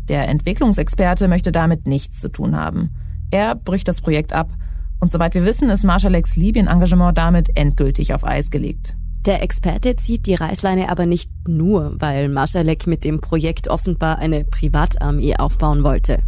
Der 0.09 0.27
Entwicklungsexperte 0.27 1.29
möchte 1.29 1.53
damit 1.53 1.87
nichts 1.87 2.19
zu 2.19 2.31
tun 2.31 2.57
haben. 2.57 2.95
Er 3.31 3.55
bricht 3.55 3.89
das 3.89 4.01
Projekt 4.01 4.33
ab 4.33 4.49
und 5.01 5.13
soweit 5.13 5.35
wir 5.35 5.45
wissen, 5.45 5.71
ist 5.71 5.85
Marschaleks 5.85 6.37
Libyen-Engagement 6.37 7.17
damit 7.17 7.57
endgültig 7.57 8.15
auf 8.15 8.25
Eis 8.25 8.51
gelegt. 8.51 8.97
Der 9.27 9.43
Experte 9.43 9.97
zieht 9.97 10.27
die 10.27 10.35
Reißleine 10.35 10.89
aber 10.89 11.05
nicht 11.05 11.31
nur, 11.47 11.97
weil 11.99 12.29
Marschalek 12.29 12.87
mit 12.87 13.05
dem 13.05 13.21
Projekt 13.21 13.69
offenbar 13.69 14.19
eine 14.19 14.45
Privatarmee 14.45 15.37
aufbauen 15.37 15.85
wollte. 15.85 16.23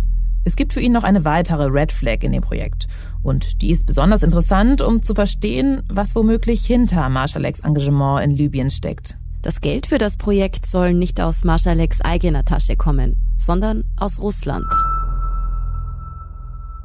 Es 0.45 0.57
gibt 0.57 0.73
für 0.73 0.81
ihn 0.81 0.93
noch 0.93 1.05
eine 1.05 1.25
weitere 1.25 1.65
Red 1.65 1.93
Flag 1.93 2.23
in 2.23 2.33
dem 2.33 2.43
Projekt. 2.43 2.89
Und 3.23 3.61
die 3.63 3.71
ist 3.71 3.87
besonders 3.87 4.23
interessant, 4.23 4.81
um 4.81 5.03
zu 5.03 5.15
verstehen, 5.15 5.83
was 5.89 6.15
womöglich 6.15 6.65
hinter 6.65 7.09
Marschaleks 7.09 7.61
Engagement 7.61 8.25
in 8.25 8.31
Libyen 8.31 8.71
steckt. 8.71 9.17
Das 9.43 9.61
Geld 9.61 9.87
für 9.87 9.99
das 9.99 10.17
Projekt 10.17 10.67
soll 10.67 10.93
nicht 10.95 11.21
aus 11.21 11.45
Marschaleks 11.45 12.01
eigener 12.01 12.45
Tasche 12.45 12.77
kommen, 12.77 13.17
sondern 13.39 13.85
aus 13.97 14.21
Russland. 14.21 14.67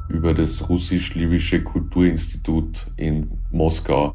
Über 0.08 0.34
das 0.34 0.68
russisch-libysche 0.68 1.62
Kulturinstitut 1.62 2.86
in 2.96 3.40
Moskau. 3.50 4.14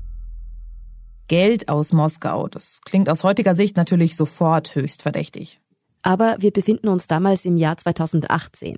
Geld 1.28 1.70
aus 1.70 1.94
Moskau, 1.94 2.48
das 2.48 2.82
klingt 2.84 3.10
aus 3.10 3.24
heutiger 3.24 3.56
Sicht 3.56 3.78
natürlich 3.78 4.16
sofort 4.16 4.76
höchst 4.76 5.02
verdächtig. 5.02 5.60
Aber 6.02 6.38
wir 6.40 6.52
befinden 6.52 6.88
uns 6.88 7.08
damals 7.08 7.46
im 7.46 7.58
Jahr 7.58 7.78
2018. 7.78 8.78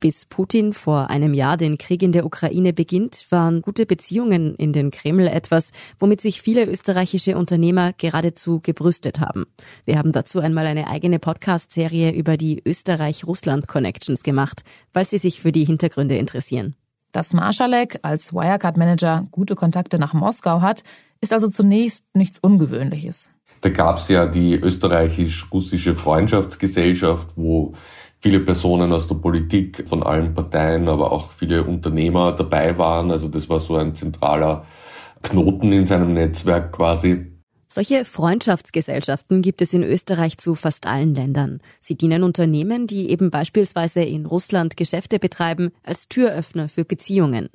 Bis 0.00 0.26
Putin 0.26 0.72
vor 0.72 1.10
einem 1.10 1.34
Jahr 1.34 1.56
den 1.56 1.78
Krieg 1.78 2.02
in 2.02 2.12
der 2.12 2.26
Ukraine 2.26 2.72
beginnt, 2.72 3.26
waren 3.30 3.62
gute 3.62 3.86
Beziehungen 3.86 4.54
in 4.56 4.72
den 4.72 4.90
Kreml 4.90 5.26
etwas, 5.26 5.70
womit 5.98 6.20
sich 6.20 6.42
viele 6.42 6.66
österreichische 6.66 7.36
Unternehmer 7.36 7.92
geradezu 7.92 8.60
gebrüstet 8.60 9.20
haben. 9.20 9.46
Wir 9.84 9.98
haben 9.98 10.12
dazu 10.12 10.40
einmal 10.40 10.66
eine 10.66 10.88
eigene 10.88 11.18
Podcast-Serie 11.18 12.12
über 12.12 12.36
die 12.36 12.62
Österreich-Russland-Connections 12.64 14.22
gemacht, 14.22 14.62
weil 14.92 15.04
Sie 15.04 15.18
sich 15.18 15.40
für 15.40 15.52
die 15.52 15.64
Hintergründe 15.64 16.16
interessieren. 16.16 16.76
Dass 17.12 17.32
Marschalek 17.32 18.00
als 18.02 18.34
Wirecard-Manager 18.34 19.28
gute 19.30 19.54
Kontakte 19.54 19.98
nach 19.98 20.14
Moskau 20.14 20.60
hat, 20.60 20.82
ist 21.20 21.32
also 21.32 21.48
zunächst 21.48 22.04
nichts 22.12 22.40
Ungewöhnliches. 22.40 23.30
Da 23.60 23.70
gab 23.70 23.96
es 23.96 24.08
ja 24.08 24.26
die 24.26 24.54
österreichisch-russische 24.56 25.94
Freundschaftsgesellschaft, 25.94 27.28
wo 27.34 27.74
viele 28.24 28.40
Personen 28.40 28.90
aus 28.90 29.06
der 29.06 29.16
Politik 29.16 29.86
von 29.86 30.02
allen 30.02 30.32
Parteien, 30.32 30.88
aber 30.88 31.12
auch 31.12 31.30
viele 31.32 31.62
Unternehmer 31.62 32.32
dabei 32.32 32.78
waren. 32.78 33.10
Also 33.10 33.28
das 33.28 33.50
war 33.50 33.60
so 33.60 33.76
ein 33.76 33.94
zentraler 33.94 34.64
Knoten 35.22 35.70
in 35.72 35.84
seinem 35.84 36.14
Netzwerk 36.14 36.72
quasi. 36.72 37.26
Solche 37.68 38.06
Freundschaftsgesellschaften 38.06 39.42
gibt 39.42 39.60
es 39.60 39.74
in 39.74 39.82
Österreich 39.82 40.38
zu 40.38 40.54
fast 40.54 40.86
allen 40.86 41.14
Ländern. 41.14 41.60
Sie 41.80 41.96
dienen 41.96 42.22
Unternehmen, 42.22 42.86
die 42.86 43.10
eben 43.10 43.30
beispielsweise 43.30 44.02
in 44.02 44.24
Russland 44.24 44.78
Geschäfte 44.78 45.18
betreiben, 45.18 45.72
als 45.82 46.08
Türöffner 46.08 46.70
für 46.70 46.86
Beziehungen. 46.86 47.50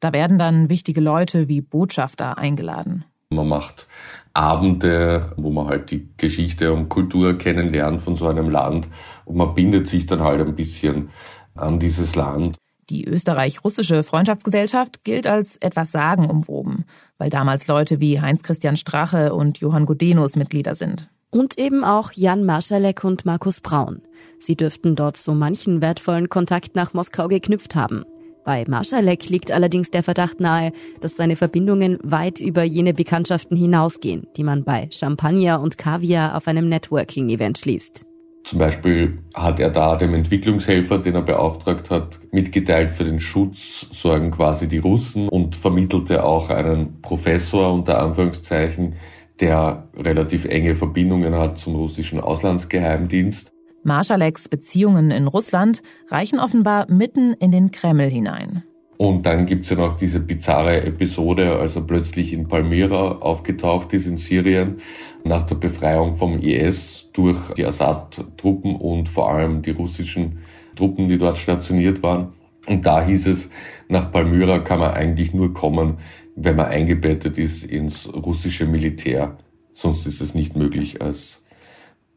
Da 0.00 0.14
werden 0.14 0.38
dann 0.38 0.70
wichtige 0.70 1.02
Leute 1.02 1.48
wie 1.48 1.60
Botschafter 1.60 2.38
eingeladen. 2.38 3.04
Man 3.28 3.48
macht 3.48 3.88
Abende, 4.32 5.32
wo 5.36 5.50
man 5.50 5.66
halt 5.66 5.90
die 5.90 6.08
Geschichte 6.16 6.72
und 6.72 6.88
Kultur 6.88 7.36
kennenlernt 7.36 8.02
von 8.02 8.16
so 8.16 8.26
einem 8.26 8.48
Land 8.48 8.88
und 9.24 9.36
man 9.36 9.54
bindet 9.54 9.88
sich 9.88 10.06
dann 10.06 10.20
halt 10.20 10.40
ein 10.40 10.54
bisschen 10.54 11.10
an 11.54 11.78
dieses 11.78 12.14
Land. 12.14 12.56
Die 12.90 13.06
österreich-russische 13.06 14.02
Freundschaftsgesellschaft 14.02 15.04
gilt 15.04 15.26
als 15.26 15.56
etwas 15.56 15.92
sagenumwoben, 15.92 16.84
weil 17.16 17.30
damals 17.30 17.66
Leute 17.66 18.00
wie 18.00 18.20
Heinz-Christian 18.20 18.76
Strache 18.76 19.34
und 19.34 19.58
Johann 19.58 19.86
Gudenus 19.86 20.36
Mitglieder 20.36 20.74
sind. 20.74 21.08
Und 21.30 21.58
eben 21.58 21.82
auch 21.82 22.12
Jan 22.12 22.44
Marschalek 22.44 23.02
und 23.02 23.24
Markus 23.24 23.60
Braun. 23.60 24.02
Sie 24.38 24.54
dürften 24.54 24.96
dort 24.96 25.16
so 25.16 25.34
manchen 25.34 25.80
wertvollen 25.80 26.28
Kontakt 26.28 26.76
nach 26.76 26.92
Moskau 26.92 27.28
geknüpft 27.28 27.74
haben. 27.74 28.04
Bei 28.44 28.64
Marschalek 28.68 29.30
liegt 29.30 29.50
allerdings 29.50 29.90
der 29.90 30.02
Verdacht 30.02 30.38
nahe, 30.38 30.72
dass 31.00 31.16
seine 31.16 31.34
Verbindungen 31.34 31.98
weit 32.02 32.40
über 32.40 32.62
jene 32.62 32.92
Bekanntschaften 32.92 33.56
hinausgehen, 33.56 34.26
die 34.36 34.44
man 34.44 34.64
bei 34.64 34.88
Champagner 34.92 35.60
und 35.60 35.78
Kaviar 35.78 36.36
auf 36.36 36.46
einem 36.46 36.68
Networking-Event 36.68 37.58
schließt. 37.58 38.04
Zum 38.44 38.58
Beispiel 38.58 39.20
hat 39.34 39.58
er 39.58 39.70
da 39.70 39.96
dem 39.96 40.12
Entwicklungshelfer, 40.12 40.98
den 40.98 41.14
er 41.14 41.22
beauftragt 41.22 41.90
hat, 41.90 42.20
mitgeteilt, 42.30 42.90
für 42.92 43.04
den 43.04 43.18
Schutz 43.18 43.86
sorgen 43.90 44.30
quasi 44.30 44.68
die 44.68 44.78
Russen 44.78 45.30
und 45.30 45.56
vermittelte 45.56 46.22
auch 46.22 46.50
einen 46.50 47.00
Professor 47.00 47.72
unter 47.72 48.02
Anführungszeichen, 48.02 48.96
der 49.40 49.88
relativ 49.96 50.44
enge 50.44 50.76
Verbindungen 50.76 51.34
hat 51.34 51.56
zum 51.56 51.74
russischen 51.74 52.20
Auslandsgeheimdienst. 52.20 53.50
Marschaleks 53.82 54.50
Beziehungen 54.50 55.10
in 55.10 55.26
Russland 55.26 55.82
reichen 56.10 56.38
offenbar 56.38 56.90
mitten 56.90 57.32
in 57.32 57.50
den 57.50 57.70
Kreml 57.70 58.10
hinein. 58.10 58.62
Und 58.96 59.26
dann 59.26 59.46
gibt's 59.46 59.70
ja 59.70 59.76
noch 59.76 59.96
diese 59.96 60.20
bizarre 60.20 60.82
Episode, 60.84 61.58
als 61.58 61.76
er 61.76 61.82
plötzlich 61.82 62.32
in 62.32 62.46
Palmyra 62.46 63.18
aufgetaucht 63.18 63.92
ist 63.92 64.06
in 64.06 64.16
Syrien, 64.16 64.80
nach 65.24 65.42
der 65.46 65.56
Befreiung 65.56 66.16
vom 66.16 66.38
IS 66.38 67.08
durch 67.12 67.38
die 67.56 67.64
Assad-Truppen 67.64 68.76
und 68.76 69.08
vor 69.08 69.30
allem 69.30 69.62
die 69.62 69.72
russischen 69.72 70.38
Truppen, 70.76 71.08
die 71.08 71.18
dort 71.18 71.38
stationiert 71.38 72.02
waren. 72.02 72.34
Und 72.66 72.86
da 72.86 73.04
hieß 73.04 73.26
es, 73.26 73.48
nach 73.88 74.10
Palmyra 74.10 74.60
kann 74.60 74.80
man 74.80 74.92
eigentlich 74.92 75.34
nur 75.34 75.52
kommen, 75.52 75.98
wenn 76.36 76.56
man 76.56 76.66
eingebettet 76.66 77.38
ist 77.38 77.64
ins 77.64 78.12
russische 78.12 78.66
Militär. 78.66 79.36
Sonst 79.74 80.06
ist 80.06 80.20
es 80.20 80.34
nicht 80.34 80.56
möglich 80.56 81.02
als 81.02 81.42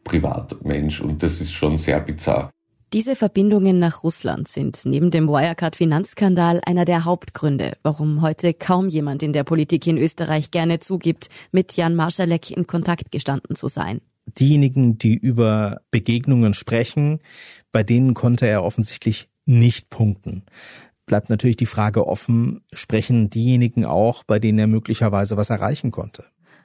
Privatmensch 0.03 1.01
und 1.01 1.21
das 1.23 1.41
ist 1.41 1.51
schon 1.51 1.77
sehr 1.77 1.99
bizarr. 1.99 2.51
Diese 2.93 3.17
Verbindungen 3.17 3.79
nach 3.79 4.03
Russland 4.03 4.47
sind 4.47 4.83
neben 4.85 5.11
dem 5.11 5.27
Wirecard-Finanzskandal 5.27 6.61
einer 6.65 6.85
der 6.85 7.03
Hauptgründe, 7.03 7.73
warum 7.83 8.21
heute 8.21 8.53
kaum 8.53 8.87
jemand 8.87 9.21
in 9.23 9.33
der 9.33 9.43
Politik 9.43 9.85
in 9.87 9.97
Österreich 9.97 10.51
gerne 10.51 10.79
zugibt, 10.79 11.27
mit 11.51 11.75
Jan 11.75 11.95
Marschalek 11.95 12.49
in 12.49 12.65
Kontakt 12.65 13.11
gestanden 13.11 13.57
zu 13.57 13.67
sein. 13.67 13.99
Diejenigen, 14.25 14.97
die 14.97 15.15
über 15.15 15.81
Begegnungen 15.91 16.53
sprechen, 16.53 17.19
bei 17.73 17.83
denen 17.83 18.13
konnte 18.13 18.47
er 18.47 18.63
offensichtlich 18.63 19.27
nicht 19.45 19.89
punkten. 19.89 20.43
Bleibt 21.05 21.29
natürlich 21.29 21.57
die 21.57 21.65
Frage 21.65 22.07
offen, 22.07 22.61
sprechen 22.71 23.29
diejenigen 23.29 23.83
auch, 23.83 24.23
bei 24.23 24.39
denen 24.39 24.59
er 24.59 24.67
möglicherweise 24.67 25.35
was 25.35 25.49
erreichen 25.49 25.91
konnte. 25.91 26.23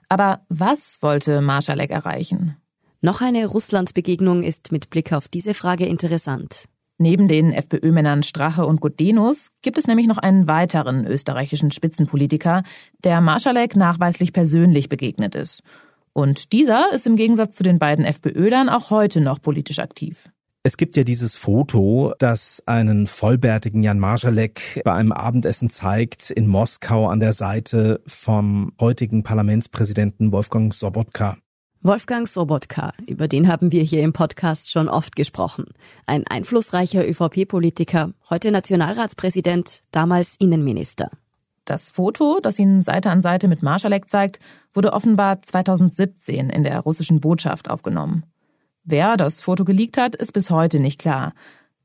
Aber 0.08 0.42
was 0.48 0.98
wollte 1.00 1.40
Marschalek 1.40 1.90
erreichen? 1.90 2.56
Noch 3.04 3.20
eine 3.20 3.44
Russland-Begegnung 3.46 4.44
ist 4.44 4.70
mit 4.70 4.88
Blick 4.88 5.12
auf 5.12 5.26
diese 5.26 5.54
Frage 5.54 5.86
interessant. 5.86 6.66
Neben 6.98 7.26
den 7.26 7.52
FPÖ-Männern 7.52 8.22
Strache 8.22 8.64
und 8.64 8.80
Gudenus 8.80 9.48
gibt 9.60 9.76
es 9.76 9.88
nämlich 9.88 10.06
noch 10.06 10.18
einen 10.18 10.46
weiteren 10.46 11.04
österreichischen 11.04 11.72
Spitzenpolitiker, 11.72 12.62
der 13.02 13.20
Marschalek 13.20 13.74
nachweislich 13.74 14.32
persönlich 14.32 14.88
begegnet 14.88 15.34
ist. 15.34 15.64
Und 16.12 16.52
dieser 16.52 16.92
ist 16.92 17.08
im 17.08 17.16
Gegensatz 17.16 17.56
zu 17.56 17.64
den 17.64 17.80
beiden 17.80 18.04
FPÖlern 18.04 18.68
auch 18.68 18.90
heute 18.90 19.20
noch 19.20 19.42
politisch 19.42 19.80
aktiv. 19.80 20.28
Es 20.62 20.76
gibt 20.76 20.94
ja 20.94 21.02
dieses 21.02 21.34
Foto, 21.34 22.14
das 22.20 22.62
einen 22.66 23.08
vollbärtigen 23.08 23.82
Jan 23.82 23.98
Marschalek 23.98 24.80
bei 24.84 24.92
einem 24.92 25.10
Abendessen 25.10 25.70
zeigt 25.70 26.30
in 26.30 26.46
Moskau 26.46 27.08
an 27.08 27.18
der 27.18 27.32
Seite 27.32 28.00
vom 28.06 28.74
heutigen 28.78 29.24
Parlamentspräsidenten 29.24 30.30
Wolfgang 30.30 30.72
Sobotka. 30.72 31.36
Wolfgang 31.84 32.28
Sobotka, 32.28 32.92
über 33.08 33.26
den 33.26 33.48
haben 33.48 33.72
wir 33.72 33.82
hier 33.82 34.02
im 34.02 34.12
Podcast 34.12 34.70
schon 34.70 34.88
oft 34.88 35.16
gesprochen. 35.16 35.64
Ein 36.06 36.24
einflussreicher 36.24 37.04
ÖVP-Politiker, 37.04 38.12
heute 38.30 38.52
Nationalratspräsident, 38.52 39.82
damals 39.90 40.36
Innenminister. 40.38 41.10
Das 41.64 41.90
Foto, 41.90 42.38
das 42.40 42.60
ihn 42.60 42.84
Seite 42.84 43.10
an 43.10 43.20
Seite 43.20 43.48
mit 43.48 43.64
Marschalek 43.64 44.08
zeigt, 44.08 44.38
wurde 44.72 44.92
offenbar 44.92 45.42
2017 45.42 46.50
in 46.50 46.62
der 46.62 46.78
russischen 46.78 47.18
Botschaft 47.18 47.68
aufgenommen. 47.68 48.26
Wer 48.84 49.16
das 49.16 49.40
Foto 49.40 49.64
geleakt 49.64 49.98
hat, 49.98 50.14
ist 50.14 50.30
bis 50.30 50.50
heute 50.50 50.78
nicht 50.78 51.00
klar. 51.00 51.32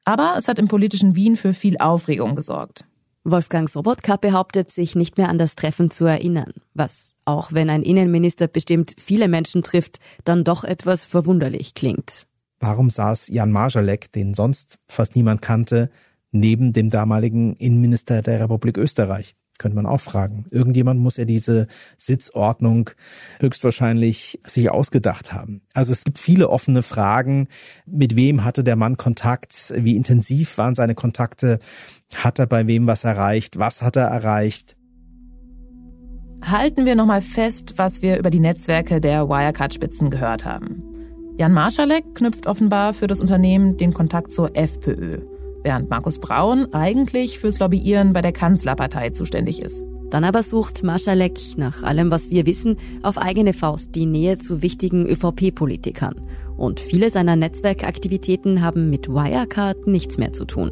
Aber 0.05 0.35
es 0.37 0.47
hat 0.47 0.59
im 0.59 0.67
politischen 0.67 1.15
Wien 1.15 1.35
für 1.35 1.55
viel 1.55 1.79
Aufregung 1.79 2.35
gesorgt. 2.35 2.85
Wolfgang 3.29 3.69
Sobotka 3.69 4.15
behauptet, 4.15 4.71
sich 4.71 4.95
nicht 4.95 5.17
mehr 5.17 5.29
an 5.29 5.37
das 5.37 5.55
Treffen 5.55 5.91
zu 5.91 6.05
erinnern, 6.05 6.53
was, 6.73 7.13
auch 7.25 7.51
wenn 7.51 7.69
ein 7.69 7.83
Innenminister 7.83 8.47
bestimmt 8.47 8.95
viele 8.97 9.27
Menschen 9.27 9.63
trifft, 9.63 9.99
dann 10.23 10.43
doch 10.43 10.63
etwas 10.63 11.05
verwunderlich 11.05 11.73
klingt. 11.73 12.25
Warum 12.59 12.89
saß 12.89 13.27
Jan 13.27 13.51
Marschalek, 13.51 14.11
den 14.13 14.33
sonst 14.33 14.79
fast 14.87 15.15
niemand 15.15 15.41
kannte, 15.41 15.91
neben 16.31 16.73
dem 16.73 16.89
damaligen 16.89 17.55
Innenminister 17.55 18.21
der 18.21 18.39
Republik 18.39 18.77
Österreich? 18.77 19.35
Könnte 19.57 19.75
man 19.75 19.85
auch 19.85 20.01
fragen. 20.01 20.45
Irgendjemand 20.51 20.99
muss 20.99 21.17
ja 21.17 21.25
diese 21.25 21.67
Sitzordnung 21.97 22.89
höchstwahrscheinlich 23.39 24.39
sich 24.45 24.69
ausgedacht 24.69 25.33
haben. 25.33 25.61
Also 25.73 25.91
es 25.91 26.03
gibt 26.03 26.19
viele 26.19 26.49
offene 26.49 26.81
Fragen. 26.81 27.47
Mit 27.85 28.15
wem 28.15 28.43
hatte 28.43 28.63
der 28.63 28.75
Mann 28.75 28.97
Kontakt? 28.97 29.73
Wie 29.75 29.95
intensiv 29.95 30.57
waren 30.57 30.75
seine 30.75 30.95
Kontakte? 30.95 31.59
Hat 32.15 32.39
er 32.39 32.47
bei 32.47 32.67
wem 32.67 32.87
was 32.87 33.03
erreicht? 33.03 33.59
Was 33.59 33.81
hat 33.81 33.95
er 33.95 34.07
erreicht? 34.07 34.75
Halten 36.43 36.85
wir 36.85 36.95
nochmal 36.95 37.21
fest, 37.21 37.73
was 37.77 38.01
wir 38.01 38.19
über 38.19 38.29
die 38.29 38.39
Netzwerke 38.39 39.01
der 39.01 39.27
Wirecard-Spitzen 39.27 40.09
gehört 40.09 40.45
haben. 40.45 40.83
Jan 41.37 41.53
Marschalek 41.53 42.15
knüpft 42.15 42.47
offenbar 42.47 42.93
für 42.93 43.07
das 43.07 43.21
Unternehmen 43.21 43.77
den 43.77 43.93
Kontakt 43.93 44.31
zur 44.31 44.55
FPÖ 44.55 45.36
während 45.67 45.89
Markus 45.89 46.17
Braun 46.17 46.73
eigentlich 46.73 47.39
fürs 47.39 47.59
Lobbyieren 47.59 48.13
bei 48.13 48.21
der 48.21 48.31
Kanzlerpartei 48.31 49.09
zuständig 49.09 49.61
ist. 49.61 49.83
Dann 50.09 50.23
aber 50.23 50.41
sucht 50.41 50.81
Maschalek, 50.81 51.57
nach 51.57 51.83
allem, 51.83 52.09
was 52.09 52.29
wir 52.29 52.45
wissen, 52.45 52.77
auf 53.03 53.17
eigene 53.17 53.51
Faust 53.51 53.93
die 53.93 54.05
Nähe 54.05 54.37
zu 54.37 54.61
wichtigen 54.61 55.05
ÖVP-Politikern. 55.05 56.21
Und 56.55 56.79
viele 56.79 57.09
seiner 57.09 57.35
Netzwerkaktivitäten 57.35 58.61
haben 58.61 58.89
mit 58.89 59.09
Wirecard 59.09 59.87
nichts 59.87 60.17
mehr 60.17 60.31
zu 60.31 60.45
tun. 60.45 60.71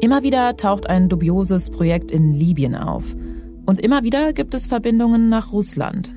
Immer 0.00 0.22
wieder 0.22 0.56
taucht 0.56 0.88
ein 0.88 1.10
dubioses 1.10 1.68
Projekt 1.68 2.10
in 2.10 2.32
Libyen 2.32 2.76
auf. 2.76 3.04
Und 3.66 3.78
immer 3.82 4.02
wieder 4.02 4.32
gibt 4.32 4.54
es 4.54 4.66
Verbindungen 4.66 5.28
nach 5.28 5.52
Russland. 5.52 6.10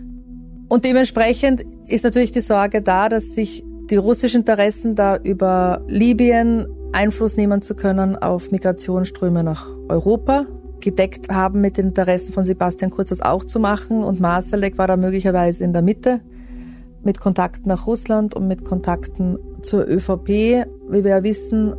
Und 0.70 0.86
dementsprechend 0.86 1.66
ist 1.90 2.06
natürlich 2.06 2.32
die 2.32 2.40
Sorge 2.40 2.82
da, 2.82 3.10
dass 3.10 3.34
sich 3.36 3.66
die 3.90 3.98
russischen 3.98 4.42
Interessen 4.42 4.96
da 4.96 5.18
über 5.18 5.84
Libyen 5.90 6.66
Einfluss 6.92 7.38
nehmen 7.38 7.62
zu 7.62 7.76
können 7.76 8.16
auf 8.16 8.52
Migrationsströme 8.52 9.44
nach 9.44 9.68
Europa, 9.90 10.46
gedeckt 10.80 11.30
haben 11.30 11.62
mit 11.62 11.78
den 11.78 11.90
Interessen 11.90 12.34
von 12.34 12.44
Sebastian 12.44 12.92
Kurz 12.92 13.10
das 13.10 13.22
auch 13.22 13.46
zu 13.46 13.60
machen. 13.60 14.04
Und 14.04 14.20
Marsalek 14.20 14.78
war 14.78 14.88
da 14.88 14.98
möglicherweise 14.98 15.64
in 15.64 15.74
der 15.74 15.82
Mitte 15.82 16.22
mit 17.04 17.20
Kontakten 17.20 17.70
nach 17.70 17.88
Russland 17.88 18.34
und 18.36 18.48
mit 18.48 18.66
Kontakten 18.66 19.38
zur 19.62 19.88
ÖVP, 19.88 20.28
wie 20.28 21.04
wir 21.04 21.12
ja 21.12 21.24
wissen. 21.24 21.74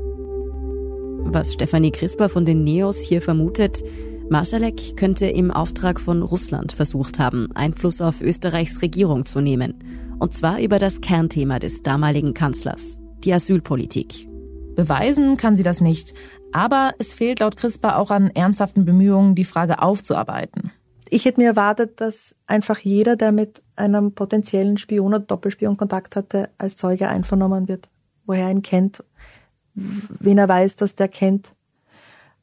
Was 1.24 1.52
Stefanie 1.52 1.90
Crisper 1.90 2.28
von 2.28 2.44
den 2.44 2.64
Neos 2.64 2.98
hier 2.98 3.20
vermutet, 3.20 3.82
Marschalek 4.30 4.96
könnte 4.96 5.26
im 5.26 5.50
Auftrag 5.50 6.00
von 6.00 6.22
Russland 6.22 6.72
versucht 6.72 7.18
haben, 7.18 7.48
Einfluss 7.54 8.00
auf 8.00 8.20
Österreichs 8.20 8.80
Regierung 8.80 9.26
zu 9.26 9.40
nehmen. 9.40 9.74
Und 10.18 10.34
zwar 10.34 10.60
über 10.60 10.78
das 10.78 11.00
Kernthema 11.00 11.58
des 11.58 11.82
damaligen 11.82 12.32
Kanzlers, 12.32 12.98
die 13.24 13.34
Asylpolitik. 13.34 14.29
Beweisen 14.80 15.36
kann 15.36 15.56
sie 15.56 15.62
das 15.62 15.82
nicht, 15.82 16.14
aber 16.52 16.94
es 16.98 17.12
fehlt 17.12 17.40
laut 17.40 17.54
CRISPR 17.58 17.98
auch 17.98 18.10
an 18.10 18.30
ernsthaften 18.30 18.86
Bemühungen, 18.86 19.34
die 19.34 19.44
Frage 19.44 19.82
aufzuarbeiten. 19.82 20.70
Ich 21.10 21.26
hätte 21.26 21.38
mir 21.38 21.48
erwartet, 21.48 22.00
dass 22.00 22.34
einfach 22.46 22.78
jeder, 22.78 23.16
der 23.16 23.30
mit 23.30 23.62
einem 23.76 24.14
potenziellen 24.14 24.78
Spion 24.78 25.08
oder 25.08 25.18
Doppelspion 25.18 25.76
Kontakt 25.76 26.16
hatte, 26.16 26.48
als 26.56 26.76
Zeuge 26.76 27.08
einvernommen 27.08 27.68
wird. 27.68 27.90
Woher 28.24 28.44
er 28.44 28.52
ihn 28.52 28.62
kennt, 28.62 29.04
wen 29.74 30.38
er 30.38 30.48
weiß, 30.48 30.76
dass 30.76 30.94
der 30.94 31.08
kennt. 31.08 31.52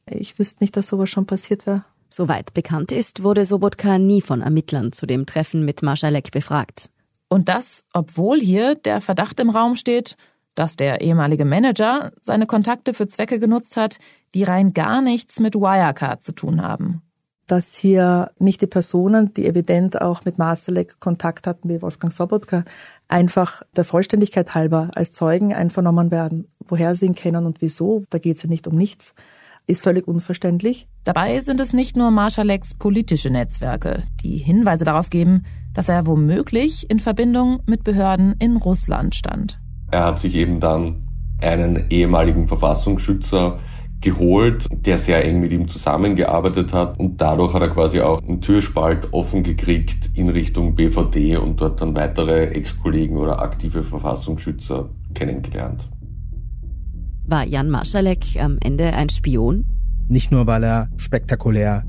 Ich 0.06 0.38
wüsste 0.38 0.62
nicht, 0.62 0.76
dass 0.76 0.86
sowas 0.86 1.10
schon 1.10 1.26
passiert 1.26 1.66
wäre. 1.66 1.82
Soweit 2.08 2.54
bekannt 2.54 2.92
ist, 2.92 3.24
wurde 3.24 3.44
Sobotka 3.44 3.98
nie 3.98 4.22
von 4.22 4.42
Ermittlern 4.42 4.92
zu 4.92 5.06
dem 5.06 5.26
Treffen 5.26 5.64
mit 5.64 5.82
Marschalek 5.82 6.30
befragt. 6.30 6.88
Und 7.28 7.48
das, 7.48 7.84
obwohl 7.92 8.38
hier 8.38 8.76
der 8.76 9.00
Verdacht 9.00 9.40
im 9.40 9.50
Raum 9.50 9.74
steht, 9.74 10.16
dass 10.58 10.74
der 10.74 11.00
ehemalige 11.02 11.44
Manager 11.44 12.10
seine 12.20 12.46
Kontakte 12.46 12.92
für 12.92 13.06
Zwecke 13.06 13.38
genutzt 13.38 13.76
hat, 13.76 13.98
die 14.34 14.42
rein 14.42 14.74
gar 14.74 15.00
nichts 15.00 15.38
mit 15.38 15.54
Wirecard 15.54 16.24
zu 16.24 16.32
tun 16.32 16.62
haben. 16.62 17.02
Dass 17.46 17.76
hier 17.76 18.32
nicht 18.40 18.60
die 18.60 18.66
Personen, 18.66 19.32
die 19.34 19.46
evident 19.46 20.02
auch 20.02 20.24
mit 20.24 20.36
Masterlek 20.36 20.98
Kontakt 20.98 21.46
hatten, 21.46 21.68
wie 21.68 21.80
Wolfgang 21.80 22.12
Sobotka, 22.12 22.64
einfach 23.06 23.62
der 23.76 23.84
Vollständigkeit 23.84 24.54
halber 24.54 24.90
als 24.94 25.12
Zeugen 25.12 25.54
einvernommen 25.54 26.10
werden. 26.10 26.48
Woher 26.66 26.96
sie 26.96 27.06
ihn 27.06 27.14
kennen 27.14 27.46
und 27.46 27.62
wieso, 27.62 28.02
da 28.10 28.18
geht 28.18 28.36
es 28.36 28.42
ja 28.42 28.48
nicht 28.48 28.66
um 28.66 28.74
nichts, 28.74 29.14
ist 29.68 29.84
völlig 29.84 30.08
unverständlich. 30.08 30.88
Dabei 31.04 31.40
sind 31.40 31.60
es 31.60 31.72
nicht 31.72 31.96
nur 31.96 32.10
Marschaleks 32.10 32.74
politische 32.74 33.30
Netzwerke, 33.30 34.02
die 34.22 34.38
Hinweise 34.38 34.84
darauf 34.84 35.08
geben, 35.08 35.44
dass 35.72 35.88
er 35.88 36.06
womöglich 36.06 36.90
in 36.90 36.98
Verbindung 36.98 37.62
mit 37.66 37.84
Behörden 37.84 38.34
in 38.40 38.56
Russland 38.56 39.14
stand. 39.14 39.60
Er 39.90 40.04
hat 40.04 40.18
sich 40.18 40.34
eben 40.34 40.60
dann 40.60 41.08
einen 41.40 41.90
ehemaligen 41.90 42.48
Verfassungsschützer 42.48 43.58
geholt, 44.00 44.66
der 44.70 44.98
sehr 44.98 45.24
eng 45.24 45.40
mit 45.40 45.52
ihm 45.52 45.66
zusammengearbeitet 45.66 46.72
hat 46.72 46.98
und 46.98 47.20
dadurch 47.20 47.52
hat 47.54 47.62
er 47.62 47.70
quasi 47.70 48.00
auch 48.00 48.22
einen 48.22 48.40
Türspalt 48.40 49.12
offen 49.12 49.42
gekriegt 49.42 50.10
in 50.14 50.28
Richtung 50.28 50.76
BVD 50.76 51.36
und 51.36 51.60
dort 51.60 51.80
dann 51.80 51.96
weitere 51.96 52.44
Ex-Kollegen 52.46 53.16
oder 53.16 53.40
aktive 53.40 53.82
Verfassungsschützer 53.82 54.90
kennengelernt. 55.14 55.88
War 57.26 57.44
Jan 57.44 57.70
Marschalek 57.70 58.40
am 58.40 58.58
Ende 58.62 58.92
ein 58.92 59.08
Spion? 59.08 59.64
Nicht 60.08 60.30
nur, 60.30 60.46
weil 60.46 60.62
er 60.62 60.88
spektakulär 60.96 61.84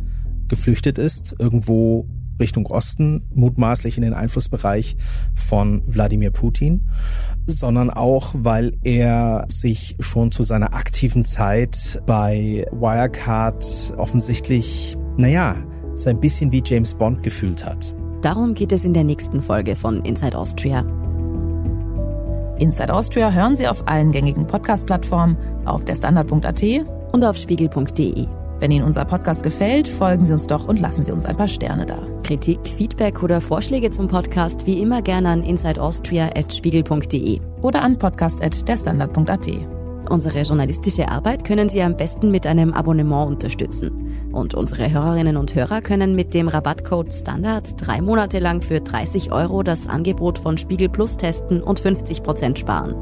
geflüchtet 0.47 0.97
ist, 0.97 1.35
irgendwo 1.37 2.07
Richtung 2.39 2.65
Osten, 2.67 3.23
mutmaßlich 3.33 3.97
in 3.97 4.03
den 4.03 4.13
Einflussbereich 4.13 4.95
von 5.35 5.83
Wladimir 5.87 6.31
Putin, 6.31 6.87
sondern 7.45 7.89
auch, 7.89 8.33
weil 8.37 8.77
er 8.83 9.45
sich 9.49 9.95
schon 9.99 10.31
zu 10.31 10.43
seiner 10.43 10.73
aktiven 10.73 11.25
Zeit 11.25 12.01
bei 12.05 12.65
Wirecard 12.71 13.93
offensichtlich, 13.97 14.97
naja, 15.17 15.55
so 15.95 16.09
ein 16.09 16.19
bisschen 16.19 16.51
wie 16.51 16.63
James 16.65 16.93
Bond 16.93 17.23
gefühlt 17.23 17.65
hat. 17.65 17.93
Darum 18.21 18.53
geht 18.53 18.71
es 18.71 18.83
in 18.83 18.93
der 18.93 19.03
nächsten 19.03 19.41
Folge 19.41 19.75
von 19.75 20.03
Inside 20.03 20.37
Austria. 20.37 20.85
Inside 22.59 22.93
Austria 22.93 23.31
hören 23.31 23.55
Sie 23.55 23.67
auf 23.67 23.87
allen 23.87 24.11
gängigen 24.11 24.45
Podcast-Plattformen, 24.45 25.37
auf 25.65 25.85
der 25.85 25.95
Standard.at 25.95 26.63
und 27.13 27.23
auf 27.23 27.37
spiegel.de. 27.37 28.38
Wenn 28.59 28.71
Ihnen 28.71 28.85
unser 28.85 29.05
Podcast 29.05 29.41
gefällt, 29.43 29.87
folgen 29.87 30.25
Sie 30.25 30.33
uns 30.33 30.47
doch 30.47 30.67
und 30.67 30.79
lassen 30.79 31.03
Sie 31.03 31.11
uns 31.11 31.25
ein 31.25 31.37
paar 31.37 31.47
Sterne 31.47 31.85
da. 31.85 31.99
Kritik, 32.23 32.59
Feedback 32.67 33.23
oder 33.23 33.39
Vorschläge 33.41 33.89
zum 33.89 34.07
Podcast 34.07 34.67
wie 34.67 34.81
immer 34.81 35.01
gerne 35.01 35.29
an 35.29 35.43
insideaustria.spiegel.de 35.43 37.39
oder 37.61 37.81
an 37.81 37.97
podcast.derstandard.at. 37.97 39.47
Unsere 40.09 40.41
journalistische 40.41 41.07
Arbeit 41.07 41.45
können 41.45 41.69
Sie 41.69 41.81
am 41.81 41.95
besten 41.95 42.31
mit 42.31 42.47
einem 42.47 42.73
Abonnement 42.73 43.27
unterstützen. 43.27 44.31
Und 44.31 44.55
unsere 44.55 44.91
Hörerinnen 44.91 45.37
und 45.37 45.55
Hörer 45.55 45.81
können 45.81 46.15
mit 46.15 46.33
dem 46.33 46.47
Rabattcode 46.47 47.11
STANDARD 47.11 47.75
drei 47.77 48.01
Monate 48.01 48.39
lang 48.39 48.61
für 48.61 48.81
30 48.81 49.31
Euro 49.31 49.63
das 49.63 49.87
Angebot 49.87 50.39
von 50.39 50.57
Spiegel 50.57 50.89
Plus 50.89 51.15
testen 51.17 51.61
und 51.61 51.79
50 51.79 52.23
Prozent 52.23 52.59
sparen. 52.59 52.95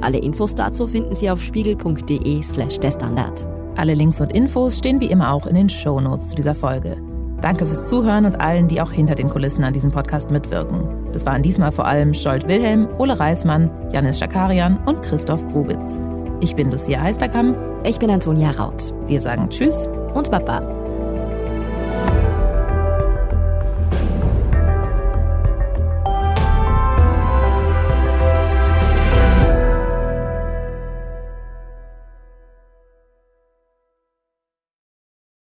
Alle 0.00 0.18
Infos 0.18 0.54
dazu 0.54 0.86
finden 0.86 1.14
Sie 1.14 1.30
auf 1.30 1.42
spiegel.de 1.42 2.42
slash 2.42 2.80
der 2.80 2.92
Standard. 2.92 3.46
Alle 3.76 3.94
Links 3.94 4.20
und 4.20 4.32
Infos 4.32 4.78
stehen 4.78 5.00
wie 5.00 5.10
immer 5.10 5.32
auch 5.32 5.46
in 5.46 5.56
den 5.56 5.68
Show 5.68 6.00
Notes 6.00 6.28
zu 6.28 6.36
dieser 6.36 6.54
Folge. 6.54 6.96
Danke 7.40 7.66
fürs 7.66 7.88
Zuhören 7.88 8.24
und 8.24 8.36
allen, 8.36 8.68
die 8.68 8.80
auch 8.80 8.92
hinter 8.92 9.14
den 9.14 9.28
Kulissen 9.28 9.64
an 9.64 9.74
diesem 9.74 9.90
Podcast 9.90 10.30
mitwirken. 10.30 10.88
Das 11.12 11.26
waren 11.26 11.42
diesmal 11.42 11.72
vor 11.72 11.84
allem 11.84 12.14
Scholt 12.14 12.48
Wilhelm, 12.48 12.88
Ole 12.98 13.18
Reismann, 13.18 13.70
Janis 13.92 14.18
Schakarian 14.18 14.78
und 14.86 15.02
Christoph 15.02 15.44
Grubitz. 15.52 15.98
Ich 16.40 16.54
bin 16.54 16.70
Lucia 16.70 17.00
Heisterkamp. 17.00 17.56
Ich 17.84 17.98
bin 17.98 18.10
Antonia 18.10 18.50
Raut. 18.52 18.94
Wir 19.06 19.20
sagen 19.20 19.50
Tschüss 19.50 19.88
und 20.14 20.30
Baba. 20.30 20.83